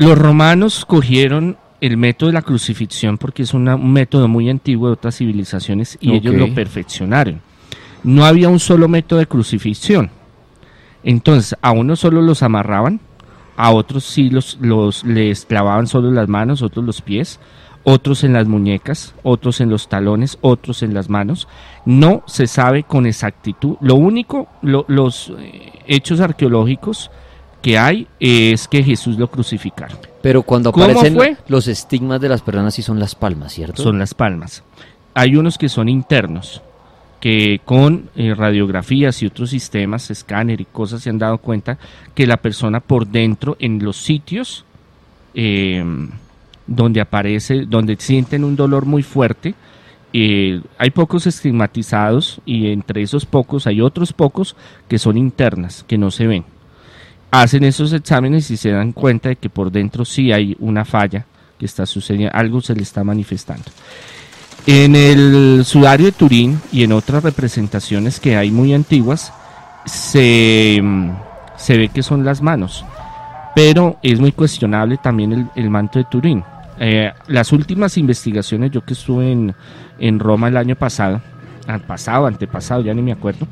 los 0.00 0.16
romanos 0.16 0.86
cogieron 0.86 1.58
el 1.82 1.98
método 1.98 2.30
de 2.30 2.32
la 2.32 2.40
crucifixión 2.40 3.18
porque 3.18 3.42
es 3.42 3.52
un 3.52 3.92
método 3.92 4.28
muy 4.28 4.48
antiguo 4.48 4.86
de 4.86 4.94
otras 4.94 5.18
civilizaciones 5.18 5.98
y 6.00 6.14
ellos 6.14 6.34
lo 6.34 6.54
perfeccionaron. 6.54 7.42
No 8.02 8.24
había 8.24 8.48
un 8.48 8.60
solo 8.60 8.88
método 8.88 9.18
de 9.18 9.26
crucifixión. 9.26 10.10
Entonces, 11.04 11.54
a 11.60 11.72
unos 11.72 12.00
solo 12.00 12.22
los 12.22 12.42
amarraban, 12.42 12.98
a 13.58 13.72
otros 13.72 14.04
sí 14.04 14.30
los, 14.30 14.56
los 14.62 15.04
les 15.04 15.44
clavaban 15.44 15.86
solo 15.86 16.10
las 16.10 16.30
manos, 16.30 16.62
otros 16.62 16.82
los 16.82 17.02
pies, 17.02 17.38
otros 17.84 18.24
en 18.24 18.32
las 18.32 18.46
muñecas, 18.46 19.14
otros 19.22 19.60
en 19.60 19.70
los 19.70 19.88
talones, 19.88 20.38
otros 20.40 20.82
en 20.82 20.94
las 20.94 21.08
manos. 21.08 21.48
No 21.84 22.22
se 22.26 22.46
sabe 22.46 22.82
con 22.82 23.06
exactitud. 23.06 23.76
Lo 23.80 23.94
único, 23.94 24.48
los 24.62 25.32
eh, 25.38 25.72
hechos 25.86 26.20
arqueológicos 26.20 27.10
que 27.62 27.78
hay 27.78 28.06
es 28.18 28.68
que 28.68 28.82
Jesús 28.82 29.18
lo 29.18 29.30
crucificaron. 29.30 29.98
Pero 30.22 30.42
cuando 30.42 30.70
aparecen 30.70 31.38
los 31.48 31.68
estigmas 31.68 32.20
de 32.20 32.28
las 32.28 32.42
personas 32.42 32.74
sí 32.74 32.82
son 32.82 32.98
las 32.98 33.14
palmas, 33.14 33.52
¿cierto? 33.52 33.82
Son 33.82 33.98
las 33.98 34.14
palmas. 34.14 34.62
Hay 35.14 35.36
unos 35.36 35.58
que 35.58 35.68
son 35.68 35.88
internos, 35.88 36.62
que 37.20 37.60
con 37.64 38.10
eh, 38.16 38.34
radiografías 38.34 39.22
y 39.22 39.26
otros 39.26 39.50
sistemas, 39.50 40.10
escáner 40.10 40.60
y 40.60 40.64
cosas 40.66 41.02
se 41.02 41.10
han 41.10 41.18
dado 41.18 41.38
cuenta 41.38 41.78
que 42.14 42.26
la 42.26 42.38
persona 42.38 42.80
por 42.80 43.06
dentro, 43.06 43.56
en 43.60 43.82
los 43.82 43.96
sitios 43.96 44.64
eh, 45.34 45.84
donde 46.70 47.02
aparece, 47.02 47.66
donde 47.66 47.96
sienten 47.98 48.44
un 48.44 48.56
dolor 48.56 48.86
muy 48.86 49.02
fuerte, 49.02 49.54
eh, 50.12 50.62
hay 50.78 50.90
pocos 50.90 51.26
estigmatizados 51.26 52.40
y 52.46 52.72
entre 52.72 53.02
esos 53.02 53.26
pocos 53.26 53.66
hay 53.66 53.80
otros 53.80 54.12
pocos 54.12 54.56
que 54.88 54.98
son 54.98 55.18
internas, 55.18 55.84
que 55.86 55.98
no 55.98 56.10
se 56.10 56.26
ven. 56.26 56.44
Hacen 57.30 57.64
esos 57.64 57.92
exámenes 57.92 58.50
y 58.50 58.56
se 58.56 58.70
dan 58.70 58.92
cuenta 58.92 59.28
de 59.28 59.36
que 59.36 59.50
por 59.50 59.70
dentro 59.70 60.04
sí 60.04 60.32
hay 60.32 60.56
una 60.58 60.84
falla 60.84 61.26
que 61.58 61.66
está 61.66 61.84
sucediendo, 61.84 62.34
algo 62.34 62.60
se 62.60 62.74
le 62.74 62.82
está 62.82 63.04
manifestando. 63.04 63.64
En 64.66 64.94
el 64.94 65.64
sudario 65.64 66.06
de 66.06 66.12
Turín 66.12 66.60
y 66.72 66.84
en 66.84 66.92
otras 66.92 67.22
representaciones 67.22 68.20
que 68.20 68.36
hay 68.36 68.50
muy 68.50 68.74
antiguas, 68.74 69.32
se, 69.86 70.78
mm, 70.82 71.10
se 71.56 71.76
ve 71.76 71.88
que 71.88 72.02
son 72.02 72.24
las 72.24 72.42
manos, 72.42 72.84
pero 73.54 73.96
es 74.02 74.20
muy 74.20 74.32
cuestionable 74.32 74.96
también 74.96 75.50
el, 75.54 75.70
manto 75.70 75.98
de 75.98 76.04
Turín. 76.04 76.44
Eh, 76.82 77.12
las 77.28 77.52
últimas 77.52 77.98
investigaciones, 77.98 78.70
yo 78.70 78.82
que 78.82 78.94
estuve 78.94 79.30
en, 79.30 79.54
en 79.98 80.18
Roma 80.18 80.48
el 80.48 80.56
año 80.56 80.76
pasado, 80.76 81.20
al 81.66 81.82
pasado, 81.82 82.26
antepasado, 82.26 82.82
ya 82.82 82.94
ni 82.94 83.02
me 83.02 83.12
acuerdo, 83.12 83.46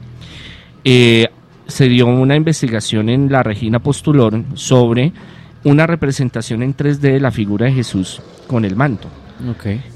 eh, 0.83 1.29
se 1.67 1.89
dio 1.89 2.07
una 2.07 2.35
investigación 2.35 3.11
en 3.11 3.31
la 3.31 3.43
Regina 3.43 3.79
Postulorum 3.79 4.57
sobre 4.57 5.13
una 5.65 5.87
representación 5.87 6.63
en 6.63 6.75
3D 6.75 7.01
de 7.01 7.21
la 7.21 7.31
figura 7.31 7.67
de 7.67 7.73
Jesús 7.73 8.23
con 8.47 8.65
el 8.65 8.75
manto. 8.75 9.09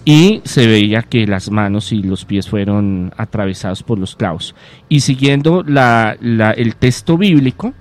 Y 0.04 0.40
se 0.44 0.66
veía 0.66 1.02
que 1.02 1.26
las 1.26 1.50
manos 1.50 1.90
y 1.92 2.02
los 2.02 2.24
pies 2.24 2.48
fueron 2.48 3.12
atravesados 3.16 3.82
por 3.82 3.98
los 3.98 4.14
clavos. 4.14 4.54
Y 4.88 5.00
siguiendo 5.00 5.64
la, 5.66 6.16
el 6.20 6.76
texto 6.76 7.18
bíblico, 7.18 7.72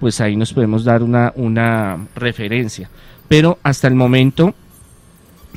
pues 0.00 0.20
ahí 0.20 0.36
nos 0.36 0.52
podemos 0.52 0.84
dar 0.84 1.02
una, 1.02 1.32
una 1.36 2.06
referencia. 2.14 2.88
Pero 3.28 3.58
hasta 3.62 3.88
el 3.88 3.94
momento, 3.94 4.54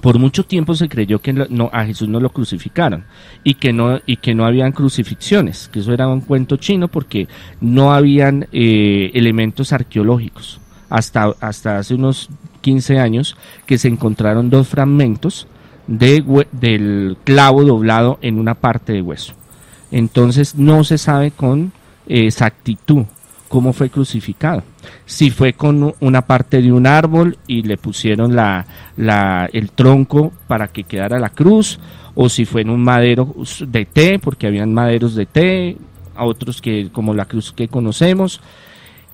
por 0.01 0.19
mucho 0.19 0.43
tiempo 0.43 0.75
se 0.75 0.89
creyó 0.89 1.19
que 1.19 1.33
no, 1.33 1.69
a 1.71 1.85
Jesús 1.85 2.07
no 2.07 2.19
lo 2.19 2.29
crucificaron 2.29 3.05
y 3.43 3.55
que 3.55 3.73
no, 3.73 3.99
y 4.05 4.17
que 4.17 4.35
no 4.35 4.45
habían 4.45 4.71
crucifixiones, 4.71 5.69
que 5.69 5.79
eso 5.79 5.93
era 5.93 6.07
un 6.07 6.21
cuento 6.21 6.57
chino 6.57 6.87
porque 6.87 7.27
no 7.61 7.93
habían 7.93 8.47
eh, 8.51 9.11
elementos 9.13 9.73
arqueológicos 9.73 10.59
hasta, 10.89 11.33
hasta 11.39 11.77
hace 11.77 11.95
unos 11.95 12.29
15 12.61 12.99
años 12.99 13.35
que 13.65 13.77
se 13.77 13.87
encontraron 13.87 14.49
dos 14.49 14.67
fragmentos 14.67 15.47
de, 15.87 16.45
del 16.51 17.17
clavo 17.23 17.63
doblado 17.63 18.19
en 18.21 18.39
una 18.39 18.55
parte 18.55 18.93
de 18.93 19.01
hueso. 19.01 19.33
Entonces 19.91 20.55
no 20.55 20.83
se 20.83 20.97
sabe 20.97 21.31
con 21.31 21.71
exactitud 22.07 23.05
cómo 23.55 23.71
fue 23.71 23.89
crucificado. 23.89 24.63
Si 25.05 25.31
fue 25.31 25.53
con 25.53 25.95
una 26.01 26.23
parte 26.23 26.61
de 26.61 26.73
un 26.73 26.85
árbol 26.85 27.37
y 27.47 27.61
le 27.61 27.77
pusieron 27.77 28.35
la, 28.35 28.65
el 29.53 29.71
tronco 29.71 30.33
para 30.45 30.67
que 30.67 30.83
quedara 30.83 31.19
la 31.19 31.29
cruz, 31.29 31.79
o 32.15 32.27
si 32.27 32.43
fue 32.43 32.63
en 32.63 32.69
un 32.69 32.83
madero 32.83 33.33
de 33.65 33.85
té, 33.85 34.19
porque 34.19 34.47
habían 34.47 34.73
maderos 34.73 35.15
de 35.15 35.25
té, 35.25 35.77
a 36.17 36.25
otros 36.25 36.61
que 36.61 36.89
como 36.91 37.13
la 37.13 37.23
cruz 37.23 37.53
que 37.53 37.69
conocemos, 37.69 38.41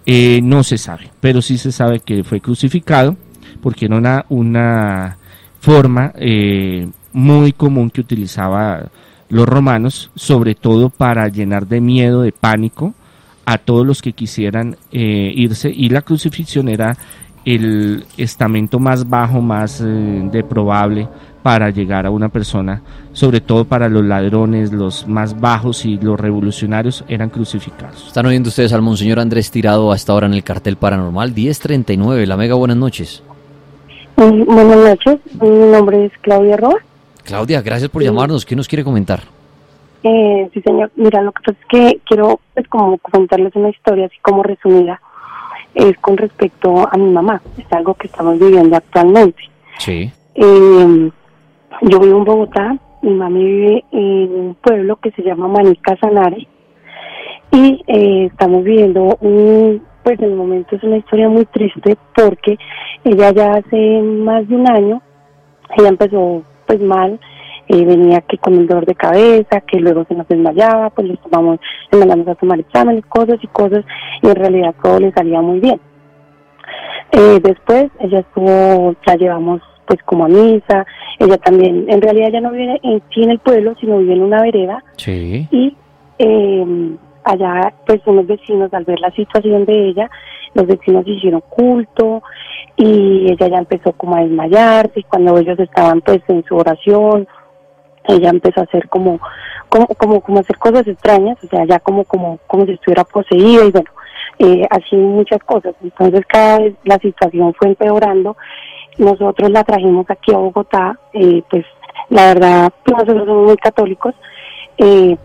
eh, 0.08 0.39
no 0.42 0.64
se 0.64 0.80
sabe, 0.80 1.12
pero 1.20 1.44
sí 1.44 1.60
se 1.60 1.72
sabe 1.72 2.00
que 2.00 2.24
fue 2.24 2.42
crucificado 2.42 3.16
porque 3.62 3.86
era 3.86 4.26
una, 4.30 5.18
forma 5.60 6.14
eh, 6.16 6.88
muy 7.14 7.54
común 7.54 7.92
que 7.92 8.02
utilizaban 8.02 8.89
los 9.30 9.48
romanos, 9.48 10.10
sobre 10.16 10.56
todo 10.56 10.89
para 10.89 11.28
llenar 11.28 11.68
de 11.68 11.80
miedo, 11.80 12.24
de 12.24 12.32
pánico 12.32 12.96
a 13.46 13.58
todos 13.58 13.86
los 13.86 14.02
que 14.02 14.14
quisieran 14.14 14.78
eh, 14.92 15.32
irse 15.36 15.70
y 15.70 15.89
la 15.89 16.02
crucifixión 16.02 16.70
era 16.70 16.98
el 17.46 18.06
estamento 18.18 18.80
más 18.80 19.10
bajo, 19.10 19.42
más 19.42 19.84
de 19.84 20.44
probable 20.44 21.08
para 21.42 21.72
llegar 21.72 22.06
a 22.06 22.12
una 22.12 22.30
persona, 22.30 22.82
sobre 23.14 23.42
todo 23.42 23.66
para 23.66 23.89
los 23.89 24.04
ladrones, 24.04 24.72
los 24.72 25.08
más 25.08 25.39
bajos 25.39 25.86
y 25.86 25.98
los 25.98 26.20
revolucionarios 26.20 27.04
eran 27.08 27.30
crucificados. 27.30 28.08
Están 28.08 28.28
oyendo 28.28 28.50
ustedes 28.50 28.74
al 28.74 28.82
Monseñor 28.82 29.20
Andrés 29.20 29.50
Tirado 29.50 29.92
hasta 29.92 30.14
ahora 30.14 30.28
en 30.28 30.36
el 30.36 30.44
cartel 30.44 30.76
paranormal 30.76 31.34
1039. 31.34 32.28
La 32.28 32.38
Mega, 32.38 32.56
buenas 32.56 32.78
noches. 32.78 33.24
buenas 34.18 34.78
noches, 34.78 35.20
mi 35.42 35.50
nombre 35.50 36.06
es 36.06 36.12
Claudia 36.22 36.58
Roa. 36.58 36.78
Claudia, 37.24 37.62
gracias 37.62 37.89
por 37.89 38.04
llamarnos. 38.04 38.46
¿Qué 38.46 38.56
nos 38.56 38.68
quiere 38.68 38.84
comentar? 38.84 39.22
Eh, 40.04 40.49
sí, 40.54 40.62
señor. 40.62 40.91
Mira, 40.95 41.22
lo 41.22 41.32
que 41.32 41.43
pasa 41.43 41.58
es 41.60 41.66
que 41.68 41.99
quiero 42.06 42.39
pues, 42.54 42.68
como 42.68 42.97
comentarles 42.97 43.56
una 43.56 43.70
historia 43.70 44.06
así 44.06 44.18
como 44.22 44.43
resumida. 44.43 45.02
Es 45.74 45.97
con 45.99 46.18
respecto 46.18 46.88
a 46.91 46.97
mi 46.97 47.10
mamá. 47.12 47.41
Es 47.58 47.72
algo 47.72 47.93
que 47.93 48.08
estamos 48.08 48.39
viviendo 48.39 48.76
actualmente. 48.76 49.41
Sí. 49.78 50.12
Eh, 50.36 51.12
yo 51.82 51.99
vivo 51.99 52.18
en 52.18 52.24
Bogotá, 52.24 52.78
mi 53.02 53.12
mamá 53.12 53.38
vive 53.38 53.84
en 53.91 54.32
un 54.32 54.56
pueblo 54.56 54.97
que 54.97 55.12
se 55.12 55.24
llama 55.24 55.47
Manica 55.47 55.97
Sanare 55.97 56.47
y 57.52 57.84
eh, 57.88 58.26
estamos 58.32 58.64
viviendo 58.64 59.18
un, 59.20 59.82
pues 60.04 60.20
en 60.20 60.32
el 60.32 60.36
momento 60.36 60.76
es 60.76 60.84
una 60.84 60.97
historia 60.97 61.28
muy 61.28 61.45
triste 61.45 61.97
porque 62.16 62.58
ella 63.04 63.32
ya 63.32 63.52
hace 63.54 64.02
más 64.02 64.47
de 64.47 64.56
un 64.56 64.70
año, 64.70 65.02
ella 65.78 65.89
empezó 65.89 66.43
pues 66.66 66.80
mal, 66.80 67.20
eh, 67.72 67.86
venía 67.86 68.19
que 68.22 68.38
con 68.38 68.53
el 68.55 68.67
dolor 68.67 68.86
de 68.86 68.95
cabeza, 68.95 69.61
que 69.61 69.80
luego 69.80 70.03
se 70.05 70.13
nos 70.13 70.28
desmayaba, 70.28 70.89
pues 70.89 71.07
le 71.07 71.15
tomamos, 71.17 71.57
le 71.89 71.99
mandamos 71.99 72.28
a 72.28 72.36
tomar 72.36 72.59
exámenes, 72.59 73.05
cosas 73.05 73.38
y 73.41 73.47
cosas, 73.47 73.86
y 74.22 74.28
en 74.28 74.36
realidad 74.36 74.76
todo 74.84 74.99
le 74.99 75.13
salía 75.13 75.41
muy 75.41 75.61
bien. 75.61 75.80
Eh, 77.13 77.39
después 77.41 77.89
ella 77.99 78.19
estuvo, 78.19 78.93
ya 79.07 79.15
llevamos 79.15 79.61
pues 79.86 80.03
como 80.03 80.26
a 80.26 80.28
misa, 80.28 80.86
ella 81.17 81.38
también, 81.38 81.86
en 81.88 82.01
realidad 82.01 82.30
ya 82.34 82.41
no 82.41 82.51
vive 82.51 82.78
en, 82.84 83.01
en 83.15 83.30
el 83.30 83.39
pueblo, 83.39 83.74
sino 83.80 83.99
vive 83.99 84.15
en 84.15 84.24
una 84.24 84.41
vereda. 84.41 84.84
Sí. 84.97 85.47
Y 85.51 85.78
eh, 86.19 86.97
allá, 87.24 87.74
pues 87.86 88.01
unos 88.05 88.28
vecinos, 88.28 88.74
al 88.74 88.84
ver 88.84 88.99
la 88.99 89.11
situación 89.11 89.63
de 89.63 89.89
ella, 89.89 90.09
los 90.53 90.67
vecinos 90.67 91.07
hicieron 91.07 91.41
culto 91.49 92.22
y 92.76 93.32
ella 93.32 93.47
ya 93.47 93.57
empezó 93.59 93.93
como 93.93 94.17
a 94.17 94.22
desmayarse 94.22 94.99
y 94.99 95.03
cuando 95.03 95.38
ellos 95.38 95.57
estaban 95.57 96.01
pues 96.01 96.22
en 96.28 96.43
su 96.43 96.57
oración, 96.57 97.28
ella 98.06 98.30
empezó 98.30 98.62
a 98.62 98.64
hacer 98.64 98.89
como, 98.89 99.20
como, 99.70 99.88
como, 99.88 100.22
como 100.22 100.39
hacer 100.39 100.58
cosas 100.58 100.88
extrañas, 100.88 101.38
o 101.43 101.47
sea, 101.47 101.66
ya 101.66 101.80
como, 101.80 102.04
como, 102.06 102.39
como 102.47 102.66
si 102.66 102.74
estuviera 102.74 103.04
poseída 103.04 103.66
y 103.66 103.72
bueno, 103.72 103.89
eh, 104.39 104.68
así 104.70 104.95
muchas 104.95 105.43
cosas. 105.43 105.74
Entonces 105.84 106.22
cada 106.28 106.60
vez 106.60 106.76
la 106.84 106.97
situación 106.97 107.54
fue 107.54 107.70
empeorando 107.70 108.36
nosotros 108.97 109.49
la 109.49 109.64
trajimos 109.64 110.10
aquí 110.10 110.34
a 110.34 110.38
Bogotá, 110.38 110.97
eh, 111.14 111.41
pues 111.49 111.66
la 112.10 112.34
verdad, 112.34 112.74
nosotros 112.86 113.26
somos 113.26 113.47
muy 113.47 113.58
católicos. 113.58 114.14
Eh, 114.78 115.18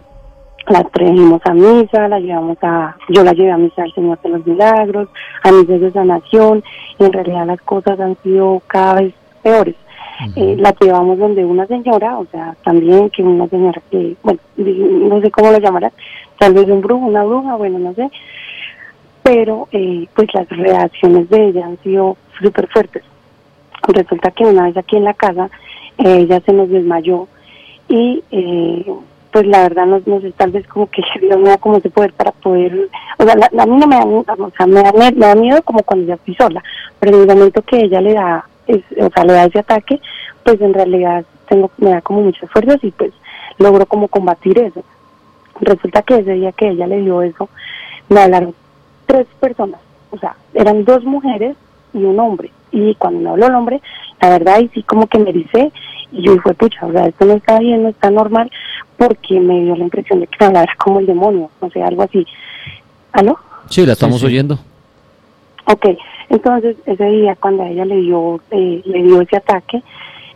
la 0.68 0.83
trajimos 0.83 1.41
a 1.45 1.55
misa, 1.55 2.09
la 2.09 2.18
llevamos 2.18 2.59
a, 2.62 2.97
yo 3.09 3.22
la 3.22 3.33
llevé 3.33 3.53
a 3.53 3.57
misa 3.57 3.83
al 3.83 3.93
Señor 3.93 4.20
de 4.20 4.31
los 4.31 4.47
Milagros, 4.47 5.09
a 5.45 5.53
misa 5.53 5.74
de 5.74 5.93
sanación, 5.93 6.64
y 6.99 7.05
en 7.05 7.12
realidad 7.12 7.47
las 7.47 7.61
cosas 7.61 8.01
han 8.01 8.16
sido 8.22 8.61
cada 8.66 8.95
vez 8.95 9.14
peores. 9.43 9.77
Eh, 10.37 10.57
la 10.59 10.75
llevamos 10.81 11.19
donde 11.19 11.45
una 11.45 11.67
señora, 11.67 12.19
o 12.19 12.27
sea, 12.27 12.57
también 12.64 13.11
que 13.11 13.23
una 13.23 13.49
señora 13.49 13.81
que, 13.91 14.17
bueno, 14.23 14.41
no 14.57 15.21
sé 15.21 15.31
cómo 15.31 15.51
lo 15.51 15.59
llamará, 15.59 15.93
tal 16.39 16.55
vez 16.55 16.69
un 16.69 16.81
brujo, 16.81 17.07
una 17.07 17.25
bruja, 17.25 17.57
bueno, 17.57 17.79
no 17.79 17.95
sé, 17.95 18.11
pero 19.23 19.69
eh, 19.73 20.07
pues 20.14 20.29
las 20.35 20.49
reacciones 20.49 21.29
de 21.29 21.49
ella 21.49 21.67
han 21.67 21.79
sido 21.83 22.17
súper 22.41 22.69
fuertes. 22.69 23.03
Resulta 23.89 24.31
que 24.31 24.45
una 24.45 24.64
vez 24.64 24.77
aquí 24.77 24.97
en 24.97 25.05
la 25.05 25.14
casa 25.14 25.51
eh, 25.99 26.19
ella 26.21 26.41
se 26.41 26.53
nos 26.53 26.69
desmayó 26.69 27.29
y 27.89 28.23
eh, 28.31 28.87
pues 29.33 29.47
la 29.47 29.62
verdad 29.62 29.87
nos, 29.87 30.07
nos 30.07 30.23
tal 30.35 30.51
vez 30.51 30.67
como 30.67 30.89
que 30.91 31.03
Dios 31.21 31.39
me 31.39 31.51
da 31.51 31.59
como 31.59 31.77
ese 31.77 31.91
poder 31.91 32.12
para 32.12 32.33
poder, 32.33 32.89
o 33.19 33.25
sea, 33.25 33.35
la, 33.35 33.62
a 33.62 33.67
mí 33.67 33.77
no 33.77 33.87
me 33.87 33.97
da, 33.97 34.05
o 34.05 34.53
sea, 34.57 34.67
me 34.67 34.83
da, 34.83 34.93
me 34.93 35.11
da, 35.12 35.35
miedo 35.35 35.61
como 35.62 35.83
cuando 35.83 36.07
ya 36.07 36.14
estoy 36.14 36.35
sola, 36.37 36.62
pero 36.99 37.17
en 37.17 37.29
el 37.29 37.37
momento 37.37 37.62
que 37.62 37.81
ella 37.81 38.01
le 38.01 38.14
da, 38.14 38.49
es, 38.67 38.83
o 39.01 39.11
sea, 39.11 39.25
le 39.25 39.33
da 39.33 39.45
ese 39.45 39.59
ataque, 39.61 40.01
pues 40.45 40.61
en 40.61 40.75
realidad 40.75 41.25
tengo, 41.49 41.71
me 41.79 41.91
da 41.91 42.01
como 42.01 42.23
muchas 42.23 42.51
fuerzas 42.51 42.83
y 42.83 42.91
pues 42.91 43.12
logro 43.59 43.87
como 43.87 44.09
combatir 44.09 44.59
eso. 44.59 44.83
Resulta 45.61 46.03
que 46.03 46.19
ese 46.19 46.33
día 46.35 46.53
que 46.53 46.69
ella 46.69 46.87
le 46.87 47.01
dio 47.01 47.23
eso, 47.23 47.49
me 48.09 48.21
hablaron 48.21 48.55
tres 49.07 49.27
personas, 49.41 49.81
o 50.11 50.19
sea, 50.19 50.37
eran 50.55 50.85
dos 50.85 51.05
mujeres 51.05 51.57
y 51.95 52.05
un 52.05 52.19
hombre 52.21 52.51
y 52.77 52.95
cuando 52.97 53.21
me 53.21 53.31
habló 53.31 53.47
el 53.47 53.55
hombre, 53.55 53.81
la 54.21 54.31
verdad, 54.31 54.61
y 54.61 54.69
sí 54.69 54.83
como 54.83 55.07
que 55.07 55.19
me 55.19 55.33
dice 55.33 55.73
Y 56.12 56.23
yo 56.23 56.35
dije, 56.35 56.55
pucha, 56.55 56.87
o 56.87 56.93
sea, 56.93 57.07
esto 57.07 57.25
no 57.25 57.35
está 57.35 57.59
bien, 57.59 57.83
no 57.83 57.89
está 57.89 58.11
normal, 58.11 58.51
porque 58.97 59.41
me 59.41 59.62
dio 59.62 59.77
la 59.77 59.85
impresión 59.85 60.21
de 60.21 60.27
que 60.27 60.37
me 60.41 60.47
hablara 60.47 60.73
como 60.77 61.01
el 61.01 61.07
demonio, 61.07 61.51
o 61.61 61.71
sea, 61.71 61.87
algo 61.87 62.03
así. 62.03 62.27
¿Aló? 63.12 63.39
Sí, 63.69 63.85
la 63.85 63.93
estamos 63.93 64.23
oyendo. 64.23 64.59
Ok, 65.64 65.87
entonces 66.29 66.77
ese 66.87 67.05
día 67.05 67.37
cuando 67.37 67.62
a 67.62 67.68
ella 67.68 67.85
le 67.85 67.97
dio, 67.97 68.41
eh, 68.51 68.83
le 68.85 69.03
dio 69.03 69.20
ese 69.20 69.37
ataque, 69.37 69.83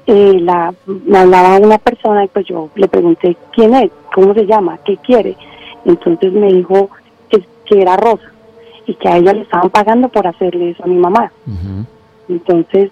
eh, 0.07 0.39
la, 0.41 0.73
me 0.87 1.19
hablaba 1.19 1.59
una 1.59 1.79
persona 1.79 2.25
y 2.25 2.29
pues 2.29 2.47
yo 2.47 2.71
le 2.75 2.89
pregunté 2.89 3.37
quién 3.53 3.75
es, 3.75 3.91
cómo 4.15 4.35
se 4.35 4.47
llama, 4.47 4.79
qué 4.85 4.97
quiere. 4.97 5.37
Entonces 5.85 6.33
me 6.33 6.53
dijo 6.53 6.91
que, 7.29 7.45
que 7.65 7.83
era 7.83 7.97
Rosa 7.97 8.31
y 8.87 8.95
que 8.95 9.09
a 9.09 9.17
ella 9.17 9.33
le 9.33 9.43
estaban 9.43 9.71
pagando 9.71 10.09
por 10.09 10.27
hacerle 10.27 10.71
eso 10.71 10.85
a 10.85 10.89
mi 10.89 10.97
mamá. 10.97 11.31
Ujú. 11.47 11.87
Entonces, 12.31 12.91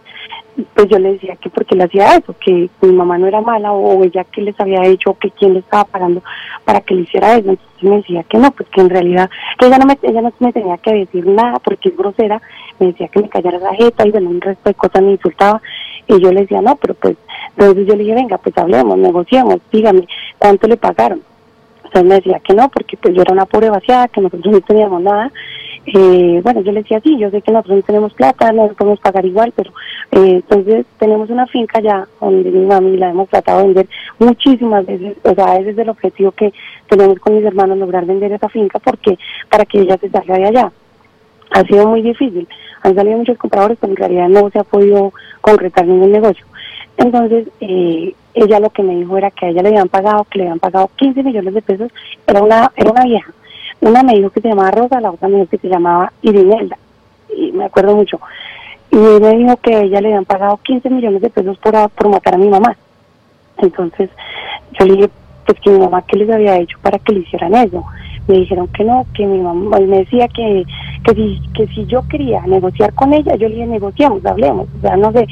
pues 0.75 0.89
yo 0.89 0.99
le 0.99 1.13
decía 1.13 1.37
que 1.37 1.51
porque 1.51 1.77
le 1.77 1.85
hacía 1.85 2.17
eso, 2.17 2.35
que 2.39 2.69
mi 2.81 2.93
mamá 2.93 3.19
no 3.19 3.27
era 3.27 3.41
mala 3.41 3.73
o 3.73 4.03
ella 4.03 4.25
que 4.25 4.43
les 4.43 4.59
había 4.59 4.85
hecho 4.85 5.11
o 5.11 5.19
que 5.19 5.31
quién 5.31 5.55
le 5.55 5.61
estaba 5.61 5.85
pagando 5.85 6.23
para 6.65 6.81
que 6.81 6.95
le 6.95 7.03
hiciera 7.03 7.37
eso. 7.37 7.51
Entonces 7.51 7.83
me 7.83 7.97
decía 7.97 8.23
que 8.25 8.39
no, 8.39 8.51
pues 8.51 8.69
que 8.71 8.81
en 8.81 8.91
realidad 8.91 9.31
que 9.59 9.67
ella 9.67 9.79
no 9.79 9.87
me, 9.87 9.99
ella 10.03 10.21
no 10.21 10.33
me 10.39 10.53
tenía 10.53 10.77
que 10.79 10.93
decir 10.93 11.27
nada 11.27 11.59
porque 11.61 11.91
es 11.91 11.97
grosera, 11.97 12.43
me 12.79 12.89
decía 12.89 13.09
que 13.09 13.21
me 13.21 13.29
callara 13.29 13.59
la 13.59 13.75
jeta 13.75 14.07
y 14.07 14.11
bueno, 14.11 14.31
un 14.31 14.41
resto 14.41 14.69
de 14.69 14.75
cosas 14.75 15.03
me 15.03 15.13
insultaba 15.13 15.63
y 16.07 16.21
yo 16.21 16.33
le 16.33 16.41
decía 16.41 16.61
no, 16.61 16.77
pero 16.77 16.95
pues 16.95 17.17
entonces 17.57 17.87
yo 17.87 17.95
le 17.95 18.03
dije 18.03 18.15
venga, 18.15 18.39
pues 18.39 18.57
hablemos, 18.59 18.99
negociemos, 18.99 19.59
dígame 19.71 20.07
cuánto 20.39 20.67
le 20.67 20.77
pagaron. 20.77 21.23
Entonces 21.85 22.09
me 22.09 22.15
decía 22.17 22.41
que 22.41 22.55
no, 22.55 22.69
porque 22.69 22.97
pues 22.97 23.15
yo 23.15 23.23
era 23.23 23.33
una 23.33 23.47
pobre 23.47 23.71
vaciada, 23.71 24.09
que 24.09 24.21
nosotros 24.21 24.53
no 24.53 24.61
teníamos 24.61 25.01
nada. 25.03 25.33
Eh, 25.91 26.41
bueno, 26.43 26.61
yo 26.61 26.73
le 26.73 26.83
decía, 26.83 27.01
sí, 27.01 27.17
yo 27.19 27.31
sé 27.31 27.41
que 27.41 27.51
nosotros 27.51 27.79
no 27.79 27.83
tenemos 27.83 28.13
plata, 28.13 28.53
no 28.53 28.69
podemos 28.69 29.01
pagar 29.01 29.25
igual, 29.25 29.55
pero 29.57 29.71
eh, 30.11 30.35
entonces 30.35 30.85
tenemos 30.99 31.31
una 31.31 31.47
finca 31.47 31.81
ya 31.81 32.07
donde 32.21 32.51
mi 32.51 32.67
mami 32.67 32.99
la 32.99 33.09
hemos 33.09 33.27
tratado 33.31 33.61
de 33.61 33.65
vender 33.65 33.89
muchísimas 34.19 34.85
veces, 34.85 35.17
o 35.23 35.35
sea, 35.35 35.57
ese 35.57 35.71
es 35.71 35.79
el 35.79 35.89
objetivo 35.89 36.33
que 36.33 36.53
tenemos 36.91 37.19
con 37.21 37.37
mis 37.37 37.45
hermanos, 37.45 37.79
lograr 37.79 38.05
vender 38.05 38.33
esa 38.33 38.51
finca 38.51 38.79
porque 38.79 39.19
para 39.49 39.65
que 39.65 39.81
ella 39.81 39.97
se 39.97 40.11
salga 40.11 40.37
de 40.37 40.47
allá. 40.47 40.73
Ha 41.53 41.63
sido 41.63 41.89
muy 41.89 42.03
difícil, 42.03 42.47
han 42.83 42.95
salido 42.95 43.17
muchos 43.17 43.39
compradores, 43.39 43.79
pero 43.81 43.93
en 43.93 43.97
realidad 43.97 44.29
no 44.29 44.51
se 44.51 44.59
ha 44.59 44.65
podido 44.65 45.15
concretar 45.41 45.87
ningún 45.87 46.13
negocio. 46.13 46.45
Entonces, 46.99 47.49
eh, 47.61 48.13
ella 48.35 48.61
lo 48.61 48.69
que 48.69 48.83
me 48.83 48.95
dijo 48.97 49.17
era 49.17 49.31
que 49.31 49.47
a 49.47 49.49
ella 49.49 49.63
le 49.63 49.69
habían 49.69 49.89
pagado, 49.89 50.25
que 50.25 50.39
le 50.39 50.45
habían 50.45 50.59
pagado 50.59 50.91
15 50.97 51.23
millones 51.23 51.55
de 51.55 51.63
pesos, 51.63 51.91
era 52.27 52.43
una, 52.43 52.71
era 52.77 52.91
una 52.91 53.05
vieja. 53.05 53.33
Una 53.81 54.03
me 54.03 54.15
dijo 54.15 54.31
que 54.31 54.41
se 54.41 54.49
llamaba 54.49 54.71
Rosa, 54.71 55.01
la 55.01 55.11
otra 55.11 55.29
me 55.29 55.37
dijo 55.37 55.51
que 55.51 55.59
se 55.59 55.69
llamaba 55.69 56.13
Irinelda, 56.23 56.77
y 57.35 57.53
me 57.53 57.65
acuerdo 57.65 57.95
mucho. 57.95 58.21
Y 58.91 58.97
me 58.97 59.37
dijo 59.37 59.57
que 59.59 59.83
ella 59.83 60.01
le 60.01 60.09
habían 60.09 60.25
pagado 60.25 60.59
15 60.63 60.91
millones 60.91 61.23
de 61.23 61.31
pesos 61.31 61.59
por, 61.59 61.91
por 61.91 62.09
matar 62.09 62.35
a 62.35 62.39
mi 62.39 62.49
mamá. 62.49 62.77
Entonces, 63.59 64.11
yo 64.79 64.87
le 64.87 64.95
dije, 64.95 65.11
pues 65.47 65.61
que 65.61 65.71
mi 65.71 65.79
mamá, 65.79 66.03
¿qué 66.03 66.17
les 66.17 66.31
había 66.31 66.59
hecho 66.59 66.79
para 66.83 66.99
que 66.99 67.13
le 67.13 67.21
hicieran 67.21 67.55
eso? 67.55 67.85
Me 68.27 68.39
dijeron 68.39 68.69
que 68.69 68.85
no, 68.85 69.07
que 69.15 69.27
mi 69.27 69.39
mamá, 69.39 69.81
y 69.81 69.87
me 69.87 69.99
decía 69.99 70.29
que, 70.29 70.65
que, 71.05 71.15
si, 71.15 71.41
que 71.55 71.67
si 71.69 71.87
yo 71.87 72.07
quería 72.09 72.43
negociar 72.43 72.93
con 72.95 73.13
ella, 73.13 73.37
yo 73.37 73.49
le 73.49 73.55
dije, 73.55 73.67
negociamos, 73.67 74.25
hablemos, 74.27 74.69
o 74.77 74.81
sea, 74.81 74.97
no 74.97 75.13
sé. 75.13 75.27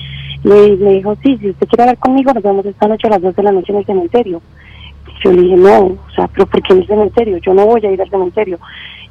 Me 0.45 0.93
dijo, 0.93 1.17
sí, 1.23 1.37
si 1.39 1.51
usted 1.51 1.67
quiere 1.67 1.83
hablar 1.83 1.99
conmigo, 1.99 2.33
nos 2.33 2.43
vemos 2.43 2.65
esta 2.65 2.87
noche 2.87 3.09
a 3.09 3.11
las 3.11 3.23
2 3.23 3.35
de 3.35 3.43
la 3.43 3.53
noche 3.53 3.73
en 3.73 3.79
el 3.79 3.87
cementerio. 3.87 4.41
Yo 5.23 5.33
le 5.33 5.43
dije, 5.43 5.57
no, 5.57 5.79
o 5.79 6.11
sea, 6.15 6.29
pero 6.29 6.47
¿por 6.47 6.63
qué 6.63 6.73
el 6.75 6.87
cementerio? 6.87 7.39
Yo 7.39 7.55
no 7.55 7.67
voy 7.67 7.85
a 7.85 7.91
ir 7.91 8.01
al 8.01 8.11
cementerio. 8.11 8.59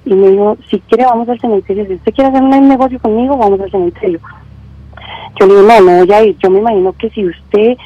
Y 0.06 0.14
me 0.14 0.30
dijo, 0.30 0.58
si 0.70 0.80
quiere, 0.82 1.06
vamos 1.06 1.28
al 1.30 1.40
cementerio. 1.40 1.86
Si 1.88 1.94
usted 1.96 2.14
quiere 2.14 2.30
hacer 2.30 2.44
un 2.44 2.68
negocio 2.68 3.00
conmigo, 3.00 3.38
vamos 3.38 3.60
al 3.60 3.72
cementerio. 3.72 4.20
Yo 5.40 5.48
le 5.48 5.56
dije, 5.56 5.68
no, 5.68 5.82
no 5.82 5.98
voy 6.06 6.12
a 6.14 6.24
ir. 6.24 6.38
Yo 6.38 6.50
me 6.50 6.60
imagino 6.60 6.94
que 6.94 7.10
si 7.10 7.26
usted, 7.26 7.78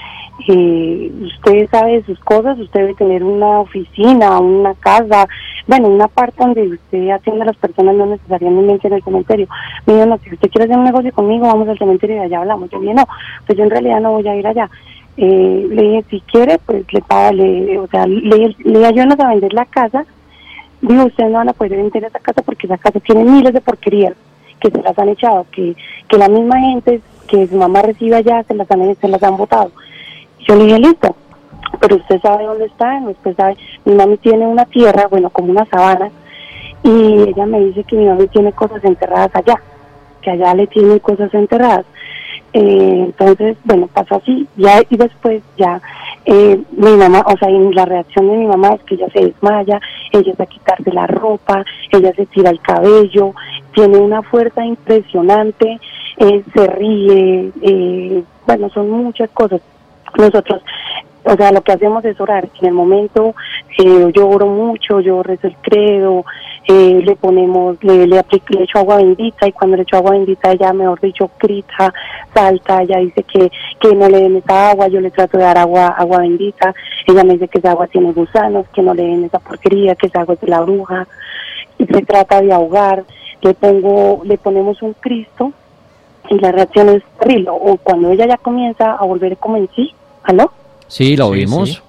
eh, 0.48 1.12
usted 1.22 1.70
sabe 1.70 1.94
de 1.94 2.04
sus 2.04 2.20
cosas, 2.20 2.60
usted 2.60 2.82
debe 2.82 2.94
tener 2.96 3.24
una 3.24 3.62
oficina, 3.62 4.38
una 4.40 4.74
casa, 4.76 5.28
bueno, 5.66 5.88
una 5.88 6.08
parte 6.08 6.36
donde 6.40 6.68
usted 6.68 7.10
atiende 7.10 7.44
a 7.44 7.46
las 7.46 7.58
personas, 7.58 7.96
no 7.96 8.06
necesariamente 8.06 8.88
en 8.88 8.94
el 8.94 9.04
cementerio. 9.04 9.48
Me 9.86 9.94
dijo, 9.94 10.06
no, 10.06 10.18
si 10.18 10.34
usted 10.34 10.50
quiere 10.50 10.66
hacer 10.66 10.78
un 10.78 10.86
negocio 10.86 11.14
conmigo, 11.14 11.48
vamos 11.48 11.70
al 11.70 11.78
cementerio 11.78 12.18
y 12.18 12.20
allá 12.20 12.40
hablamos. 12.40 12.70
Yo 12.70 12.80
le 12.80 12.84
dije, 12.84 12.96
no, 12.96 13.08
pues 13.48 13.58
yo 13.58 13.64
en 13.64 13.70
realidad 13.70 14.02
no 14.02 14.12
voy 14.12 14.28
a 14.28 14.36
ir 14.36 14.46
allá. 14.46 14.70
Eh, 15.22 15.68
le 15.70 15.82
dije, 15.82 16.06
si 16.10 16.22
quiere, 16.22 16.60
pues 16.66 16.86
le 16.94 17.02
paga, 17.02 17.34
le, 17.34 17.78
o 17.78 17.88
sea, 17.88 18.08
le, 18.08 18.56
le 18.58 18.86
ayúdanos 18.86 19.20
a 19.20 19.28
vender 19.28 19.54
la 19.54 19.66
casa. 19.66 20.06
Digo, 20.80 21.04
ustedes 21.04 21.30
no 21.30 21.40
van 21.40 21.50
a 21.50 21.54
poder 21.54 21.76
vender 21.76 22.06
esa 22.06 22.20
casa 22.20 22.42
porque 22.42 22.68
esa 22.68 22.78
casa 22.78 23.02
tiene 23.02 23.26
miles 23.26 23.54
de 23.54 23.60
porquerías 23.60 24.14
que 24.62 24.72
se 24.72 24.82
las 24.82 24.98
han 24.98 25.10
echado, 25.10 25.46
que, 25.52 25.76
que 26.08 26.18
la 26.18 26.30
misma 26.30 26.58
gente 26.60 27.02
que 27.28 27.48
su 27.48 27.58
mamá 27.58 27.82
recibe 27.82 28.16
allá 28.16 28.44
se 28.44 28.54
las 28.54 28.72
han, 28.72 28.96
se 28.96 29.08
las 29.10 29.22
han 29.22 29.36
botado. 29.36 29.72
Yo 30.48 30.56
le 30.56 30.66
dije, 30.66 30.80
listo, 30.80 31.16
pero 31.82 31.98
usted 31.98 32.22
sabe 32.22 32.46
dónde 32.46 32.66
está, 32.66 33.02
usted 33.06 33.36
sabe, 33.36 33.58
mi 33.84 33.96
mami 33.96 34.18
tiene 34.18 34.48
una 34.48 34.66
tierra, 34.66 35.08
bueno, 35.10 35.30
como 35.30 35.52
una 35.52 35.66
sabana, 35.66 36.10
y 36.84 37.24
ella 37.30 37.46
me 37.46 37.60
dice 37.60 37.84
que 37.84 37.98
mi 37.98 38.06
mami 38.06 38.28
tiene 38.28 38.54
cosas 38.54 38.84
enterradas 38.86 39.32
allá, 39.34 39.62
que 40.22 40.32
allá 40.32 40.54
le 40.54 40.68
tienen 40.68 41.00
cosas 41.00 41.34
enterradas. 41.34 41.86
Eh, 42.54 43.04
entonces, 43.06 43.58
bueno, 43.64 43.88
pasó 43.94 44.16
así, 44.16 44.48
ya 44.58 44.82
y 44.90 44.98
después 44.98 45.44
ya 45.56 45.80
eh, 46.26 46.60
mi 46.72 46.92
mamá, 46.96 47.24
o 47.28 47.38
sea, 47.38 47.50
y 47.50 47.74
la 47.74 47.86
reacción 47.86 48.28
de 48.28 48.38
mi 48.38 48.46
mamá 48.46 48.70
es 48.70 48.84
que 48.84 48.96
ella 48.96 49.08
se 49.14 49.26
desmaya, 49.26 49.80
ella 50.12 50.34
se 50.36 50.44
a 50.44 50.46
quitarse 50.46 50.92
la 50.92 51.08
ropa, 51.08 51.64
ella 51.92 52.12
se 52.16 52.26
tira 52.28 52.50
el 52.50 52.60
cabello, 52.60 53.34
tiene 53.74 53.98
una 53.98 54.22
fuerza 54.22 54.66
impresionante, 54.66 55.80
eh, 56.18 56.44
se 56.54 56.68
ríe, 56.68 57.52
eh, 57.62 58.24
bueno, 58.46 58.70
son 58.70 58.90
muchas 58.90 59.30
cosas. 59.32 59.62
Nosotros, 60.18 60.62
o 61.24 61.36
sea, 61.36 61.52
lo 61.52 61.62
que 61.62 61.74
hacemos 61.74 62.04
es 62.06 62.20
orar. 62.20 62.50
En 62.62 62.68
el 62.68 62.74
momento 62.74 63.36
eh, 63.78 64.12
yo 64.14 64.28
oro 64.28 64.48
mucho, 64.48 65.00
yo 65.00 65.22
rezo 65.22 65.48
el 65.48 65.56
credo, 65.58 66.26
eh, 66.68 67.02
le 67.04 67.16
ponemos, 67.16 67.84
le, 67.84 68.20
aplico, 68.20 68.46
le 68.50 68.64
echo 68.64 68.80
agua 68.80 68.98
bendita 68.98 69.48
y 69.48 69.52
cuando 69.52 69.78
le 69.78 69.84
echo 69.84 69.98
agua 69.98 70.12
bendita 70.12 70.52
ella, 70.52 70.72
mejor 70.74 71.00
dicho, 71.02 71.30
grita, 71.40 71.94
salta, 72.34 72.82
ella 72.84 73.00
dice 73.00 73.24
que, 73.24 73.52
que 73.80 73.96
no 73.96 74.08
le 74.08 74.22
den 74.22 74.36
esa 74.38 74.72
agua, 74.72 74.88
yo 74.88 75.02
le 75.02 75.12
trato 75.12 75.38
de 75.38 75.44
dar 75.44 75.58
agua, 75.58 75.88
agua 75.88 76.20
bendita, 76.20 76.74
ella 77.08 77.24
me 77.24 77.34
dice 77.34 77.48
que 77.48 77.60
esa 77.60 77.72
agua 77.72 77.88
tiene 77.88 78.12
gusanos, 78.12 78.68
que 78.70 78.82
no 78.82 78.94
le 78.94 79.04
den 79.04 79.24
esa 79.26 79.40
porquería, 79.40 79.96
que 79.96 80.08
esa 80.08 80.22
agua 80.22 80.36
es 80.36 80.42
de 80.42 80.48
la 80.48 80.62
bruja, 80.62 81.08
y 81.78 81.86
se 81.86 82.02
trata 82.04 82.42
de 82.42 82.54
ahogar, 82.54 83.04
le 83.42 83.54
pongo, 83.54 84.22
le 84.26 84.38
ponemos 84.38 84.82
un 84.82 84.94
Cristo 84.94 85.54
y 86.30 86.38
la 86.38 86.52
reacción 86.52 86.90
es 86.90 87.04
terrible, 87.20 87.50
o 87.50 87.78
cuando 87.78 88.12
ella 88.12 88.28
ya 88.28 88.38
comienza 88.38 88.94
a 88.94 89.06
volver 89.06 89.38
como 89.38 89.58
en 89.58 89.70
sí, 89.76 89.94
¿aló? 90.24 90.52
Sí, 90.90 91.16
la 91.16 91.26
oímos. 91.26 91.70
Sí. 91.70 91.80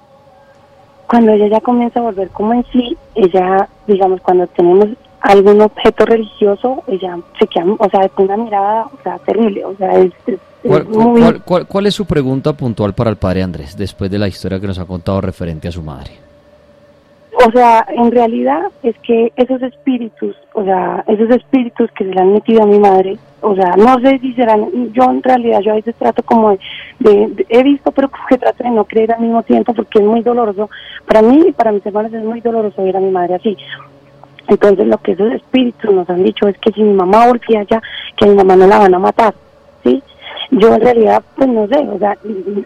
Cuando 1.07 1.33
ella 1.33 1.47
ya 1.47 1.59
comienza 1.59 1.99
a 1.99 2.03
volver 2.03 2.29
como 2.29 2.53
en 2.53 2.65
sí, 2.71 2.95
ella, 3.15 3.67
digamos, 3.85 4.21
cuando 4.21 4.47
tenemos 4.47 4.87
algún 5.19 5.59
objeto 5.59 6.05
religioso, 6.05 6.83
ella 6.87 7.17
se 7.37 7.47
queda, 7.47 7.65
o 7.77 7.89
sea, 7.89 8.07
con 8.09 8.25
una 8.25 8.37
mirada, 8.37 8.85
o 8.85 9.03
sea, 9.03 9.19
terrible, 9.19 9.65
o 9.65 9.75
sea, 9.75 9.91
es, 9.99 10.13
es, 10.25 10.39
¿Cuál, 10.63 10.81
es 10.83 10.87
muy... 10.87 11.21
cuál, 11.21 11.43
cuál, 11.43 11.67
cuál 11.67 11.85
es 11.87 11.95
su 11.95 12.05
pregunta 12.05 12.53
puntual 12.53 12.93
para 12.93 13.09
el 13.09 13.17
padre 13.17 13.43
Andrés, 13.43 13.75
después 13.75 14.09
de 14.09 14.19
la 14.19 14.29
historia 14.29 14.59
que 14.59 14.67
nos 14.67 14.79
ha 14.79 14.85
contado 14.85 15.19
referente 15.19 15.67
a 15.67 15.71
su 15.71 15.81
madre? 15.81 16.30
O 17.47 17.51
sea, 17.51 17.85
en 17.89 18.11
realidad 18.11 18.63
es 18.83 18.95
que 18.99 19.31
esos 19.35 19.61
espíritus, 19.63 20.35
o 20.53 20.63
sea, 20.63 21.03
esos 21.07 21.29
espíritus 21.31 21.89
que 21.91 22.03
se 22.05 22.11
le 22.13 22.21
han 22.21 22.33
metido 22.33 22.61
a 22.63 22.67
mi 22.67 22.77
madre, 22.77 23.17
o 23.41 23.55
sea, 23.55 23.73
no 23.77 23.99
sé 23.99 24.19
si 24.19 24.33
serán, 24.33 24.67
yo 24.93 25.03
en 25.05 25.23
realidad 25.23 25.61
yo 25.61 25.71
a 25.71 25.75
veces 25.75 25.95
trato 25.95 26.21
como 26.23 26.51
de, 26.51 26.59
de- 26.99 27.45
he 27.49 27.63
visto, 27.63 27.91
pero 27.91 28.09
que 28.29 28.37
trato 28.37 28.63
de 28.63 28.69
no 28.69 28.85
creer 28.85 29.13
al 29.13 29.21
mismo 29.21 29.41
tiempo 29.43 29.73
porque 29.73 29.99
es 29.99 30.05
muy 30.05 30.21
doloroso. 30.21 30.69
Para 31.07 31.21
mí 31.23 31.45
y 31.47 31.51
para 31.51 31.71
mis 31.71 31.85
hermanos 31.85 32.13
es 32.13 32.23
muy 32.23 32.41
doloroso 32.41 32.83
ver 32.83 32.97
a 32.97 32.99
mi 32.99 33.09
madre 33.09 33.35
así. 33.35 33.57
Entonces 34.47 34.85
lo 34.85 34.97
que 34.99 35.13
esos 35.13 35.31
espíritus 35.33 35.91
nos 35.93 36.09
han 36.09 36.23
dicho 36.23 36.47
es 36.47 36.57
que 36.59 36.71
si 36.71 36.83
mi 36.83 36.93
mamá 36.93 37.25
volvía 37.27 37.61
allá, 37.61 37.81
que 38.17 38.25
a 38.25 38.27
mi 38.27 38.35
mamá 38.35 38.55
no 38.55 38.67
la 38.67 38.77
van 38.79 38.93
a 38.93 38.99
matar, 38.99 39.33
¿sí? 39.83 40.03
Yo 40.51 40.73
en 40.75 40.81
realidad, 40.81 41.23
pues 41.35 41.49
no 41.49 41.65
sé, 41.67 41.77
o 41.77 41.97
sea, 41.97 42.17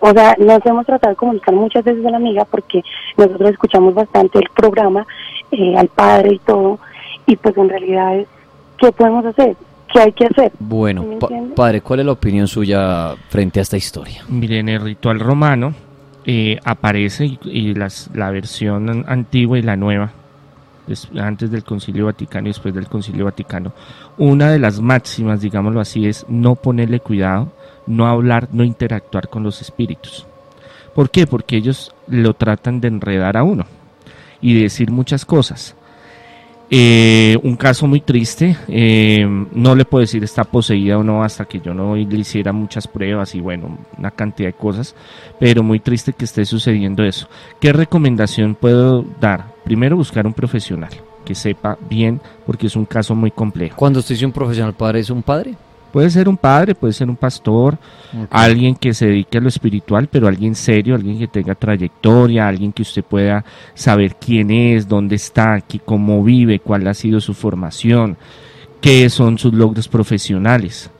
o 0.01 0.09
sea, 0.11 0.35
nos 0.39 0.65
hemos 0.65 0.85
tratado 0.87 1.11
de 1.11 1.17
comunicar 1.17 1.53
muchas 1.53 1.83
veces 1.83 2.03
a 2.05 2.09
la 2.09 2.17
amiga 2.17 2.43
porque 2.45 2.81
nosotros 3.15 3.51
escuchamos 3.51 3.93
bastante 3.93 4.39
el 4.39 4.49
programa, 4.55 5.05
eh, 5.51 5.77
al 5.77 5.87
padre 5.89 6.33
y 6.33 6.39
todo, 6.39 6.79
y 7.27 7.35
pues 7.35 7.55
en 7.57 7.69
realidad 7.69 8.17
es, 8.17 8.27
¿qué 8.79 8.91
podemos 8.91 9.23
hacer? 9.25 9.55
¿Qué 9.93 9.99
hay 9.99 10.11
que 10.13 10.25
hacer? 10.25 10.51
Bueno, 10.59 11.05
padre, 11.55 11.81
¿cuál 11.81 11.99
es 11.99 12.05
la 12.07 12.11
opinión 12.13 12.47
suya 12.47 13.13
frente 13.29 13.59
a 13.59 13.61
esta 13.61 13.77
historia? 13.77 14.23
Miren, 14.29 14.67
el 14.67 14.81
ritual 14.81 15.19
romano 15.19 15.73
eh, 16.25 16.57
aparece 16.65 17.25
y, 17.27 17.39
y 17.43 17.73
las, 17.75 18.09
la 18.15 18.31
versión 18.31 18.89
an- 18.89 19.05
antigua 19.07 19.59
y 19.59 19.61
la 19.61 19.75
nueva, 19.75 20.11
antes 21.19 21.51
del 21.51 21.63
Concilio 21.63 22.05
Vaticano 22.05 22.47
y 22.47 22.49
después 22.49 22.73
del 22.73 22.87
Concilio 22.87 23.25
Vaticano. 23.25 23.73
Una 24.17 24.49
de 24.49 24.59
las 24.59 24.81
máximas, 24.81 25.41
digámoslo 25.41 25.79
así, 25.79 26.07
es 26.07 26.25
no 26.27 26.55
ponerle 26.55 26.99
cuidado, 26.99 27.49
no 27.87 28.07
hablar, 28.07 28.49
no 28.51 28.63
interactuar 28.63 29.29
con 29.29 29.43
los 29.43 29.61
espíritus. 29.61 30.25
¿Por 30.93 31.09
qué? 31.09 31.27
Porque 31.27 31.57
ellos 31.57 31.93
lo 32.07 32.33
tratan 32.33 32.79
de 32.79 32.87
enredar 32.87 33.37
a 33.37 33.43
uno 33.43 33.65
y 34.41 34.61
decir 34.61 34.91
muchas 34.91 35.25
cosas. 35.25 35.75
Eh, 36.71 37.37
un 37.43 37.55
caso 37.57 37.85
muy 37.85 38.01
triste, 38.01 38.57
eh, 38.67 39.23
no 39.53 39.75
le 39.75 39.85
puedo 39.85 40.01
decir 40.01 40.23
está 40.23 40.43
poseída 40.43 40.97
o 40.97 41.03
no 41.03 41.23
hasta 41.23 41.45
que 41.45 41.59
yo 41.59 41.75
no 41.75 41.95
le 41.95 42.17
hiciera 42.17 42.51
muchas 42.53 42.87
pruebas 42.87 43.35
y 43.35 43.39
bueno, 43.39 43.77
una 43.97 44.09
cantidad 44.09 44.49
de 44.49 44.53
cosas, 44.53 44.95
pero 45.39 45.61
muy 45.61 45.79
triste 45.79 46.13
que 46.13 46.25
esté 46.25 46.43
sucediendo 46.43 47.03
eso. 47.03 47.27
¿Qué 47.59 47.71
recomendación 47.71 48.55
puedo 48.55 49.05
dar? 49.21 49.53
Primero 49.63 49.95
buscar 49.95 50.25
un 50.25 50.33
profesional 50.33 50.89
que 51.23 51.35
sepa 51.35 51.77
bien 51.87 52.19
porque 52.47 52.65
es 52.67 52.75
un 52.75 52.85
caso 52.85 53.13
muy 53.13 53.29
complejo. 53.29 53.75
Cuando 53.75 53.99
usted 53.99 54.15
dice 54.15 54.25
un 54.25 54.31
profesional 54.31 54.73
padre, 54.73 55.01
¿es 55.01 55.09
un 55.11 55.21
padre? 55.21 55.55
Puede 55.95 56.09
ser 56.09 56.27
un 56.27 56.35
padre, 56.35 56.75
puede 56.75 56.91
ser 56.91 57.09
un 57.09 57.15
pastor, 57.15 57.77
alguien 58.29 58.75
que 58.75 58.93
se 58.93 59.05
dedique 59.05 59.37
a 59.37 59.41
lo 59.41 59.47
espiritual, 59.47 60.09
pero 60.11 60.27
alguien 60.27 60.53
serio, 60.53 60.93
alguien 60.93 61.17
que 61.17 61.29
tenga 61.29 61.55
trayectoria, 61.55 62.49
alguien 62.49 62.73
que 62.73 62.81
usted 62.81 63.01
pueda 63.01 63.45
saber 63.75 64.17
quién 64.17 64.51
es, 64.51 64.89
dónde 64.89 65.15
está, 65.15 65.63
cómo 65.85 66.21
vive, 66.21 66.59
cuál 66.59 66.85
ha 66.87 66.93
sido 66.93 67.21
su 67.21 67.33
formación, 67.33 68.17
qué 68.81 69.09
son 69.09 69.37
sus 69.37 69.53
logros 69.53 69.87
profesionales. 69.87 70.91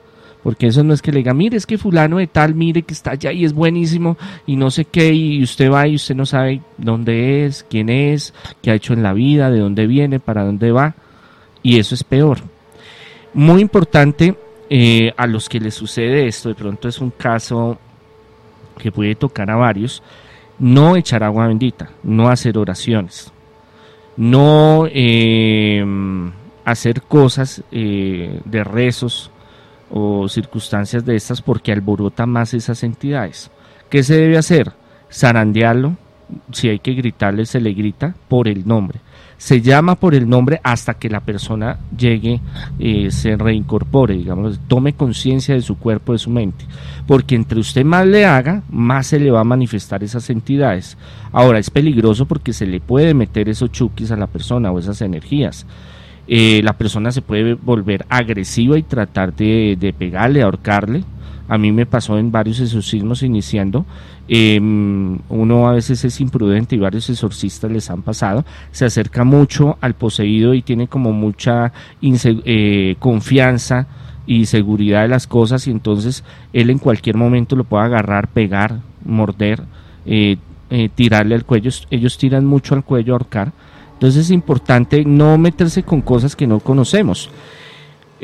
Porque 0.42 0.68
eso 0.68 0.82
no 0.82 0.94
es 0.94 1.02
que 1.02 1.12
le 1.12 1.18
diga, 1.18 1.34
mire, 1.34 1.58
es 1.58 1.66
que 1.66 1.78
fulano 1.78 2.20
de 2.20 2.28
tal, 2.28 2.56
mire 2.56 2.84
que 2.84 2.94
está 2.94 3.12
allá 3.12 3.34
y 3.34 3.44
es 3.44 3.52
buenísimo 3.52 4.18
y 4.48 4.56
no 4.56 4.72
sé 4.72 4.86
qué, 4.86 5.14
y 5.14 5.44
usted 5.44 5.70
va 5.70 5.90
y 5.90 5.96
usted 5.96 6.16
no 6.16 6.26
sabe 6.26 6.62
dónde 6.78 7.46
es, 7.46 7.66
quién 7.70 7.90
es, 7.90 8.34
qué 8.62 8.72
ha 8.72 8.76
hecho 8.76 8.94
en 8.94 9.04
la 9.04 9.12
vida, 9.12 9.52
de 9.52 9.60
dónde 9.60 9.88
viene, 9.88 10.22
para 10.22 10.46
dónde 10.46 10.72
va. 10.72 10.96
Y 11.62 11.80
eso 11.80 11.96
es 11.96 12.06
peor. 12.06 12.38
Muy 13.34 13.60
importante 13.60 14.38
eh, 14.70 15.14
a 15.16 15.28
los 15.28 15.48
que 15.48 15.60
les 15.60 15.76
sucede 15.76 16.28
esto, 16.28 16.50
de 16.50 16.56
pronto 16.56 16.88
es 16.88 17.00
un 17.00 17.12
caso 17.12 17.78
que 18.78 18.92
puede 18.92 19.16
tocar 19.16 19.50
a 19.52 19.56
varios, 19.56 20.02
no 20.60 20.96
echar 20.96 21.24
agua 21.24 21.48
bendita, 21.48 21.90
no 22.04 22.30
hacer 22.30 22.58
oraciones, 22.58 23.32
no 24.18 24.88
em, 24.90 26.32
hacer 26.64 27.02
cosas 27.04 27.64
eh, 27.72 28.40
de 28.44 28.64
rezos 28.64 29.32
o 29.92 30.28
circunstancias 30.28 31.06
de 31.06 31.16
estas 31.16 31.42
porque 31.42 31.72
alborota 31.72 32.26
más 32.26 32.54
esas 32.54 32.84
entidades. 32.84 33.52
¿Qué 33.90 34.04
se 34.04 34.16
debe 34.16 34.38
hacer? 34.38 34.72
Zarandearlo, 35.12 35.96
si 36.52 36.70
hay 36.70 36.80
que 36.80 36.94
gritarle, 36.94 37.46
se 37.46 37.62
le 37.62 37.74
grita 37.74 38.16
por 38.28 38.48
el 38.48 38.68
nombre 38.68 39.00
se 39.46 39.62
llama 39.62 39.94
por 39.94 40.16
el 40.16 40.28
nombre 40.28 40.60
hasta 40.64 40.96
que 40.96 41.08
la 41.08 41.20
persona 41.20 41.78
llegue, 41.96 42.42
eh, 42.80 43.12
se 43.12 43.38
reincorpore, 43.38 44.16
digamos, 44.16 44.60
tome 44.68 44.94
conciencia 44.94 45.54
de 45.54 45.62
su 45.62 45.78
cuerpo, 45.78 46.14
de 46.14 46.18
su 46.18 46.32
mente. 46.32 46.66
Porque 47.06 47.36
entre 47.36 47.60
usted 47.60 47.86
más 47.86 48.08
le 48.08 48.26
haga, 48.26 48.64
más 48.72 49.06
se 49.06 49.20
le 49.20 49.30
va 49.30 49.42
a 49.42 49.44
manifestar 49.44 50.04
esas 50.04 50.32
entidades. 50.32 50.98
Ahora, 51.32 51.60
es 51.60 51.70
peligroso 51.70 52.26
porque 52.26 52.54
se 52.54 52.66
le 52.66 52.80
puede 52.80 53.14
meter 53.14 53.48
esos 53.48 53.72
chukis 53.72 54.10
a 54.10 54.18
la 54.18 54.26
persona 54.26 54.72
o 54.72 54.80
esas 54.80 55.00
energías. 55.02 55.68
Eh, 56.28 56.62
la 56.64 56.74
persona 56.74 57.12
se 57.12 57.22
puede 57.22 57.54
volver 57.54 58.08
agresiva 58.10 58.80
y 58.80 58.82
tratar 58.82 59.36
de, 59.36 59.94
pegarle, 59.96 60.42
ahorcarle. 60.42 61.04
A 61.48 61.60
mí 61.60 61.72
me 61.72 61.86
pasó 61.86 62.18
en 62.18 62.32
varios 62.32 62.60
exorcismos 62.62 63.22
iniciando 63.22 63.86
Em, 64.28 65.20
uno 65.30 65.68
a 65.68 65.74
veces 65.74 66.04
es 66.04 66.20
imprudente 66.20 66.76
y 66.76 66.80
varios 66.80 67.10
exorcistas 67.10 67.72
les 67.72 67.92
han 67.92 68.02
pasado, 68.02 68.44
se 68.72 68.86
acerca 68.86 69.24
mucho 69.24 69.78
al 69.82 69.94
poseído 69.94 70.56
y 70.56 70.64
tiene 70.64 70.88
como 70.88 71.12
mucha 71.12 71.72
eh, 72.02 72.96
confianza 72.98 73.88
y 74.26 74.48
seguridad 74.48 75.04
de 75.04 75.10
las 75.10 75.28
cosas 75.28 75.68
y 75.68 75.72
entonces 75.72 76.24
él 76.54 76.72
en 76.72 76.80
cualquier 76.80 77.18
momento 77.18 77.56
lo 77.56 77.66
puede 77.66 77.86
agarrar, 77.86 78.28
pegar, 78.30 78.80
morder, 79.04 79.62
eh, 80.08 80.38
eh, 80.72 80.90
tirarle 80.96 81.36
al 81.36 81.46
cuello, 81.46 81.70
ellos 81.92 82.18
tiran 82.18 82.46
mucho 82.46 82.74
al 82.74 82.84
cuello, 82.84 83.14
ahorcar, 83.14 83.52
entonces 83.94 84.26
es 84.26 84.32
importante 84.32 85.06
no 85.06 85.38
meterse 85.38 85.84
con 85.84 86.02
cosas 86.02 86.36
que 86.36 86.48
no 86.48 86.60
conocemos. 86.60 87.30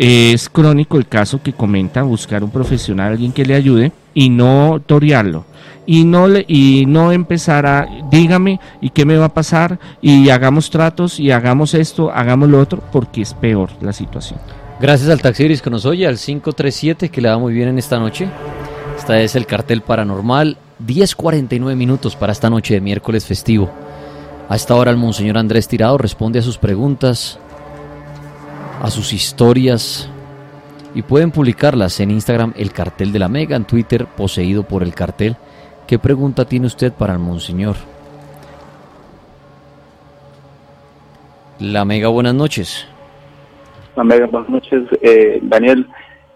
Es 0.03 0.49
crónico 0.49 0.97
el 0.97 1.07
caso 1.07 1.43
que 1.43 1.53
comenta, 1.53 2.01
buscar 2.01 2.43
un 2.43 2.49
profesional, 2.49 3.11
alguien 3.11 3.31
que 3.31 3.45
le 3.45 3.53
ayude 3.53 3.91
y 4.15 4.29
no 4.31 4.81
torearlo 4.83 5.45
y 5.85 6.05
no 6.05 6.27
le 6.27 6.43
y 6.47 6.85
no 6.87 7.11
empezar 7.11 7.67
a 7.67 7.87
dígame 8.09 8.59
y 8.81 8.89
qué 8.89 9.05
me 9.05 9.15
va 9.17 9.25
a 9.25 9.33
pasar 9.35 9.77
y 10.01 10.31
hagamos 10.31 10.71
tratos 10.71 11.19
y 11.19 11.29
hagamos 11.29 11.75
esto, 11.75 12.11
hagamos 12.11 12.49
lo 12.49 12.59
otro 12.59 12.81
porque 12.91 13.21
es 13.21 13.35
peor 13.35 13.69
la 13.79 13.93
situación. 13.93 14.39
Gracias 14.79 15.07
al 15.11 15.21
Taxiris 15.21 15.61
que 15.61 15.69
nos 15.69 15.85
oye 15.85 16.07
al 16.07 16.17
537 16.17 17.09
que 17.09 17.21
le 17.21 17.29
va 17.29 17.37
muy 17.37 17.53
bien 17.53 17.69
en 17.69 17.77
esta 17.77 17.99
noche. 17.99 18.27
Esta 18.97 19.21
es 19.21 19.35
el 19.35 19.45
cartel 19.45 19.81
paranormal 19.81 20.57
10:49 20.83 21.75
minutos 21.75 22.15
para 22.15 22.31
esta 22.31 22.49
noche 22.49 22.73
de 22.73 22.81
miércoles 22.81 23.23
festivo. 23.23 23.69
A 24.49 24.55
esta 24.55 24.73
hora 24.73 24.89
el 24.89 24.97
monseñor 24.97 25.37
Andrés 25.37 25.67
Tirado 25.67 25.99
responde 25.99 26.39
a 26.39 26.41
sus 26.41 26.57
preguntas, 26.57 27.37
a 28.81 28.89
sus 28.89 29.13
historias 29.13 30.09
y 30.95 31.03
pueden 31.03 31.31
publicarlas 31.31 31.99
en 31.99 32.09
Instagram 32.09 32.53
El 32.57 32.73
Cartel 32.73 33.11
de 33.11 33.19
la 33.19 33.29
Mega, 33.29 33.55
en 33.55 33.65
Twitter 33.65 34.07
Poseído 34.07 34.63
por 34.63 34.81
el 34.81 34.95
Cartel. 34.95 35.35
¿Qué 35.87 35.99
pregunta 35.99 36.45
tiene 36.45 36.65
usted 36.65 36.91
para 36.91 37.13
el 37.13 37.19
Monseñor? 37.19 37.75
La 41.59 41.85
Mega, 41.85 42.07
buenas 42.07 42.33
noches. 42.33 42.87
La 43.95 44.03
Mega, 44.03 44.25
buenas 44.25 44.49
noches, 44.49 44.83
eh, 45.01 45.39
Daniel. 45.43 45.87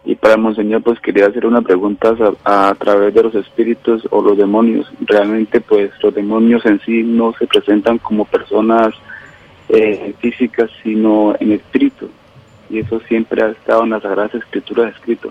Y 0.06 0.14
para 0.14 0.36
el 0.36 0.42
Monseñor, 0.42 0.84
pues 0.84 1.00
quería 1.00 1.26
hacer 1.26 1.48
una 1.48 1.64
pregunta 1.64 2.16
a, 2.44 2.76
través 2.78 3.12
de 3.16 3.24
los 3.24 3.34
espíritus 3.34 4.08
o 4.12 4.22
los 4.22 4.38
demonios. 4.38 4.88
Realmente, 5.02 5.62
pues 5.62 5.92
los 6.04 6.14
demonios 6.14 6.64
en 6.68 6.80
sí 6.82 7.02
no 7.02 7.34
se 7.40 7.48
presentan 7.48 7.98
como 7.98 8.26
personas 8.26 8.94
eh, 9.70 10.14
físicas, 10.20 10.70
sino 10.84 11.34
en 11.40 11.54
espíritu 11.54 12.08
y 12.70 12.80
eso 12.80 13.00
siempre 13.08 13.44
ha 13.44 13.50
estado 13.50 13.84
en 13.84 13.92
las 13.92 14.02
Sagradas 14.02 14.34
Escrituras 14.36 14.94
escrito. 14.96 15.30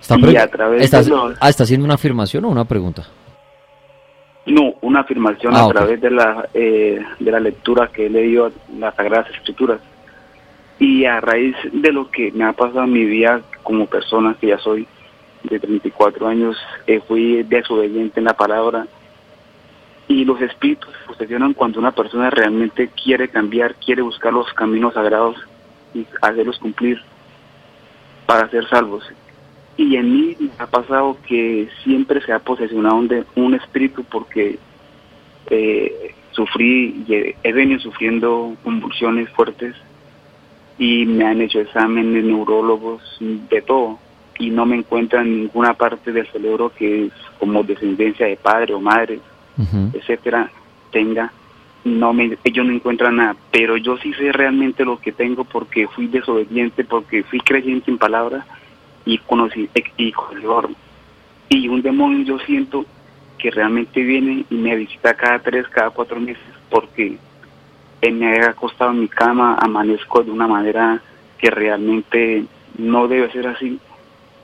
Está 0.00 0.16
a 0.42 0.48
través 0.48 0.92
ah, 1.40 1.48
¿está 1.48 1.62
haciendo 1.62 1.84
una 1.84 1.94
afirmación 1.94 2.44
o 2.44 2.50
una 2.50 2.66
pregunta? 2.66 3.06
No, 4.46 4.74
una 4.82 5.00
afirmación 5.00 5.54
ah, 5.56 5.64
a 5.64 5.68
través 5.68 6.00
de 6.00 6.10
la, 6.10 6.48
eh, 6.52 7.02
de 7.18 7.30
la 7.30 7.40
lectura 7.40 7.88
que 7.88 8.06
he 8.06 8.10
leído 8.10 8.52
las 8.78 8.94
Sagradas 8.94 9.30
Escrituras. 9.30 9.80
Y 10.78 11.06
a 11.06 11.20
raíz 11.20 11.56
de 11.72 11.92
lo 11.92 12.10
que 12.10 12.32
me 12.32 12.44
ha 12.44 12.52
pasado 12.52 12.84
en 12.84 12.92
mi 12.92 13.04
vida 13.04 13.40
como 13.62 13.86
persona 13.86 14.36
que 14.38 14.48
ya 14.48 14.58
soy 14.58 14.86
de 15.44 15.58
34 15.58 16.26
años, 16.26 16.56
eh, 16.86 17.00
fui 17.06 17.42
desobediente 17.44 18.20
en 18.20 18.24
la 18.24 18.34
palabra 18.34 18.86
y 20.08 20.24
los 20.24 20.40
espíritus 20.40 20.90
funcionan 21.06 21.54
cuando 21.54 21.78
una 21.78 21.92
persona 21.92 22.28
realmente 22.28 22.88
quiere 22.88 23.28
cambiar, 23.28 23.74
quiere 23.76 24.02
buscar 24.02 24.32
los 24.32 24.52
caminos 24.52 24.94
sagrados 24.94 25.36
y 25.94 26.06
hacerlos 26.20 26.58
cumplir 26.58 27.00
para 28.26 28.48
ser 28.50 28.68
salvos. 28.68 29.04
Y 29.76 29.96
en 29.96 30.12
mí 30.12 30.36
me 30.38 30.50
ha 30.58 30.66
pasado 30.66 31.16
que 31.26 31.68
siempre 31.82 32.20
se 32.20 32.32
ha 32.32 32.38
posesionado 32.38 32.96
un, 32.96 33.26
un 33.36 33.54
espíritu 33.54 34.04
porque 34.04 34.58
eh, 35.50 36.14
sufrí 36.30 37.04
y 37.06 37.34
he, 37.42 37.52
venido 37.52 37.80
sufriendo 37.80 38.56
convulsiones 38.62 39.28
fuertes 39.30 39.74
y 40.78 41.06
me 41.06 41.24
han 41.24 41.40
hecho 41.40 41.60
exámenes 41.60 42.24
neurólogos 42.24 43.02
de 43.20 43.62
todo 43.62 43.98
y 44.38 44.50
no 44.50 44.66
me 44.66 44.76
encuentran 44.76 45.30
ninguna 45.30 45.74
parte 45.74 46.10
del 46.12 46.26
cerebro 46.28 46.72
que 46.76 47.06
es 47.06 47.12
como 47.38 47.62
descendencia 47.62 48.26
de 48.26 48.36
padre 48.36 48.74
o 48.74 48.80
madre, 48.80 49.20
etcétera, 49.92 50.50
tenga 50.90 51.32
no 51.84 52.14
me, 52.14 52.38
ellos 52.44 52.66
no 52.66 52.72
encuentran 52.72 53.16
nada, 53.16 53.36
pero 53.50 53.76
yo 53.76 53.98
sí 53.98 54.12
sé 54.14 54.32
realmente 54.32 54.84
lo 54.84 54.98
que 54.98 55.12
tengo 55.12 55.44
porque 55.44 55.86
fui 55.88 56.06
desobediente, 56.06 56.82
porque 56.84 57.22
fui 57.24 57.40
creyente 57.40 57.90
en 57.90 57.98
palabra 57.98 58.46
y 59.04 59.18
conocí 59.18 59.68
y 59.98 60.12
Y 61.50 61.68
un 61.68 61.82
demonio 61.82 62.24
yo 62.24 62.38
siento 62.40 62.86
que 63.38 63.50
realmente 63.50 64.02
viene 64.02 64.46
y 64.48 64.54
me 64.54 64.74
visita 64.76 65.14
cada 65.14 65.38
tres, 65.40 65.68
cada 65.68 65.90
cuatro 65.90 66.18
meses 66.18 66.42
porque 66.70 67.18
me 68.10 68.40
ha 68.40 68.50
acostado 68.50 68.90
en 68.90 69.00
mi 69.00 69.08
cama, 69.08 69.56
amanezco 69.60 70.22
de 70.22 70.30
una 70.30 70.46
manera 70.46 71.00
que 71.38 71.50
realmente 71.50 72.44
no 72.78 73.08
debe 73.08 73.30
ser 73.30 73.46
así. 73.46 73.78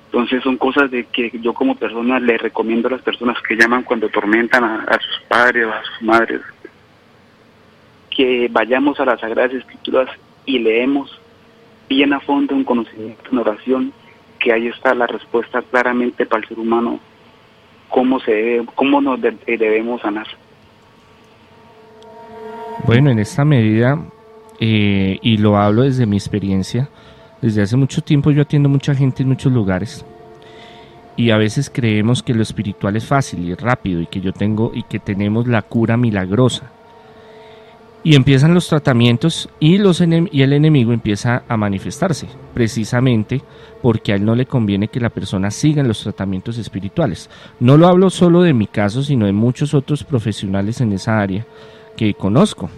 Entonces 0.07 0.43
son 0.43 0.57
cosas 0.57 0.91
de 0.91 1.05
que 1.05 1.31
yo 1.41 1.55
como 1.55 1.77
persona 1.77 2.21
le 2.21 2.37
recomiendo 2.37 2.89
a 2.89 2.93
las 2.93 3.03
personas 3.03 3.41
que 3.43 3.57
llaman 3.57 3.85
cuando 3.85 4.09
tormentan 4.09 4.65
a, 4.65 4.85
a 4.85 4.99
sus 4.99 5.21
padres 5.29 5.67
o 5.67 5.73
a 5.73 5.83
sus 5.85 6.03
madres 6.03 6.41
que 8.21 8.49
vayamos 8.53 9.01
a 9.01 9.07
las 9.07 9.19
Sagradas 9.19 9.55
Escrituras 9.55 10.07
y 10.45 10.59
leemos 10.59 11.11
bien 11.89 12.13
a 12.13 12.21
fondo 12.21 12.55
un 12.55 12.65
conocimiento, 12.65 13.23
en 13.33 13.39
oración, 13.39 13.93
que 14.39 14.53
ahí 14.53 14.67
está 14.67 14.95
la 14.95 15.07
respuesta 15.07 15.63
claramente 15.63 16.27
para 16.27 16.43
el 16.43 16.49
ser 16.49 16.59
humano, 16.59 17.01
cómo, 17.89 18.21
se 18.21 18.31
debe, 18.31 18.67
cómo 18.75 19.01
nos 19.01 19.19
debemos 19.23 20.03
sanar. 20.03 20.27
Bueno, 22.85 23.09
en 23.09 23.21
esta 23.21 23.47
medida, 23.47 23.99
eh, 24.61 25.19
y 25.23 25.39
lo 25.39 25.57
hablo 25.57 25.85
desde 25.85 26.05
mi 26.05 26.19
experiencia, 26.19 26.91
desde 27.41 27.63
hace 27.63 27.79
mucho 27.79 28.03
tiempo 28.03 28.31
yo 28.33 28.43
atiendo 28.43 28.69
mucha 28.69 28.95
gente 28.95 29.23
en 29.23 29.31
muchos 29.31 29.51
lugares 29.51 30.05
y 31.17 31.31
a 31.31 31.39
veces 31.39 31.71
creemos 31.71 32.23
que 32.23 32.35
lo 32.35 32.43
espiritual 32.43 32.97
es 32.97 33.07
fácil 33.07 33.49
y 33.49 33.55
rápido 33.55 34.03
y 34.03 34.07
que 34.09 34.21
yo 34.21 34.35
tengo 34.35 34.73
y 34.75 34.83
que 34.83 34.99
tenemos 34.99 35.47
la 35.47 35.63
cura 35.63 35.97
milagrosa 35.97 36.71
Y 38.03 38.17
empiezan 38.17 38.55
los 38.55 38.69
tratamientos 38.69 39.51
y, 39.61 39.77
los 39.77 40.01
y 40.01 40.43
el 40.43 40.53
enemigo 40.55 40.93
empieza 40.93 41.43
a 41.47 41.57
manifestarse, 41.59 42.29
precisamente 42.55 43.43
porque 43.83 44.13
a 44.13 44.17
él 44.17 44.25
no 44.25 44.35
le 44.35 44.47
conviene 44.47 44.89
que 44.89 45.01
la 45.01 45.11
persona 45.11 45.51
siga 45.51 45.83
en 45.83 45.89
los 45.89 46.03
tratamientos 46.03 46.57
espirituales. 46.57 47.29
No 47.61 47.77
lo 47.77 47.89
hablo 47.89 48.09
solo 48.09 48.41
de 48.41 48.55
mi 48.55 48.67
caso, 48.67 49.03
sino 49.03 49.27
de 49.27 49.33
muchos 49.33 49.75
otros 49.75 50.03
profesionales 50.03 50.81
en 50.81 50.93
esa 50.93 51.21
área 51.21 51.47
que 51.97 52.15
conozco 52.15 52.71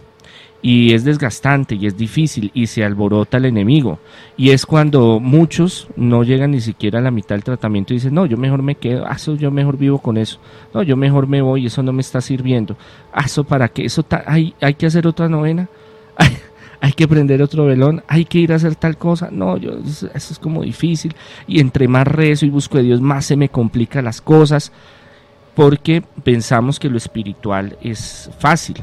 y 0.62 0.94
es 0.94 1.02
desgastante 1.02 1.74
y 1.74 1.86
es 1.86 1.96
difícil 1.96 2.52
y 2.54 2.68
se 2.68 2.84
alborota 2.84 3.36
el 3.36 3.46
enemigo. 3.46 3.98
Y 4.36 4.50
es 4.50 4.64
cuando 4.64 5.18
muchos 5.18 5.88
no 5.96 6.22
llegan 6.22 6.52
ni 6.52 6.60
siquiera 6.60 7.00
a 7.00 7.02
la 7.02 7.10
mitad 7.10 7.34
del 7.34 7.42
tratamiento 7.42 7.92
y 7.92 7.96
dicen, 7.96 8.14
no, 8.14 8.24
yo 8.26 8.36
mejor 8.36 8.62
me 8.62 8.76
quedo, 8.76 9.04
ah, 9.06 9.14
eso 9.16 9.34
yo 9.34 9.50
mejor 9.50 9.76
vivo 9.76 9.98
con 9.98 10.16
eso, 10.16 10.38
no, 10.72 10.84
yo 10.84 10.96
mejor 10.96 11.26
me 11.26 11.42
voy, 11.42 11.66
eso 11.66 11.82
no 11.82 11.92
me 11.92 12.00
está 12.00 12.20
sirviendo, 12.20 12.76
ah, 13.12 13.24
eso 13.26 13.42
para 13.42 13.68
qué, 13.68 13.84
eso 13.84 14.06
hay, 14.24 14.54
hay 14.60 14.74
que 14.74 14.86
hacer 14.86 15.06
otra 15.08 15.28
novena, 15.28 15.68
hay, 16.80 16.92
que 16.92 17.08
prender 17.08 17.42
otro 17.42 17.66
velón, 17.66 18.04
hay 18.06 18.24
que 18.24 18.38
ir 18.38 18.52
a 18.52 18.56
hacer 18.56 18.76
tal 18.76 18.96
cosa, 18.96 19.30
no, 19.32 19.56
yo, 19.56 19.72
eso 19.80 20.08
es 20.14 20.38
como 20.38 20.62
difícil. 20.62 21.14
Y 21.48 21.60
entre 21.60 21.88
más 21.88 22.06
rezo 22.06 22.46
y 22.46 22.50
busco 22.50 22.78
de 22.78 22.84
Dios, 22.84 23.00
más 23.00 23.26
se 23.26 23.36
me 23.36 23.48
complican 23.48 24.04
las 24.04 24.20
cosas 24.20 24.72
porque 25.54 26.02
pensamos 26.22 26.78
que 26.78 26.88
lo 26.88 26.96
espiritual 26.96 27.76
es 27.82 28.30
fácil 28.38 28.76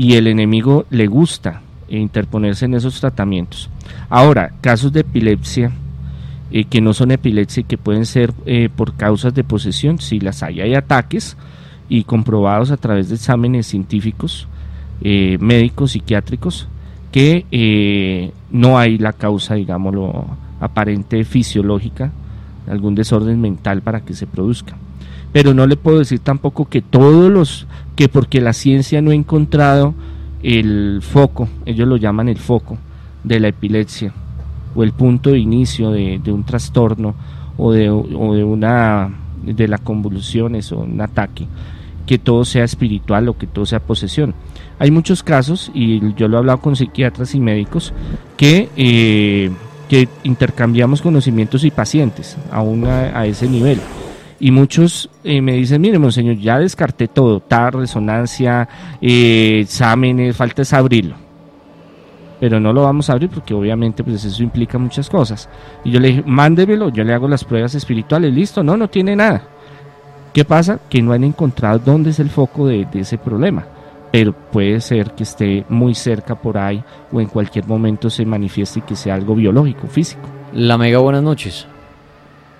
y 0.00 0.14
el 0.14 0.28
enemigo 0.28 0.86
le 0.88 1.06
gusta 1.06 1.60
interponerse 1.90 2.64
en 2.64 2.72
esos 2.72 2.98
tratamientos. 3.00 3.68
Ahora, 4.08 4.54
casos 4.62 4.94
de 4.94 5.00
epilepsia 5.00 5.72
eh, 6.50 6.64
que 6.64 6.80
no 6.80 6.94
son 6.94 7.10
epilepsia 7.10 7.60
y 7.60 7.64
que 7.64 7.76
pueden 7.76 8.06
ser 8.06 8.32
eh, 8.46 8.70
por 8.74 8.94
causas 8.94 9.34
de 9.34 9.44
posesión, 9.44 9.98
si 9.98 10.18
las 10.18 10.42
hay, 10.42 10.62
hay 10.62 10.74
ataques 10.74 11.36
y 11.90 12.04
comprobados 12.04 12.70
a 12.70 12.78
través 12.78 13.10
de 13.10 13.16
exámenes 13.16 13.66
científicos, 13.66 14.48
eh, 15.02 15.36
médicos, 15.38 15.90
psiquiátricos, 15.90 16.66
que 17.12 18.32
no 18.50 18.78
hay 18.78 18.96
la 18.96 19.12
causa, 19.12 19.56
digámoslo, 19.56 20.28
aparente 20.60 21.26
fisiológica, 21.26 22.10
algún 22.66 22.94
desorden 22.94 23.38
mental 23.38 23.82
para 23.82 24.00
que 24.00 24.14
se 24.14 24.26
produzca 24.26 24.78
pero 25.32 25.54
no 25.54 25.66
le 25.66 25.76
puedo 25.76 25.98
decir 25.98 26.18
tampoco 26.20 26.68
que 26.68 26.82
todos 26.82 27.30
los, 27.30 27.66
que 28.00 28.08
porque 28.08 28.40
la 28.40 28.54
ciencia 28.54 29.02
no 29.02 29.10
ha 29.10 29.14
encontrado 29.14 29.92
el 30.42 31.00
foco, 31.02 31.50
ellos 31.66 31.86
lo 31.86 31.98
llaman 31.98 32.30
el 32.30 32.38
foco 32.38 32.78
de 33.24 33.38
la 33.40 33.48
epilepsia 33.48 34.10
o 34.74 34.82
el 34.82 34.92
punto 34.92 35.32
de 35.32 35.38
inicio 35.38 35.90
de, 35.90 36.18
un 36.28 36.42
trastorno 36.44 37.14
o 37.58 37.72
de, 37.72 37.90
una 37.90 39.10
de 39.44 39.68
las 39.68 39.82
convulsiones 39.82 40.72
o 40.72 40.78
un 40.78 40.98
ataque, 40.98 41.46
que 42.06 42.18
todo 42.18 42.46
sea 42.46 42.64
espiritual 42.64 43.28
o 43.28 43.36
que 43.36 43.46
todo 43.46 43.66
sea 43.66 43.80
posesión. 43.80 44.32
Hay 44.78 44.90
muchos 44.90 45.22
casos, 45.22 45.70
y 45.74 46.14
yo 46.14 46.26
lo 46.26 46.38
he 46.38 46.40
hablado 46.40 46.62
con 46.62 46.76
psiquiatras 46.76 47.34
y 47.34 47.40
médicos, 47.40 47.92
que, 48.38 48.70
eh, 48.78 49.50
que 49.90 50.08
intercambiamos 50.22 51.02
conocimientos 51.02 51.64
y 51.64 51.70
pacientes 51.70 52.38
aún 52.50 52.86
a 52.86 53.26
ese 53.26 53.46
nivel 53.46 53.78
y 54.40 54.50
muchos 54.50 55.10
eh, 55.22 55.42
me 55.42 55.52
dicen, 55.52 55.82
mire, 55.82 55.98
monseñor, 55.98 56.36
ya 56.36 56.58
descarté 56.58 57.08
todo, 57.08 57.40
TAR, 57.40 57.76
resonancia, 57.76 58.66
eh, 59.00 59.60
exámenes, 59.62 60.34
falta 60.34 60.62
es 60.62 60.72
abrirlo. 60.72 61.14
Pero 62.40 62.58
no 62.58 62.72
lo 62.72 62.84
vamos 62.84 63.10
a 63.10 63.12
abrir 63.12 63.28
porque 63.28 63.52
obviamente 63.52 64.02
pues 64.02 64.24
eso 64.24 64.42
implica 64.42 64.78
muchas 64.78 65.10
cosas. 65.10 65.46
Y 65.84 65.90
yo 65.90 66.00
le 66.00 66.08
dije, 66.08 66.22
mándemelo, 66.24 66.88
yo 66.88 67.04
le 67.04 67.12
hago 67.12 67.28
las 67.28 67.44
pruebas 67.44 67.74
espirituales, 67.74 68.32
listo, 68.32 68.62
no, 68.62 68.78
no 68.78 68.88
tiene 68.88 69.14
nada. 69.14 69.42
¿Qué 70.32 70.46
pasa? 70.46 70.80
Que 70.88 71.02
no 71.02 71.12
han 71.12 71.24
encontrado 71.24 71.78
dónde 71.78 72.10
es 72.10 72.18
el 72.18 72.30
foco 72.30 72.66
de, 72.66 72.86
de 72.90 73.00
ese 73.00 73.18
problema. 73.18 73.66
Pero 74.10 74.32
puede 74.32 74.80
ser 74.80 75.10
que 75.10 75.24
esté 75.24 75.66
muy 75.68 75.94
cerca 75.94 76.34
por 76.34 76.56
ahí 76.56 76.82
o 77.12 77.20
en 77.20 77.26
cualquier 77.26 77.66
momento 77.66 78.08
se 78.08 78.24
manifieste 78.24 78.78
y 78.78 78.82
que 78.82 78.96
sea 78.96 79.14
algo 79.16 79.34
biológico, 79.34 79.86
físico. 79.86 80.22
La 80.54 80.78
Mega, 80.78 80.98
buenas 80.98 81.22
noches. 81.22 81.66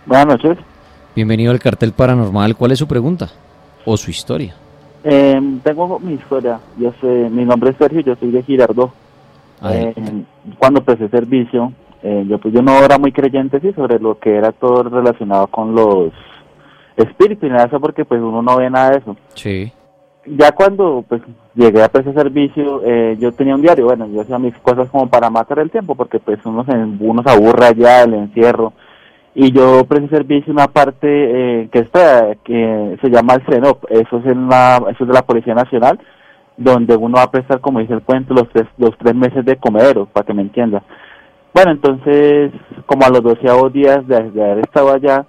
Buenas 0.05 0.27
noches. 0.27 0.70
Bienvenido 1.15 1.51
al 1.51 1.59
cartel 1.59 1.93
paranormal. 1.93 2.57
¿Cuál 2.57 2.73
es 2.73 2.79
su 2.79 2.87
pregunta 2.87 3.29
o 3.85 3.97
su 3.97 4.11
historia? 4.11 4.55
Eh, 5.03 5.41
tengo 5.65 5.99
mi 5.99 6.15
historia. 6.15 6.61
Yo 6.79 6.93
sé, 7.01 7.07
mi 7.31 7.45
nombre 7.45 7.71
es 7.71 7.77
Sergio, 7.77 8.01
yo 8.01 8.15
soy 8.17 8.31
de 8.31 8.43
Girardot. 8.43 8.93
Eh, 9.65 9.93
cuando 10.59 10.81
empecé 10.81 11.09
servicio, 11.09 11.73
eh, 12.03 12.25
yo 12.29 12.39
pues 12.39 12.55
yo 12.55 12.63
no 12.63 12.79
era 12.83 12.97
muy 12.97 13.13
creyente 13.13 13.61
sí 13.61 13.73
sobre 13.73 13.99
lo 13.99 14.19
que 14.19 14.37
era 14.37 14.53
todo 14.53 14.85
relacionado 14.85 15.49
con 15.49 15.75
los 15.75 16.13
espíritus 16.97 17.45
y 17.45 17.49
nada 17.51 17.63
de 17.63 17.69
eso 17.69 17.81
porque 17.81 18.05
pues 18.05 18.23
uno 18.23 18.41
no 18.41 18.57
ve 18.57 18.71
nada 18.71 18.91
de 18.91 18.99
eso. 18.99 19.17
Sí. 19.35 19.73
Ya 20.27 20.53
cuando 20.53 21.05
pues 21.09 21.23
llegué 21.55 21.83
a 21.83 21.91
ese 21.93 22.13
servicio, 22.13 22.83
eh, 22.85 23.17
yo 23.19 23.33
tenía 23.33 23.55
un 23.55 23.63
diario, 23.63 23.87
bueno, 23.87 24.07
yo 24.07 24.21
hacía 24.21 24.39
mis 24.39 24.55
cosas 24.59 24.89
como 24.91 25.09
para 25.09 25.29
matar 25.29 25.59
el 25.59 25.71
tiempo 25.71 25.95
porque 25.95 26.21
pues 26.21 26.39
uno 26.45 26.65
se, 26.65 26.73
uno 26.73 27.23
se 27.23 27.31
aburre 27.31 27.67
allá, 27.67 28.05
el 28.05 28.15
encierro 28.15 28.73
y 29.35 29.53
yo 29.53 29.85
presté 29.85 30.17
servicio 30.17 30.53
una 30.53 30.67
parte 30.67 31.07
eh, 31.07 31.69
que 31.71 31.81
está 31.81 32.35
que 32.45 32.99
se 33.01 33.11
llama 33.11 33.35
el 33.35 33.47
CENOP, 33.47 33.85
eso 33.91 34.19
es 34.19 34.27
en 34.27 34.49
la, 34.49 34.77
eso 34.91 35.05
es 35.05 35.09
de 35.09 35.15
la 35.15 35.23
Policía 35.23 35.55
Nacional, 35.55 36.01
donde 36.57 36.97
uno 36.97 37.17
va 37.17 37.25
a 37.25 37.31
prestar, 37.31 37.61
como 37.61 37.81
dice 37.81 37.95
el 37.95 38.03
cuento, 38.03 38.35
los 38.35 38.49
tres, 38.51 38.67
los 38.77 38.97
tres 38.99 39.15
meses 39.15 39.45
de 39.45 39.57
comedero, 39.57 40.07
para 40.07 40.27
que 40.27 40.35
me 40.35 40.43
entienda. 40.43 40.83
Bueno, 41.55 41.73
entonces, 41.73 42.53
como 42.87 43.05
a 43.05 43.09
los 43.09 43.23
doceavos 43.23 43.73
días 43.73 44.07
de, 44.07 44.17
haber 44.17 44.61
estado 44.61 44.93
allá, 44.93 45.27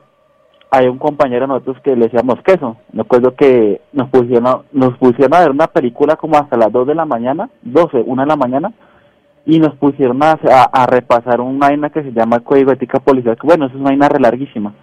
hay 0.69 0.87
un 0.87 0.97
compañero 0.97 1.41
de 1.41 1.47
nosotros 1.47 1.77
que 1.83 1.95
le 1.95 2.05
decíamos 2.05 2.41
queso. 2.43 2.77
Me 2.93 3.01
acuerdo 3.01 3.35
que 3.35 3.81
nos 3.91 4.09
pusieron, 4.09 4.63
nos 4.71 4.97
pusieron 4.97 5.33
a 5.33 5.39
ver 5.39 5.51
una 5.51 5.67
película 5.67 6.15
como 6.15 6.37
hasta 6.37 6.57
las 6.57 6.71
dos 6.71 6.87
de 6.87 6.95
la 6.95 7.05
mañana, 7.05 7.49
doce, 7.61 8.03
una 8.05 8.23
de 8.23 8.29
la 8.29 8.35
mañana, 8.35 8.71
y 9.45 9.59
nos 9.59 9.75
pusieron 9.75 10.21
a, 10.23 10.33
a, 10.33 10.85
repasar 10.85 11.41
una 11.41 11.67
vaina 11.67 11.89
que 11.89 12.03
se 12.03 12.11
llama 12.11 12.39
Código 12.39 12.71
Ética 12.71 12.99
Policial, 12.99 13.35
que 13.35 13.47
bueno, 13.47 13.65
eso 13.65 13.75
es 13.75 13.81
una 13.81 13.89
vaina 13.89 14.09
re 14.09 14.19
larguísima. 14.19 14.73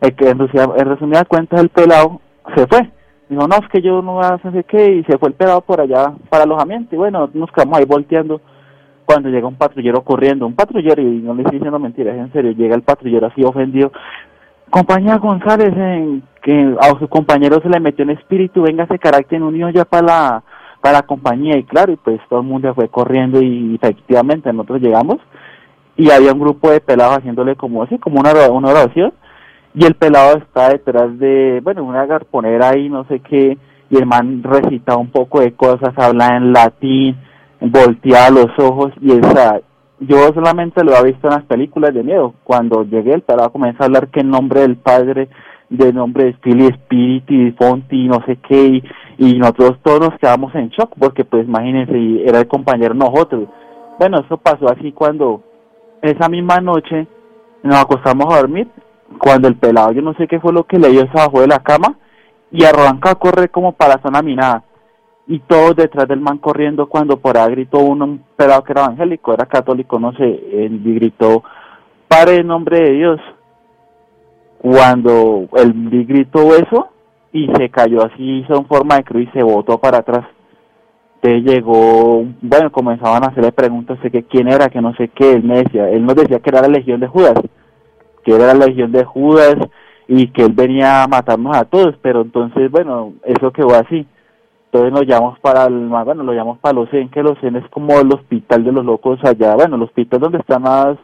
El 0.00 0.14
que 0.14 0.28
en, 0.28 0.40
en 0.40 0.86
resumida 0.86 1.24
cuentas 1.24 1.60
el 1.60 1.70
pelado 1.70 2.20
se 2.54 2.66
fue. 2.66 2.90
Dijo, 3.28 3.48
no, 3.48 3.56
es 3.56 3.68
que 3.72 3.82
yo 3.82 4.02
no 4.02 4.20
a 4.20 4.34
hacer 4.34 4.64
qué, 4.66 4.94
y 4.94 5.04
se 5.04 5.18
fue 5.18 5.30
el 5.30 5.34
pelado 5.34 5.60
por 5.60 5.80
allá 5.80 6.12
para 6.28 6.44
alojamiento, 6.44 6.94
y 6.94 6.98
bueno, 6.98 7.28
nos 7.34 7.50
quedamos 7.50 7.78
ahí 7.78 7.84
volteando 7.84 8.40
cuando 9.04 9.28
llega 9.28 9.48
un 9.48 9.56
patrullero 9.56 10.02
corriendo, 10.02 10.46
un 10.46 10.54
patrullero, 10.54 11.02
y 11.02 11.22
no 11.22 11.34
le 11.34 11.42
estoy 11.42 11.58
diciendo 11.58 11.78
mentiras, 11.80 12.16
en 12.16 12.32
serio, 12.32 12.52
llega 12.52 12.76
el 12.76 12.82
patrullero 12.82 13.26
así 13.26 13.42
ofendido, 13.42 13.90
compañía 14.70 15.16
González, 15.18 15.72
en, 15.76 16.22
que 16.42 16.76
a 16.80 16.98
su 17.00 17.08
compañero 17.08 17.60
se 17.60 17.68
le 17.68 17.80
metió 17.80 18.04
en 18.04 18.10
espíritu, 18.10 18.62
venga 18.62 18.84
ese 18.84 18.98
carácter 18.98 19.38
en 19.38 19.42
unión 19.42 19.72
ya 19.72 19.84
para 19.84 20.06
la 20.06 20.42
para 20.86 20.98
la 20.98 21.02
compañía 21.02 21.58
y 21.58 21.64
claro, 21.64 21.92
y 21.92 21.96
pues 21.96 22.20
todo 22.28 22.38
el 22.38 22.46
mundo 22.46 22.72
fue 22.72 22.88
corriendo 22.88 23.42
y 23.42 23.74
efectivamente 23.74 24.52
nosotros 24.52 24.80
llegamos 24.80 25.16
y 25.96 26.12
había 26.12 26.32
un 26.32 26.38
grupo 26.38 26.70
de 26.70 26.80
pelados 26.80 27.18
haciéndole 27.18 27.56
como 27.56 27.82
así, 27.82 27.98
como 27.98 28.20
una, 28.20 28.30
una 28.52 28.68
oración 28.68 29.12
y 29.74 29.84
el 29.84 29.96
pelado 29.96 30.38
está 30.38 30.68
detrás 30.68 31.18
de, 31.18 31.60
bueno, 31.64 31.82
una 31.82 32.06
garponera 32.06 32.68
ahí, 32.68 32.88
no 32.88 33.04
sé 33.06 33.18
qué, 33.18 33.58
y 33.90 33.96
el 33.96 34.06
man 34.06 34.44
recita 34.44 34.96
un 34.96 35.10
poco 35.10 35.40
de 35.40 35.54
cosas, 35.54 35.92
habla 35.96 36.36
en 36.36 36.52
latín, 36.52 37.16
voltea 37.60 38.30
los 38.30 38.56
ojos 38.58 38.92
y 39.00 39.10
esa, 39.10 39.60
yo 39.98 40.18
solamente 40.34 40.84
lo 40.84 40.92
había 40.92 41.14
visto 41.14 41.26
en 41.26 41.34
las 41.34 41.44
películas 41.46 41.94
de 41.94 42.04
miedo, 42.04 42.32
cuando 42.44 42.84
llegué 42.84 43.12
el 43.12 43.22
pelado 43.22 43.50
comenzó 43.50 43.82
a 43.82 43.86
hablar 43.86 44.06
que 44.06 44.20
en 44.20 44.30
nombre 44.30 44.60
del 44.60 44.76
Padre, 44.76 45.30
de 45.68 45.92
nombre 45.92 46.26
de 46.26 46.30
Espíritu, 46.30 46.68
Espíritu 46.68 47.34
y 47.34 47.50
Fonti, 47.50 48.06
no 48.06 48.24
sé 48.24 48.36
qué, 48.48 48.66
y, 48.66 48.84
y 49.18 49.38
nosotros 49.38 49.78
todos 49.82 50.00
nos 50.00 50.18
quedamos 50.18 50.54
en 50.54 50.68
shock 50.68 50.92
porque 50.98 51.24
pues 51.24 51.46
imagínense, 51.46 52.28
era 52.28 52.40
el 52.40 52.48
compañero 52.48 52.94
nosotros. 52.94 53.48
Bueno, 53.98 54.20
eso 54.20 54.36
pasó 54.36 54.66
así 54.70 54.92
cuando 54.92 55.42
esa 56.02 56.28
misma 56.28 56.60
noche 56.60 57.06
nos 57.62 57.76
acostamos 57.76 58.32
a 58.32 58.38
dormir, 58.38 58.68
cuando 59.18 59.48
el 59.48 59.56
pelado, 59.56 59.92
yo 59.92 60.02
no 60.02 60.14
sé 60.14 60.26
qué 60.26 60.38
fue 60.38 60.52
lo 60.52 60.64
que 60.64 60.78
le 60.78 60.90
dio, 60.90 61.02
se 61.02 61.14
bajó 61.14 61.40
de 61.40 61.46
la 61.46 61.60
cama 61.60 61.96
y 62.50 62.64
arranca 62.64 63.12
a 63.12 63.14
correr 63.14 63.50
como 63.50 63.72
para 63.72 64.00
zona 64.02 64.22
minada. 64.22 64.62
Y 65.28 65.40
todos 65.40 65.74
detrás 65.74 66.06
del 66.06 66.20
man 66.20 66.38
corriendo 66.38 66.86
cuando 66.86 67.16
por 67.16 67.36
ahí 67.36 67.50
gritó 67.50 67.80
uno, 67.80 68.04
un 68.04 68.24
pelado 68.36 68.62
que 68.62 68.72
era 68.72 68.84
evangélico, 68.84 69.32
era 69.32 69.46
católico, 69.46 69.98
no 69.98 70.12
sé, 70.12 70.24
y 70.24 70.94
gritó, 70.94 71.42
pare 72.06 72.36
en 72.36 72.46
nombre 72.46 72.78
de 72.80 72.90
Dios. 72.92 73.20
Cuando 74.58 75.48
el 75.56 76.06
gritó 76.06 76.54
eso, 76.54 76.90
y 77.36 77.46
se 77.54 77.68
cayó 77.68 78.02
así, 78.02 78.38
hizo 78.38 78.56
en 78.56 78.66
forma 78.66 78.96
de 78.96 79.04
cruz 79.04 79.24
y 79.24 79.38
se 79.38 79.42
botó 79.42 79.78
para 79.78 79.98
atrás. 79.98 80.24
Entonces 81.20 81.52
llegó, 81.52 82.24
bueno, 82.40 82.72
comenzaban 82.72 83.24
a 83.24 83.28
hacerle 83.28 83.52
preguntas 83.52 84.00
de 84.02 84.10
que 84.10 84.22
quién 84.22 84.48
era, 84.48 84.68
que 84.68 84.80
no 84.80 84.94
sé 84.94 85.08
qué, 85.08 85.32
él 85.32 85.44
me 85.44 85.62
decía, 85.62 85.90
él 85.90 86.04
nos 86.06 86.14
decía 86.14 86.40
que 86.40 86.50
era 86.50 86.62
la 86.62 86.68
legión 86.68 87.00
de 87.00 87.08
Judas, 87.08 87.34
que 88.24 88.34
era 88.34 88.54
la 88.54 88.66
legión 88.66 88.90
de 88.92 89.04
Judas 89.04 89.56
y 90.08 90.28
que 90.28 90.44
él 90.44 90.52
venía 90.52 91.02
a 91.02 91.08
matarnos 91.08 91.56
a 91.56 91.64
todos, 91.64 91.94
pero 92.00 92.22
entonces, 92.22 92.70
bueno, 92.70 93.12
eso 93.24 93.50
quedó 93.50 93.74
así. 93.74 94.06
Entonces 94.66 94.92
nos 94.92 95.06
llamamos 95.06 95.38
para 95.40 95.66
el, 95.66 95.88
bueno, 95.88 96.22
lo 96.22 96.32
llamamos 96.32 96.58
para 96.58 96.74
los 96.74 96.88
CEN, 96.90 97.10
que 97.10 97.22
los 97.22 97.38
CEN 97.40 97.56
es 97.56 97.68
como 97.70 97.98
el 97.98 98.12
hospital 98.12 98.64
de 98.64 98.72
los 98.72 98.84
locos 98.84 99.18
allá, 99.24 99.54
bueno, 99.54 99.76
el 99.76 99.82
hospital 99.82 100.20
donde 100.20 100.38
están 100.38 100.62
las, 100.62 100.96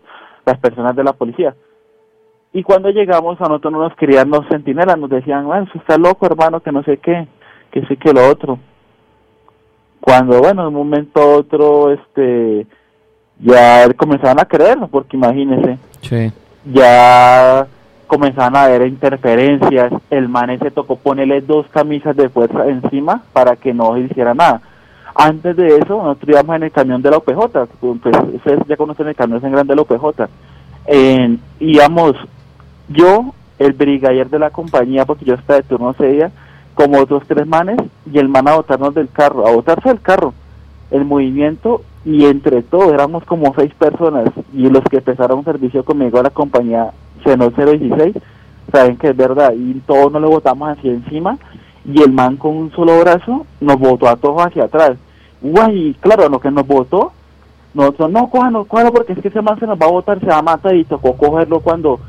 las 0.46 0.58
personas 0.58 0.96
de 0.96 1.04
la 1.04 1.12
policía. 1.12 1.54
Y 2.52 2.62
cuando 2.62 2.90
llegamos 2.90 3.40
a 3.40 3.44
nosotros 3.44 3.72
no 3.72 3.78
nos 3.80 3.94
querían 3.96 4.28
los 4.30 4.46
centinelas, 4.48 4.98
nos 4.98 5.08
decían, 5.10 5.46
bueno, 5.46 5.62
usted 5.64 5.80
está 5.80 5.96
loco 5.96 6.26
hermano, 6.26 6.60
que 6.60 6.70
no 6.72 6.82
sé 6.82 6.98
qué, 6.98 7.26
que 7.70 7.84
sí 7.86 7.96
que 7.96 8.12
lo 8.12 8.28
otro. 8.28 8.58
Cuando, 10.00 10.38
bueno, 10.40 10.62
de 10.62 10.68
un 10.68 10.74
momento 10.74 11.20
a 11.22 11.26
otro, 11.36 11.92
este, 11.92 12.66
ya 13.38 13.88
comenzaban 13.96 14.40
a 14.40 14.44
creerlo, 14.44 14.88
porque 14.88 15.16
imagínese, 15.16 15.78
Sí. 16.02 16.30
ya 16.70 17.66
comenzaban 18.06 18.56
a 18.56 18.64
haber 18.64 18.86
interferencias, 18.86 19.90
el 20.10 20.28
man 20.28 20.58
se 20.58 20.70
tocó 20.70 20.96
ponerle 20.96 21.40
dos 21.40 21.66
camisas 21.68 22.14
de 22.16 22.28
fuerza 22.28 22.66
encima 22.66 23.22
para 23.32 23.56
que 23.56 23.72
no 23.72 23.96
hiciera 23.96 24.34
nada. 24.34 24.60
Antes 25.14 25.56
de 25.56 25.68
eso, 25.78 26.02
nosotros 26.02 26.28
íbamos 26.28 26.56
en 26.56 26.62
el 26.64 26.72
camión 26.72 27.00
de 27.00 27.10
la 27.10 27.16
OPJ, 27.18 27.66
pues 27.80 28.16
ustedes 28.34 28.60
ya 28.66 28.76
conocen 28.76 29.08
el 29.08 29.14
camión 29.14 29.42
en 29.44 29.52
grande 29.52 29.72
de 29.72 29.76
la 29.76 29.82
OPJ. 29.82 30.28
En- 30.86 31.40
íbamos 31.60 32.14
yo, 32.88 33.34
el 33.58 33.72
brigadier 33.72 34.28
de 34.28 34.38
la 34.38 34.50
compañía, 34.50 35.04
porque 35.04 35.24
yo 35.24 35.34
estaba 35.34 35.58
de 35.58 35.64
turno 35.64 35.90
ese 35.90 36.06
día, 36.06 36.30
como 36.74 36.98
otros 36.98 37.22
tres 37.26 37.46
manes, 37.46 37.78
y 38.10 38.18
el 38.18 38.28
man 38.28 38.48
a 38.48 38.56
botarnos 38.56 38.94
del 38.94 39.08
carro, 39.08 39.46
a 39.46 39.52
botarse 39.52 39.88
del 39.88 40.00
carro, 40.00 40.34
el 40.90 41.04
movimiento, 41.04 41.82
y 42.04 42.24
entre 42.24 42.62
todos 42.62 42.92
éramos 42.92 43.24
como 43.24 43.54
seis 43.54 43.72
personas, 43.74 44.30
y 44.52 44.68
los 44.68 44.82
que 44.84 44.96
empezaron 44.96 45.44
servicio 45.44 45.84
conmigo 45.84 46.18
a 46.18 46.24
la 46.24 46.30
compañía 46.30 46.92
Seno 47.24 47.50
016, 47.50 48.16
saben 48.72 48.96
que 48.96 49.08
es 49.08 49.16
verdad, 49.16 49.52
y 49.54 49.74
todos 49.86 50.10
nos 50.10 50.22
lo 50.22 50.30
botamos 50.30 50.70
así 50.70 50.88
encima, 50.88 51.38
y 51.84 52.00
el 52.02 52.12
man 52.12 52.36
con 52.36 52.56
un 52.56 52.70
solo 52.72 53.00
brazo 53.00 53.46
nos 53.60 53.78
botó 53.78 54.08
a 54.08 54.16
todos 54.16 54.46
hacia 54.46 54.64
atrás. 54.64 54.92
Guay, 55.40 55.96
claro, 56.00 56.28
lo 56.28 56.40
que 56.40 56.50
nos 56.50 56.66
botó, 56.66 57.12
nosotros, 57.74 58.10
no, 58.10 58.28
cójalo, 58.28 58.64
cójalo, 58.64 58.92
porque 58.92 59.12
es 59.14 59.18
que 59.20 59.28
ese 59.28 59.42
man 59.42 59.58
se 59.58 59.66
nos 59.66 59.78
va 59.78 59.86
a 59.86 59.90
botar, 59.90 60.20
se 60.20 60.26
va 60.26 60.38
a 60.38 60.42
matar, 60.42 60.74
y 60.74 60.84
tocó 60.84 61.16
cogerlo 61.16 61.60
cuando 61.60 62.00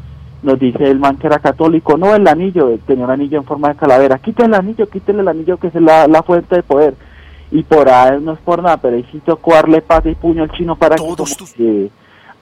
nos 0.44 0.60
dice 0.60 0.84
el 0.90 1.00
man 1.00 1.18
que 1.18 1.28
era 1.28 1.40
católico, 1.40 1.98
no, 1.98 2.14
el 2.16 2.28
anillo, 2.28 2.70
él 2.70 2.82
tenía 2.86 3.06
un 3.06 3.12
anillo 3.12 3.38
en 3.40 3.46
forma 3.46 3.70
de 3.70 3.76
calavera, 3.76 4.18
quítale 4.20 4.50
el 4.50 4.54
anillo, 4.56 4.88
quítale 4.88 5.22
el 5.22 5.28
anillo 5.28 5.58
que 5.58 5.68
es 5.68 5.76
la, 5.76 6.08
la 6.08 6.22
fuente 6.24 6.56
de 6.58 6.64
poder. 6.64 6.94
Y 7.52 7.64
por 7.64 7.88
ahí 7.90 8.20
no 8.22 8.34
es 8.34 8.40
por 8.40 8.62
nada, 8.64 8.78
pero 8.78 8.96
ahí 8.96 9.06
sí 9.12 9.22
tocó 9.26 9.54
darle 9.54 9.82
pata 9.82 10.10
y 10.10 10.16
puño 10.16 10.44
al 10.44 10.52
chino 10.52 10.76
para 10.76 10.96
que, 10.96 11.02
como 11.04 11.16
que 11.56 11.90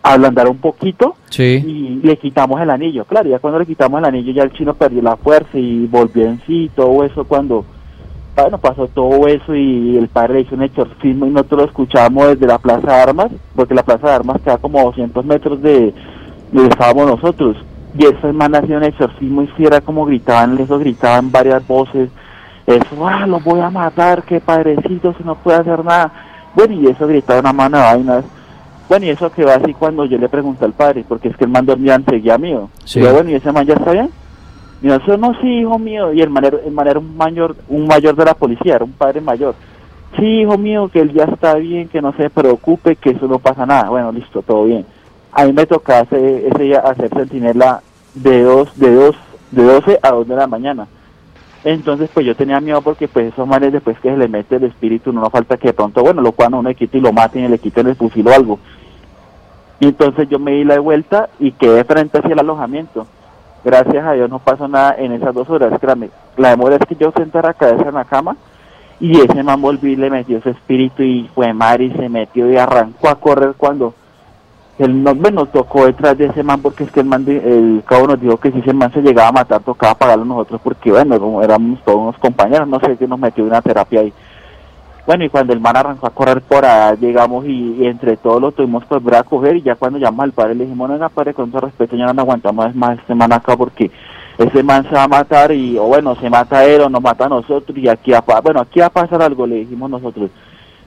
ablandara 0.03 0.49
un 0.49 0.57
poquito 0.57 1.15
Sí. 1.29 1.63
y 1.65 1.99
le 2.05 2.17
quitamos 2.17 2.59
el 2.61 2.69
anillo. 2.69 3.05
Claro, 3.05 3.29
ya 3.29 3.39
cuando 3.39 3.59
le 3.59 3.65
quitamos 3.65 3.99
el 3.99 4.05
anillo 4.05 4.31
ya 4.33 4.43
el 4.43 4.51
chino 4.53 4.73
perdió 4.73 5.01
la 5.01 5.17
fuerza 5.17 5.57
y 5.57 5.85
volvió 5.87 6.25
en 6.27 6.41
sí, 6.47 6.71
todo 6.75 7.03
eso 7.03 7.25
cuando, 7.25 7.65
bueno, 8.35 8.57
pasó 8.57 8.87
todo 8.87 9.27
eso 9.27 9.53
y 9.53 9.97
el 9.97 10.07
padre 10.07 10.35
le 10.35 10.41
hizo 10.41 10.55
un 10.55 10.63
exorcismo 10.63 11.25
y 11.25 11.29
nosotros 11.29 11.61
lo 11.61 11.67
escuchábamos 11.67 12.29
desde 12.29 12.47
la 12.47 12.57
Plaza 12.57 12.87
de 12.87 12.93
Armas, 13.01 13.31
porque 13.55 13.75
la 13.75 13.83
Plaza 13.83 14.07
de 14.07 14.13
Armas 14.13 14.41
queda 14.41 14.57
como 14.57 14.79
a 14.79 14.83
200 14.83 15.25
metros 15.25 15.61
de 15.61 15.93
donde 16.51 16.69
estábamos 16.69 17.07
nosotros. 17.07 17.57
Y 17.97 18.05
esa 18.05 18.27
hermana 18.27 18.59
hacía 18.59 18.77
un 18.77 18.83
exorcismo 18.83 19.43
y 19.43 19.65
era 19.65 19.81
como 19.81 20.05
gritaban, 20.05 20.57
eso 20.59 20.79
gritaban 20.79 21.31
varias 21.31 21.65
voces, 21.67 22.09
eso, 22.65 23.07
ah, 23.07 23.25
lo 23.27 23.39
voy 23.39 23.59
a 23.59 23.69
matar, 23.69 24.23
que 24.23 24.39
padrecito, 24.39 25.13
si 25.17 25.23
no 25.23 25.35
puede 25.35 25.57
hacer 25.59 25.83
nada. 25.83 26.11
Bueno, 26.55 26.73
y 26.73 26.87
eso 26.87 27.07
gritaba 27.07 27.39
una 27.39 27.53
mano 27.53 27.77
de 27.77 27.83
vainas. 27.83 28.25
Bueno, 28.87 29.05
y 29.05 29.09
eso 29.09 29.31
quedó 29.31 29.51
así 29.51 29.73
cuando 29.73 30.05
yo 30.05 30.17
le 30.17 30.29
pregunté 30.29 30.65
al 30.65 30.73
padre, 30.73 31.03
porque 31.07 31.29
es 31.29 31.37
que 31.37 31.45
el 31.45 31.49
man 31.49 31.65
dormía 31.65 31.95
enseguida 31.95 32.37
mío. 32.37 32.69
Sí. 32.85 32.99
Y 32.99 33.03
yo, 33.03 33.13
bueno, 33.13 33.29
¿y 33.29 33.35
ese 33.35 33.51
man 33.51 33.65
ya 33.65 33.73
está 33.73 33.91
bien? 33.91 34.09
Y 34.81 34.87
yo, 34.87 34.95
"Eso 34.95 35.17
no, 35.17 35.33
sí, 35.41 35.47
hijo 35.47 35.79
mío. 35.79 36.13
Y 36.13 36.21
el 36.21 36.29
man, 36.29 36.45
era, 36.45 36.57
el 36.65 36.71
man 36.71 36.87
era 36.87 36.99
un 36.99 37.15
mayor, 37.15 37.55
un 37.69 37.87
mayor 37.87 38.15
de 38.15 38.25
la 38.25 38.33
policía, 38.33 38.75
era 38.75 38.85
un 38.85 38.91
padre 38.91 39.21
mayor. 39.21 39.55
Sí, 40.17 40.41
hijo 40.41 40.57
mío, 40.57 40.89
que 40.91 40.99
él 40.99 41.13
ya 41.13 41.23
está 41.23 41.55
bien, 41.55 41.87
que 41.87 42.01
no 42.01 42.11
se 42.13 42.29
preocupe, 42.29 42.95
que 42.97 43.11
eso 43.11 43.27
no 43.27 43.39
pasa 43.39 43.65
nada. 43.65 43.89
Bueno, 43.89 44.11
listo, 44.11 44.41
todo 44.41 44.65
bien. 44.65 44.85
A 45.33 45.45
mí 45.45 45.53
me 45.53 45.65
tocaba 45.65 46.01
ese, 46.01 46.51
día 46.59 46.79
hacer 46.79 47.09
sentinela 47.09 47.81
de 48.13 48.43
dos, 48.43 48.77
de 48.77 48.93
dos, 48.93 49.15
de 49.51 49.63
12 49.63 49.99
a 50.01 50.11
2 50.11 50.27
de 50.27 50.35
la 50.35 50.47
mañana. 50.47 50.87
Entonces, 51.63 52.09
pues 52.13 52.25
yo 52.25 52.35
tenía 52.35 52.59
miedo 52.59 52.81
porque 52.81 53.07
pues 53.07 53.31
esos 53.31 53.47
manes 53.47 53.71
después 53.71 53.97
que 53.99 54.09
se 54.09 54.17
le 54.17 54.27
mete 54.27 54.55
el 54.55 54.63
espíritu, 54.63 55.13
no 55.13 55.21
nos 55.21 55.29
falta 55.29 55.57
que 55.57 55.69
de 55.69 55.73
pronto, 55.73 56.01
bueno, 56.01 56.21
lo 56.21 56.31
cuando 56.31 56.59
uno 56.59 56.69
le 56.69 56.75
quite 56.75 56.97
y 56.97 57.01
lo 57.01 57.13
maten 57.13 57.45
y 57.45 57.47
le 57.47 57.59
quiten 57.59 57.87
el 57.87 57.95
fusil 57.95 58.27
o 58.27 58.33
algo. 58.33 58.59
Y 59.79 59.87
entonces 59.87 60.27
yo 60.27 60.39
me 60.39 60.51
di 60.51 60.63
la 60.63 60.79
vuelta 60.79 61.29
y 61.39 61.51
quedé 61.51 61.83
frente 61.83 62.17
hacia 62.17 62.33
el 62.33 62.39
alojamiento. 62.39 63.07
Gracias 63.63 64.03
a 64.05 64.13
Dios 64.13 64.29
no 64.29 64.39
pasó 64.39 64.67
nada 64.67 64.95
en 64.97 65.11
esas 65.11 65.33
dos 65.33 65.49
horas, 65.49 65.79
créame. 65.79 66.09
La 66.35 66.49
demora 66.49 66.75
es 66.75 66.85
que 66.87 66.95
yo 66.95 67.11
senté 67.15 67.41
la 67.41 67.53
cabeza 67.53 67.89
en 67.89 67.95
la 67.95 68.05
cama 68.05 68.35
y 68.99 69.19
ese 69.21 69.43
man 69.43 69.61
volvió 69.61 69.91
y 69.91 69.95
le 69.95 70.09
metió 70.09 70.37
ese 70.37 70.51
espíritu 70.51 71.03
y 71.03 71.29
fue 71.33 71.53
mar 71.53 71.81
y 71.81 71.91
se 71.91 72.09
metió 72.09 72.51
y 72.51 72.57
arrancó 72.57 73.09
a 73.09 73.15
correr 73.15 73.53
cuando 73.55 73.93
él 74.83 75.03
nos, 75.03 75.17
bueno, 75.17 75.45
tocó 75.45 75.85
detrás 75.85 76.17
de 76.17 76.25
ese 76.25 76.43
man 76.43 76.61
porque 76.61 76.85
es 76.85 76.91
que 76.91 77.01
el 77.01 77.05
man, 77.05 77.23
el 77.27 77.83
cabo 77.85 78.07
nos 78.07 78.19
dijo 78.19 78.37
que 78.37 78.51
si 78.51 78.59
ese 78.59 78.73
man 78.73 78.91
se 78.91 79.01
llegaba 79.01 79.29
a 79.29 79.31
matar 79.31 79.61
tocaba 79.61 79.95
pagarlo 79.95 80.25
nosotros 80.25 80.59
porque 80.63 80.91
bueno, 80.91 81.41
éramos 81.43 81.79
todos 81.83 81.99
unos 81.99 82.17
compañeros, 82.17 82.67
no 82.67 82.79
sé, 82.79 82.97
que 82.97 83.07
nos 83.07 83.19
metió 83.19 83.43
una 83.43 83.61
terapia 83.61 84.01
ahí. 84.01 84.13
Bueno, 85.05 85.25
y 85.25 85.29
cuando 85.29 85.53
el 85.53 85.59
man 85.59 85.75
arrancó 85.75 86.07
a 86.07 86.11
correr 86.11 86.41
por 86.41 86.63
allá, 86.63 86.95
llegamos 86.95 87.45
y, 87.45 87.85
entre 87.85 88.17
todos 88.17 88.39
lo 88.39 88.51
tuvimos 88.51 88.83
que 88.85 88.93
volver 88.93 89.15
a 89.15 89.23
coger 89.23 89.57
y 89.57 89.61
ya 89.61 89.75
cuando 89.75 89.97
llamamos 89.99 90.25
al 90.25 90.31
padre 90.31 90.55
le 90.55 90.63
dijimos, 90.65 90.87
no, 90.87 90.93
venga, 90.93 91.09
padre, 91.09 91.33
con 91.33 91.51
todo 91.51 91.61
respeto, 91.61 91.95
ya 91.95 92.13
no 92.13 92.21
aguantamos 92.21 92.75
más 92.75 92.99
este 92.99 93.15
man 93.15 93.33
acá 93.33 93.57
porque 93.57 93.91
ese 94.37 94.63
man 94.63 94.83
se 94.83 94.95
va 94.95 95.03
a 95.03 95.07
matar 95.07 95.51
y, 95.51 95.77
o 95.77 95.83
bueno, 95.83 96.15
se 96.15 96.29
mata 96.29 96.65
él 96.65 96.81
o 96.81 96.89
nos 96.89 97.01
mata 97.01 97.25
a 97.25 97.29
nosotros 97.29 97.77
y 97.77 97.87
aquí, 97.87 98.11
va 98.11 98.19
a 98.19 98.41
bueno, 98.41 98.61
aquí 98.61 98.79
va 98.79 98.87
a 98.87 98.89
pasar 98.89 99.21
algo, 99.21 99.45
le 99.45 99.55
dijimos 99.55 99.89
nosotros. 99.89 100.29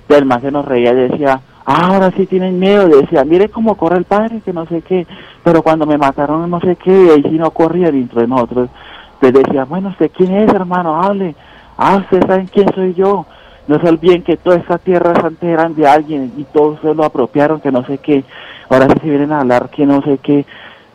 El 0.09 0.25
man 0.27 0.41
se 0.41 0.51
nos 0.51 0.65
reía 0.65 0.93
y 0.93 1.09
decía, 1.09 1.35
"Ah, 1.35 1.54
ahora 1.65 2.11
sí 2.11 2.27
tienen 2.27 2.59
miedo, 2.59 2.89
decía, 2.89 3.25
mire 3.25 3.49
cómo 3.49 3.77
corre 3.77 3.99
el 3.99 4.05
padre, 4.05 4.41
que 4.45 4.53
no 4.53 4.67
sé 4.67 4.83
qué, 4.83 5.07
pero 5.43 5.63
cuando 5.63 5.87
me 5.87 5.99
mataron 5.99 6.51
no 6.51 6.61
sé 6.61 6.77
qué, 6.77 6.91
y 6.91 7.11
ahí 7.11 7.23
sí 7.23 7.39
no 7.39 7.51
corría 7.51 7.91
dentro 7.91 8.21
de 8.21 8.27
nosotros. 8.27 8.69
Entonces 9.15 9.45
decía, 9.45 9.65
bueno, 9.65 9.89
¿usted 9.89 10.11
quién 10.15 10.35
es, 10.35 10.53
hermano? 10.53 11.03
Hable. 11.03 11.35
Ah, 11.79 11.97
¿ustedes 11.97 12.27
saben 12.27 12.47
quién 12.47 12.73
soy 12.75 12.95
yo? 12.95 13.27
No 13.67 13.81
se 13.81 13.89
olviden 13.89 14.23
que 14.23 14.37
toda 14.37 14.57
esta 14.57 14.77
tierra 14.77 15.15
antes 15.25 15.49
eran 15.49 15.75
de 15.75 15.87
alguien 15.87 16.33
y 16.37 16.45
todos 16.45 16.81
se 16.83 16.95
lo 16.95 17.05
apropiaron, 17.05 17.61
que 17.61 17.73
no 17.73 17.85
sé 17.87 17.99
qué. 17.99 18.25
Ahora 18.69 18.87
sí 18.89 19.01
se 19.01 19.09
vienen 19.09 19.33
a 19.33 19.41
hablar 19.41 19.71
que 19.71 19.87
no 19.87 20.03
sé 20.03 20.19
qué. 20.19 20.45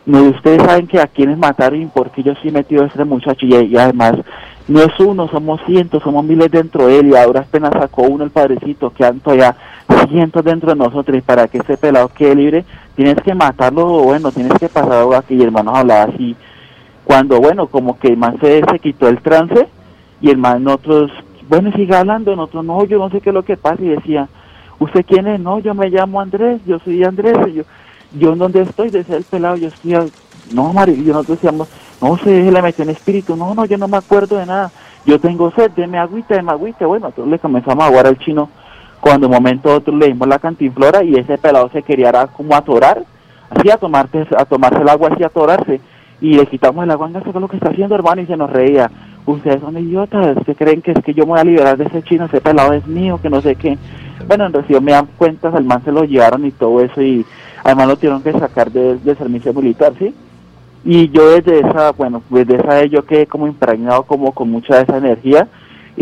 No, 0.06 0.22
ustedes 0.22 0.62
saben 0.62 0.86
que 0.86 1.00
a 1.00 1.06
quienes 1.08 1.36
mataron 1.36 1.82
y 1.82 1.86
por 1.86 2.10
qué 2.10 2.22
yo 2.22 2.34
sí 2.42 2.50
metido 2.50 2.84
a 2.84 2.86
este 2.86 3.04
muchacho 3.04 3.44
y, 3.44 3.54
y 3.54 3.76
además 3.76 4.14
no 4.68 4.80
es 4.80 4.98
uno, 5.00 5.28
somos 5.28 5.60
cientos, 5.66 6.02
somos 6.02 6.24
miles 6.24 6.50
dentro 6.50 6.86
de 6.86 7.00
él 7.00 7.08
y 7.08 7.16
ahora 7.16 7.40
apenas 7.40 7.72
sacó 7.72 8.02
uno 8.02 8.24
el 8.24 8.30
padrecito, 8.30 8.92
quedan 8.92 9.20
todavía 9.20 9.56
cientos 10.08 10.44
dentro 10.44 10.70
de 10.70 10.76
nosotros 10.76 11.22
para 11.24 11.48
que 11.48 11.58
ese 11.58 11.76
pelado 11.76 12.08
quede 12.08 12.34
libre 12.34 12.64
tienes 12.96 13.16
que 13.16 13.34
matarlo 13.34 13.84
bueno, 13.86 14.30
tienes 14.32 14.58
que 14.58 14.68
pasar 14.68 15.06
aquí 15.14 15.34
y 15.34 15.40
el 15.40 15.46
hermano 15.46 15.74
hablaba 15.74 16.04
así 16.04 16.36
cuando 17.04 17.40
bueno, 17.40 17.66
como 17.66 17.98
que 17.98 18.08
el 18.08 18.16
man 18.16 18.36
se, 18.40 18.62
se 18.70 18.78
quitó 18.78 19.08
el 19.08 19.20
trance 19.20 19.66
y 20.20 20.30
el 20.30 20.36
man 20.36 20.62
nosotros, 20.62 21.10
bueno, 21.48 21.72
sigue 21.72 21.96
hablando, 21.96 22.36
nosotros 22.36 22.64
no, 22.64 22.84
yo 22.84 22.98
no 22.98 23.10
sé 23.10 23.20
qué 23.20 23.30
es 23.30 23.34
lo 23.34 23.42
que 23.42 23.56
pasa 23.56 23.82
y 23.82 23.88
decía, 23.88 24.28
¿usted 24.78 25.04
quién 25.06 25.26
es? 25.26 25.40
No, 25.40 25.58
yo 25.58 25.74
me 25.74 25.88
llamo 25.90 26.20
Andrés, 26.20 26.60
yo 26.66 26.78
soy 26.80 27.02
Andrés, 27.02 27.36
y 27.48 27.54
yo, 27.54 27.62
yo 28.16 28.32
en 28.34 28.38
dónde 28.38 28.62
estoy, 28.62 28.90
decía 28.90 29.16
el 29.16 29.24
pelado, 29.24 29.56
yo 29.56 29.68
estoy, 29.68 29.94
al- 29.94 30.12
no, 30.52 30.72
Mario, 30.72 30.94
y 30.94 30.98
nosotros 31.00 31.38
decíamos, 31.38 31.68
no 32.00 32.16
sé, 32.18 32.44
se 32.44 32.52
le 32.52 32.62
metió 32.62 32.84
en 32.84 32.90
espíritu, 32.90 33.34
no, 33.34 33.54
no, 33.54 33.64
yo 33.64 33.78
no 33.78 33.88
me 33.88 33.96
acuerdo 33.96 34.36
de 34.36 34.46
nada, 34.46 34.70
yo 35.04 35.18
tengo 35.18 35.50
sed, 35.52 35.70
deme 35.74 35.98
agüita, 35.98 36.36
deme 36.36 36.52
agüita, 36.52 36.86
bueno, 36.86 37.06
entonces 37.08 37.30
le 37.30 37.38
comenzamos 37.38 37.82
a 37.82 37.86
aguar 37.88 38.06
al 38.06 38.18
chino, 38.18 38.50
cuando 39.00 39.26
un 39.26 39.32
momento 39.32 39.74
otro 39.74 39.96
le 39.96 40.08
dimos 40.08 40.28
la 40.28 40.38
cantinflora 40.38 41.02
y 41.02 41.16
ese 41.16 41.38
pelado 41.38 41.70
se 41.70 41.82
quería 41.82 42.26
como 42.28 42.54
atorar, 42.54 43.02
así 43.50 43.70
a 43.70 43.76
tomarse, 43.76 44.26
a 44.36 44.46
el 44.80 44.88
agua, 44.88 45.10
así 45.12 45.22
a 45.22 45.28
atorarse, 45.28 45.80
y 46.20 46.34
le 46.34 46.46
quitamos 46.46 46.84
el 46.84 46.90
agua, 46.90 47.06
venga, 47.06 47.22
¿qué 47.22 47.30
es 47.30 47.34
lo 47.34 47.48
que 47.48 47.56
está 47.56 47.70
haciendo, 47.70 47.94
hermano? 47.94 48.20
Y 48.20 48.26
se 48.26 48.36
nos 48.36 48.50
reía. 48.50 48.90
Ustedes 49.26 49.60
son 49.60 49.78
idiotas, 49.78 50.36
que 50.44 50.54
creen 50.54 50.82
que 50.82 50.92
es 50.92 51.02
que 51.04 51.14
yo 51.14 51.24
me 51.24 51.32
voy 51.32 51.40
a 51.40 51.44
liberar 51.44 51.76
de 51.76 51.84
ese 51.84 52.02
chino, 52.02 52.26
ese 52.26 52.40
pelado 52.40 52.72
es 52.72 52.86
mío, 52.86 53.18
que 53.22 53.30
no 53.30 53.40
sé 53.40 53.54
qué. 53.54 53.78
Bueno, 54.26 54.46
en 54.46 54.52
realidad 54.52 54.80
me 54.80 54.92
dan 54.92 55.08
cuentas, 55.16 55.54
al 55.54 55.64
man 55.64 55.82
se 55.84 55.92
lo 55.92 56.04
llevaron 56.04 56.44
y 56.44 56.50
todo 56.50 56.80
eso, 56.80 57.00
y 57.00 57.24
además 57.64 57.88
lo 57.88 57.96
tuvieron 57.96 58.22
que 58.22 58.32
sacar 58.32 58.70
de, 58.70 58.96
del 58.98 59.16
servicio 59.16 59.54
militar, 59.54 59.92
¿sí? 59.98 60.14
Y 60.84 61.10
yo 61.10 61.30
desde 61.30 61.60
esa, 61.60 61.92
bueno, 61.92 62.22
desde 62.30 62.56
esa 62.56 62.84
yo 62.86 63.04
quedé 63.04 63.26
como 63.26 63.46
impregnado 63.46 64.02
como 64.04 64.32
con 64.32 64.50
mucha 64.50 64.76
de 64.76 64.82
esa 64.82 64.96
energía, 64.96 65.48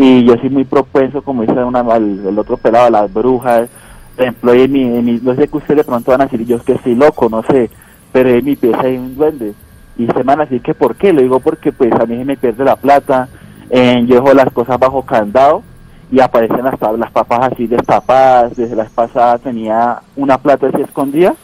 y 0.01 0.23
yo 0.23 0.35
soy 0.37 0.49
muy 0.49 0.63
propenso, 0.63 1.21
como 1.21 1.41
dice 1.41 1.61
una, 1.61 1.81
el 1.97 2.39
otro 2.39 2.55
pelado, 2.55 2.87
a 2.87 2.89
las 2.89 3.13
brujas, 3.13 3.67
por 4.15 4.23
ejemplo, 4.23 4.53
en 4.53 4.71
mi, 4.71 4.81
en 4.83 5.03
mi- 5.05 5.19
no 5.21 5.35
sé 5.35 5.49
que 5.49 5.57
ustedes 5.57 5.79
de 5.79 5.83
pronto 5.83 6.11
van 6.11 6.21
a 6.21 6.25
decir, 6.25 6.45
yo 6.45 6.55
es 6.55 6.63
que 6.63 6.71
estoy 6.73 6.95
loco, 6.95 7.27
no 7.29 7.43
sé, 7.43 7.69
pero 8.13 8.29
en 8.29 8.45
mi 8.45 8.55
pieza 8.55 8.79
hay 8.81 8.97
un 8.97 9.15
duende. 9.15 9.53
Y 9.97 10.07
se 10.07 10.23
van 10.23 10.39
a 10.39 10.43
decir 10.45 10.61
que 10.61 10.73
por 10.73 10.95
qué, 10.95 11.11
lo 11.11 11.21
digo 11.21 11.41
porque 11.41 11.73
pues 11.73 11.91
a 11.91 12.05
mí 12.05 12.15
se 12.17 12.23
me 12.23 12.37
pierde 12.37 12.63
la 12.63 12.77
plata, 12.77 13.27
eh, 13.69 14.01
yo 14.07 14.15
dejo 14.15 14.33
las 14.33 14.49
cosas 14.53 14.79
bajo 14.79 15.01
candado 15.01 15.63
y 16.09 16.21
aparecen 16.21 16.63
las, 16.63 16.75
las 16.97 17.11
papas 17.11 17.51
así 17.51 17.67
destapadas, 17.67 18.55
desde 18.55 18.77
la 18.77 18.83
vez 18.83 18.91
pasada 18.93 19.37
tenía 19.37 19.99
una 20.15 20.37
plata 20.37 20.67
así 20.67 20.81
escondida 20.81 21.35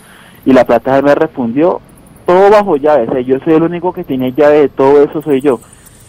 y 0.46 0.54
la 0.54 0.64
plata 0.64 0.96
se 0.96 1.02
me 1.02 1.14
refundió, 1.14 1.82
todo 2.26 2.50
bajo 2.50 2.78
llave, 2.78 3.26
yo 3.26 3.38
soy 3.44 3.54
el 3.56 3.64
único 3.64 3.92
que 3.92 4.06
tiene 4.06 4.32
llave 4.32 4.62
de 4.62 4.70
todo 4.70 5.04
eso, 5.04 5.22
soy 5.22 5.42
yo, 5.42 5.60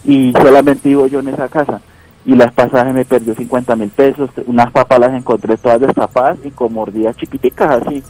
y 0.05 0.33
solamente 0.33 0.89
vivo 0.89 1.09
yo 1.09 1.19
en 1.19 1.29
esa 1.29 1.49
casa. 1.49 1.81
Y 2.27 2.35
las 2.35 2.53
pasadas 2.53 2.93
me 2.93 3.05
perdió 3.05 3.35
50 3.35 3.77
mil 3.77 3.89
pesos, 3.89 4.29
unas 4.47 4.71
papas 4.73 4.99
las 4.99 5.15
encontré 5.15 5.57
todas 5.57 5.81
destapadas 5.81 6.39
y 6.45 6.51
con 6.51 6.73
mordidas 6.73 7.17
chiquiticas 7.17 7.83
así. 7.83 8.03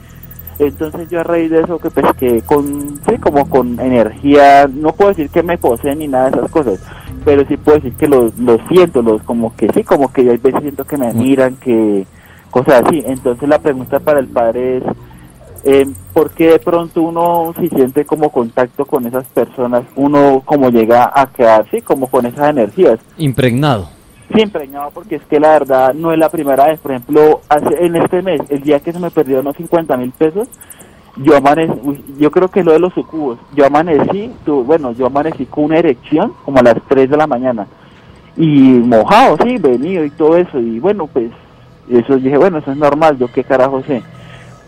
Entonces 0.58 1.10
yo 1.10 1.20
a 1.20 1.22
raíz 1.22 1.50
de 1.50 1.60
eso 1.60 1.78
que 1.78 1.90
pesqué 1.90 2.40
con, 2.42 2.98
sí, 3.06 3.18
como 3.20 3.48
con 3.48 3.78
energía, 3.78 4.66
no 4.72 4.92
puedo 4.92 5.10
decir 5.10 5.28
que 5.28 5.42
me 5.42 5.58
poseen 5.58 5.98
ni 5.98 6.08
nada 6.08 6.30
de 6.30 6.38
esas 6.38 6.50
cosas, 6.50 6.80
pero 7.26 7.46
sí 7.46 7.58
puedo 7.58 7.76
decir 7.76 7.92
que 7.94 8.08
lo, 8.08 8.32
siento, 8.68 9.02
los, 9.02 9.22
como 9.22 9.54
que 9.54 9.68
sí, 9.74 9.84
como 9.84 10.10
que 10.10 10.22
hay 10.22 10.38
veces 10.38 10.62
siento 10.62 10.84
que 10.84 10.96
me 10.96 11.12
miran, 11.12 11.56
que 11.56 12.06
cosas 12.50 12.84
así. 12.86 13.02
Entonces 13.06 13.46
la 13.46 13.58
pregunta 13.58 14.00
para 14.00 14.18
el 14.18 14.28
padre 14.28 14.78
es, 14.78 14.84
eh, 15.64 15.86
¿por 16.14 16.30
qué 16.30 16.52
de 16.52 16.58
pronto 16.58 17.02
uno 17.02 17.52
si 17.60 17.68
siente 17.68 18.06
como 18.06 18.30
contacto 18.30 18.86
con 18.86 19.04
esas 19.04 19.26
personas, 19.26 19.82
uno 19.94 20.42
como 20.42 20.70
llega 20.70 21.12
a 21.14 21.26
quedar, 21.26 21.66
sí, 21.70 21.82
como 21.82 22.06
con 22.06 22.24
esas 22.24 22.48
energías? 22.48 22.98
Impregnado. 23.18 23.95
Sí, 24.34 24.40
impregnado, 24.40 24.90
porque 24.92 25.16
es 25.16 25.22
que 25.22 25.38
la 25.38 25.50
verdad 25.50 25.94
no 25.94 26.12
es 26.12 26.18
la 26.18 26.28
primera 26.28 26.66
vez. 26.66 26.80
Por 26.80 26.92
ejemplo, 26.92 27.40
hace, 27.48 27.84
en 27.84 27.96
este 27.96 28.22
mes, 28.22 28.40
el 28.48 28.62
día 28.62 28.80
que 28.80 28.92
se 28.92 28.98
me 28.98 29.10
perdió 29.10 29.40
unos 29.40 29.56
50 29.56 29.96
mil 29.96 30.10
pesos, 30.12 30.48
yo 31.16 31.36
amanecí, 31.36 32.04
yo 32.18 32.30
creo 32.30 32.48
que 32.48 32.62
lo 32.62 32.72
de 32.72 32.78
los 32.78 32.92
sucubos, 32.92 33.38
yo 33.54 33.66
amanecí, 33.66 34.32
bueno, 34.46 34.92
yo 34.92 35.06
amanecí 35.06 35.46
con 35.46 35.64
una 35.64 35.78
erección 35.78 36.32
como 36.44 36.58
a 36.58 36.62
las 36.62 36.76
3 36.88 37.08
de 37.08 37.16
la 37.16 37.26
mañana 37.26 37.66
y 38.36 38.50
mojado, 38.50 39.38
sí, 39.42 39.56
venido 39.56 40.04
y 40.04 40.10
todo 40.10 40.36
eso, 40.36 40.58
y 40.58 40.78
bueno, 40.78 41.06
pues 41.06 41.30
eso 41.88 42.16
dije, 42.16 42.36
bueno, 42.36 42.58
eso 42.58 42.70
es 42.70 42.76
normal, 42.76 43.16
yo 43.18 43.28
qué 43.32 43.44
carajo 43.44 43.82
sé. 43.82 44.02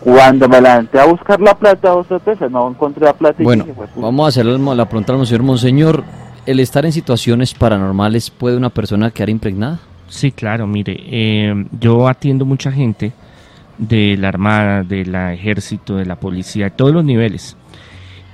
Cuando 0.00 0.48
me 0.48 0.60
levanté 0.60 1.00
a 1.00 1.06
buscar 1.06 1.40
la 1.40 1.54
plata 1.54 1.90
dos 1.90 2.08
veces, 2.24 2.50
no 2.50 2.68
encontré 2.68 3.04
la 3.04 3.12
plata. 3.12 3.42
bueno, 3.42 3.66
vamos 3.96 4.24
a 4.24 4.28
hacer 4.28 4.46
la 4.46 4.88
pregunta 4.88 5.12
al 5.12 5.26
señor 5.26 5.42
Monseñor. 5.42 6.04
¿El 6.48 6.60
estar 6.60 6.86
en 6.86 6.92
situaciones 6.92 7.52
paranormales 7.52 8.30
puede 8.30 8.56
una 8.56 8.70
persona 8.70 9.10
quedar 9.10 9.28
impregnada? 9.28 9.80
Sí, 10.08 10.32
claro, 10.32 10.66
mire, 10.66 10.96
eh, 10.98 11.66
yo 11.78 12.08
atiendo 12.08 12.46
mucha 12.46 12.72
gente 12.72 13.12
de 13.76 14.16
la 14.16 14.28
Armada, 14.28 14.82
del 14.82 15.14
Ejército, 15.14 15.96
de 15.96 16.06
la 16.06 16.18
Policía, 16.18 16.64
de 16.64 16.70
todos 16.70 16.90
los 16.90 17.04
niveles. 17.04 17.54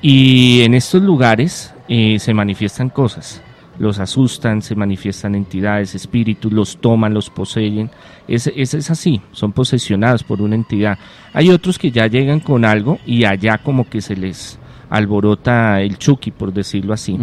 Y 0.00 0.62
en 0.62 0.74
estos 0.74 1.02
lugares 1.02 1.74
eh, 1.88 2.20
se 2.20 2.32
manifiestan 2.32 2.88
cosas, 2.88 3.42
los 3.80 3.98
asustan, 3.98 4.62
se 4.62 4.76
manifiestan 4.76 5.34
entidades, 5.34 5.96
espíritus, 5.96 6.52
los 6.52 6.76
toman, 6.76 7.14
los 7.14 7.30
poseen. 7.30 7.90
Es, 8.28 8.46
es, 8.46 8.74
es, 8.74 8.92
así, 8.92 9.22
son 9.32 9.50
posesionados 9.50 10.22
por 10.22 10.40
una 10.40 10.54
entidad. 10.54 11.00
Hay 11.32 11.50
otros 11.50 11.80
que 11.80 11.90
ya 11.90 12.06
llegan 12.06 12.38
con 12.38 12.64
algo 12.64 13.00
y 13.04 13.24
allá 13.24 13.58
como 13.58 13.90
que 13.90 14.00
se 14.00 14.14
les 14.14 14.56
alborota 14.96 15.80
el 15.80 15.98
chuki, 15.98 16.30
por 16.30 16.52
decirlo 16.52 16.94
así. 16.94 17.18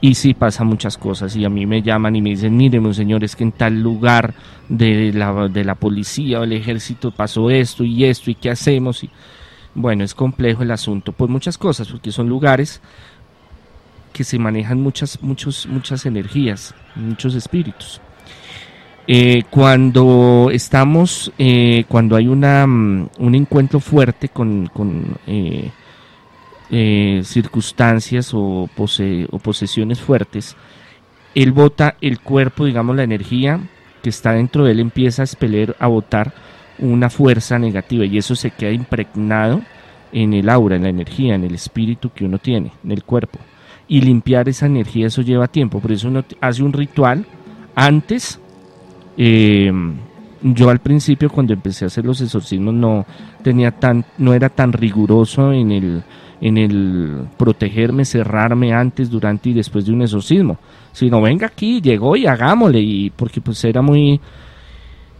Y 0.00 0.14
sí 0.14 0.34
pasa 0.34 0.64
muchas 0.64 0.96
cosas. 0.96 1.34
Y 1.36 1.44
a 1.44 1.48
mí 1.48 1.66
me 1.66 1.82
llaman 1.82 2.16
y 2.16 2.22
me 2.22 2.30
dicen, 2.30 2.56
mire, 2.56 2.80
señor, 2.94 3.24
es 3.24 3.36
que 3.36 3.44
en 3.44 3.52
tal 3.52 3.80
lugar 3.80 4.34
de 4.68 5.12
la, 5.12 5.48
de 5.48 5.64
la 5.64 5.74
policía 5.74 6.40
o 6.40 6.44
el 6.44 6.52
ejército 6.52 7.10
pasó 7.10 7.50
esto 7.50 7.84
y 7.84 8.04
esto 8.04 8.30
y 8.30 8.34
qué 8.34 8.50
hacemos. 8.50 9.02
Y, 9.04 9.10
bueno, 9.74 10.04
es 10.04 10.14
complejo 10.14 10.62
el 10.62 10.70
asunto 10.70 11.12
por 11.12 11.28
muchas 11.28 11.58
cosas, 11.58 11.88
porque 11.88 12.12
son 12.12 12.28
lugares 12.28 12.80
que 14.12 14.24
se 14.24 14.38
manejan 14.38 14.80
muchas, 14.80 15.22
muchos, 15.22 15.66
muchas 15.66 16.06
energías, 16.06 16.74
muchos 16.96 17.34
espíritus. 17.34 18.00
Eh, 19.06 19.44
cuando 19.50 20.50
estamos, 20.52 21.32
eh, 21.38 21.84
cuando 21.88 22.16
hay 22.16 22.28
una, 22.28 22.66
mm, 22.66 23.08
un 23.18 23.34
encuentro 23.34 23.80
fuerte 23.80 24.28
con, 24.28 24.66
con 24.66 25.16
eh, 25.26 25.70
eh, 26.70 27.22
circunstancias 27.24 28.30
o, 28.32 28.68
posesiones 28.74 30.00
fuertes, 30.00 30.56
él 31.34 31.52
bota 31.52 31.96
el 32.00 32.20
cuerpo, 32.20 32.64
digamos, 32.64 32.96
la 32.96 33.02
energía 33.02 33.60
que 34.02 34.10
está 34.10 34.32
dentro 34.32 34.64
de 34.64 34.72
él 34.72 34.80
empieza 34.80 35.22
a 35.22 35.24
expeler, 35.24 35.76
a 35.78 35.86
botar 35.86 36.32
una 36.78 37.10
fuerza 37.10 37.58
negativa 37.58 38.06
y 38.06 38.18
eso 38.18 38.34
se 38.34 38.50
queda 38.52 38.70
impregnado 38.70 39.60
en 40.12 40.32
el 40.32 40.48
aura, 40.48 40.76
en 40.76 40.84
la 40.84 40.88
energía, 40.88 41.34
en 41.34 41.44
el 41.44 41.54
espíritu 41.54 42.10
que 42.10 42.24
uno 42.24 42.38
tiene, 42.38 42.72
en 42.82 42.92
el 42.92 43.04
cuerpo. 43.04 43.38
Y 43.86 44.00
limpiar 44.00 44.48
esa 44.48 44.66
energía, 44.66 45.08
eso 45.08 45.22
lleva 45.22 45.48
tiempo, 45.48 45.80
por 45.80 45.92
eso 45.92 46.08
uno 46.08 46.24
hace 46.40 46.62
un 46.62 46.72
ritual 46.72 47.26
antes. 47.74 48.40
Eh, 49.16 49.72
yo 50.42 50.70
al 50.70 50.78
principio 50.78 51.28
cuando 51.28 51.52
empecé 51.52 51.84
a 51.84 51.88
hacer 51.88 52.04
los 52.04 52.20
exorcismos 52.20 52.72
no 52.72 53.04
tenía 53.42 53.72
tan, 53.72 54.04
no 54.18 54.32
era 54.32 54.48
tan 54.48 54.72
riguroso 54.72 55.52
en 55.52 55.72
el 55.72 56.02
en 56.40 56.56
el 56.56 57.26
protegerme, 57.36 58.04
cerrarme 58.04 58.72
antes, 58.72 59.10
durante 59.10 59.50
y 59.50 59.52
después 59.52 59.86
de 59.86 59.92
un 59.92 60.02
exorcismo. 60.02 60.58
Sino 60.92 61.20
venga 61.20 61.46
aquí, 61.46 61.80
llegó 61.80 62.16
y 62.16 62.26
hagámosle, 62.26 62.80
y 62.80 63.10
porque 63.10 63.40
pues 63.40 63.62
era 63.64 63.82
muy 63.82 64.20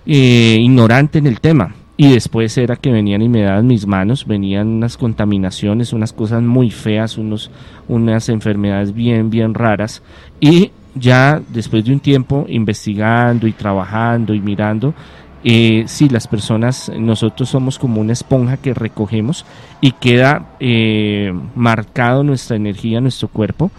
eh, 0.06 0.58
ignorante 0.60 1.18
en 1.18 1.26
el 1.26 1.40
tema. 1.40 1.74
Y 1.96 2.12
después 2.12 2.56
era 2.56 2.76
que 2.76 2.90
venían 2.90 3.20
y 3.20 3.28
me 3.28 3.42
daban 3.42 3.66
mis 3.66 3.86
manos, 3.86 4.26
venían 4.26 4.68
unas 4.68 4.96
contaminaciones, 4.96 5.92
unas 5.92 6.14
cosas 6.14 6.42
muy 6.42 6.70
feas, 6.70 7.18
unos, 7.18 7.50
unas 7.88 8.30
enfermedades 8.30 8.94
bien, 8.94 9.28
bien 9.28 9.52
raras. 9.52 10.02
Y 10.40 10.70
ya 10.94 11.42
después 11.48 11.84
de 11.84 11.92
un 11.92 12.00
tiempo 12.00 12.46
investigando 12.48 13.46
y 13.46 13.52
trabajando 13.52 14.32
y 14.32 14.40
mirando, 14.40 14.94
eh, 15.42 15.84
sí, 15.86 16.08
las 16.08 16.26
personas, 16.26 16.90
nosotros 16.94 17.48
somos 17.48 17.78
como 17.78 18.00
una 18.00 18.12
esponja 18.12 18.58
que 18.58 18.74
recogemos 18.74 19.46
y 19.80 19.92
queda 19.92 20.56
eh, 20.60 21.32
marcado 21.54 22.22
nuestra 22.22 22.56
energía, 22.56 23.00
nuestro 23.00 23.28
cuerpo, 23.28 23.70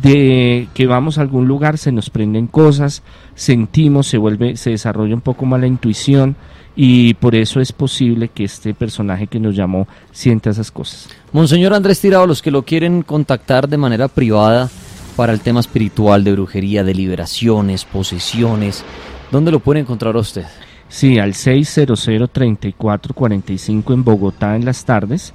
de 0.00 0.68
que 0.72 0.86
vamos 0.86 1.18
a 1.18 1.20
algún 1.20 1.46
lugar, 1.46 1.76
se 1.76 1.92
nos 1.92 2.08
prenden 2.08 2.46
cosas, 2.46 3.02
sentimos, 3.34 4.06
se 4.06 4.16
vuelve, 4.16 4.56
se 4.56 4.70
desarrolla 4.70 5.14
un 5.14 5.20
poco 5.20 5.44
más 5.44 5.60
la 5.60 5.66
intuición 5.66 6.34
y 6.74 7.12
por 7.14 7.34
eso 7.34 7.60
es 7.60 7.72
posible 7.72 8.28
que 8.28 8.44
este 8.44 8.72
personaje 8.72 9.26
que 9.26 9.38
nos 9.38 9.54
llamó 9.54 9.86
sienta 10.12 10.48
esas 10.48 10.70
cosas. 10.70 11.10
Monseñor 11.32 11.74
Andrés 11.74 12.00
Tirado, 12.00 12.26
los 12.26 12.40
que 12.40 12.50
lo 12.50 12.62
quieren 12.62 13.02
contactar 13.02 13.68
de 13.68 13.76
manera 13.76 14.08
privada 14.08 14.70
para 15.14 15.34
el 15.34 15.40
tema 15.40 15.60
espiritual 15.60 16.24
de 16.24 16.32
brujería, 16.32 16.84
de 16.84 16.94
liberaciones, 16.94 17.84
posesiones, 17.84 18.82
¿dónde 19.30 19.50
lo 19.50 19.60
puede 19.60 19.80
encontrar 19.80 20.16
usted? 20.16 20.46
Sí, 20.92 21.18
al 21.18 21.32
600-3445 21.32 23.94
en 23.94 24.04
Bogotá 24.04 24.54
en 24.56 24.66
las 24.66 24.84
tardes. 24.84 25.32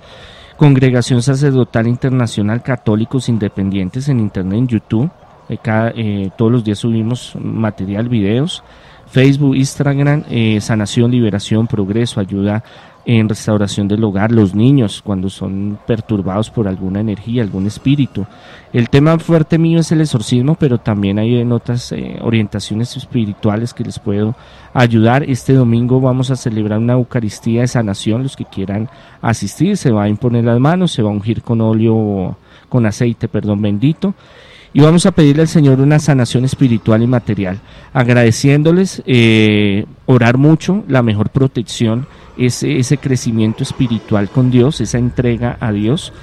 Congregación 0.55 1.23
Sacerdotal 1.23 1.87
Internacional 1.87 2.61
Católicos 2.61 3.27
Independientes 3.27 4.07
en 4.07 4.19
Internet, 4.19 4.59
en 4.59 4.67
YouTube. 4.67 5.09
Eh, 5.49 5.57
eh, 5.65 6.29
todos 6.37 6.51
los 6.51 6.63
días 6.63 6.77
subimos 6.77 7.35
material, 7.41 8.07
videos. 8.07 8.63
Facebook, 9.07 9.55
Instagram, 9.55 10.25
eh, 10.29 10.61
Sanación, 10.61 11.09
Liberación, 11.09 11.65
Progreso, 11.65 12.19
Ayuda 12.19 12.63
en 13.09 13.29
restauración 13.29 13.87
del 13.87 14.03
hogar, 14.03 14.33
los 14.33 14.53
niños 14.53 15.01
cuando 15.01 15.29
son 15.29 15.79
perturbados 15.87 16.49
por 16.49 16.67
alguna 16.67 16.99
energía, 16.99 17.41
algún 17.41 17.65
espíritu. 17.65 18.25
El 18.73 18.89
tema 18.89 19.17
fuerte 19.17 19.57
mío 19.57 19.79
es 19.79 19.93
el 19.93 20.01
exorcismo, 20.01 20.55
pero 20.55 20.77
también 20.77 21.17
hay 21.17 21.37
en 21.37 21.53
otras 21.53 21.93
eh, 21.93 22.19
orientaciones 22.21 22.97
espirituales 22.97 23.73
que 23.73 23.85
les 23.85 23.97
puedo 23.97 24.35
ayudar. 24.73 25.23
Este 25.23 25.53
domingo 25.53 26.01
vamos 26.01 26.31
a 26.31 26.35
celebrar 26.35 26.79
una 26.79 26.93
Eucaristía 26.93 27.61
de 27.61 27.69
sanación, 27.69 28.23
los 28.23 28.35
que 28.35 28.43
quieran 28.43 28.89
asistir, 29.21 29.77
se 29.77 29.91
va 29.91 30.03
a 30.03 30.09
imponer 30.09 30.43
las 30.43 30.59
manos, 30.59 30.91
se 30.91 31.01
va 31.01 31.09
a 31.09 31.13
ungir 31.13 31.41
con 31.41 31.61
óleo, 31.61 32.37
con 32.67 32.85
aceite, 32.85 33.29
perdón, 33.29 33.61
bendito 33.61 34.15
y 34.73 34.81
vamos 34.81 35.05
a 35.05 35.11
pedirle 35.11 35.43
al 35.43 35.47
Señor 35.47 35.79
una 35.79 35.97
sanación 35.97 36.43
espiritual 36.43 37.01
y 37.01 37.07
material, 37.07 37.59
agradeciéndoles, 37.93 39.01
eh, 39.05 39.85
orar 40.05 40.37
mucho, 40.37 40.83
la 40.87 41.01
mejor 41.01 41.29
protección 41.29 42.05
ese, 42.37 42.79
ese 42.79 42.97
crecimiento 42.97 43.63
espiritual 43.63 44.29
con 44.29 44.51
Dios, 44.51 44.81
esa 44.81 44.97
entrega 44.97 45.57
a 45.59 45.71
Dios. 45.71 46.13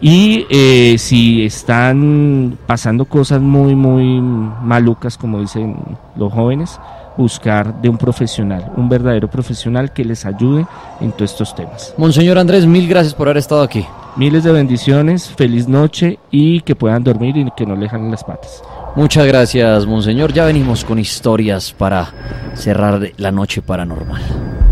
Y 0.00 0.46
eh, 0.50 0.96
si 0.98 1.44
están 1.44 2.58
pasando 2.66 3.06
cosas 3.06 3.40
muy, 3.40 3.74
muy 3.74 4.20
malucas, 4.20 5.16
como 5.16 5.40
dicen 5.40 5.76
los 6.16 6.32
jóvenes, 6.32 6.78
buscar 7.16 7.80
de 7.80 7.88
un 7.88 7.96
profesional, 7.96 8.72
un 8.76 8.88
verdadero 8.88 9.28
profesional 9.28 9.92
que 9.92 10.04
les 10.04 10.26
ayude 10.26 10.66
en 11.00 11.12
todos 11.12 11.32
estos 11.32 11.54
temas. 11.54 11.94
Monseñor 11.96 12.38
Andrés, 12.38 12.66
mil 12.66 12.86
gracias 12.86 13.14
por 13.14 13.28
haber 13.28 13.38
estado 13.38 13.62
aquí. 13.62 13.86
Miles 14.16 14.44
de 14.44 14.52
bendiciones, 14.52 15.28
feliz 15.28 15.66
noche 15.66 16.18
y 16.30 16.60
que 16.60 16.74
puedan 16.74 17.02
dormir 17.04 17.36
y 17.36 17.50
que 17.56 17.66
no 17.66 17.74
le 17.74 17.86
las 17.86 18.24
patas. 18.24 18.62
Muchas 18.94 19.26
gracias, 19.26 19.86
Monseñor. 19.86 20.32
Ya 20.32 20.44
venimos 20.44 20.84
con 20.84 20.98
historias 20.98 21.72
para 21.72 22.08
cerrar 22.54 23.10
la 23.18 23.30
noche 23.30 23.60
paranormal. 23.60 24.65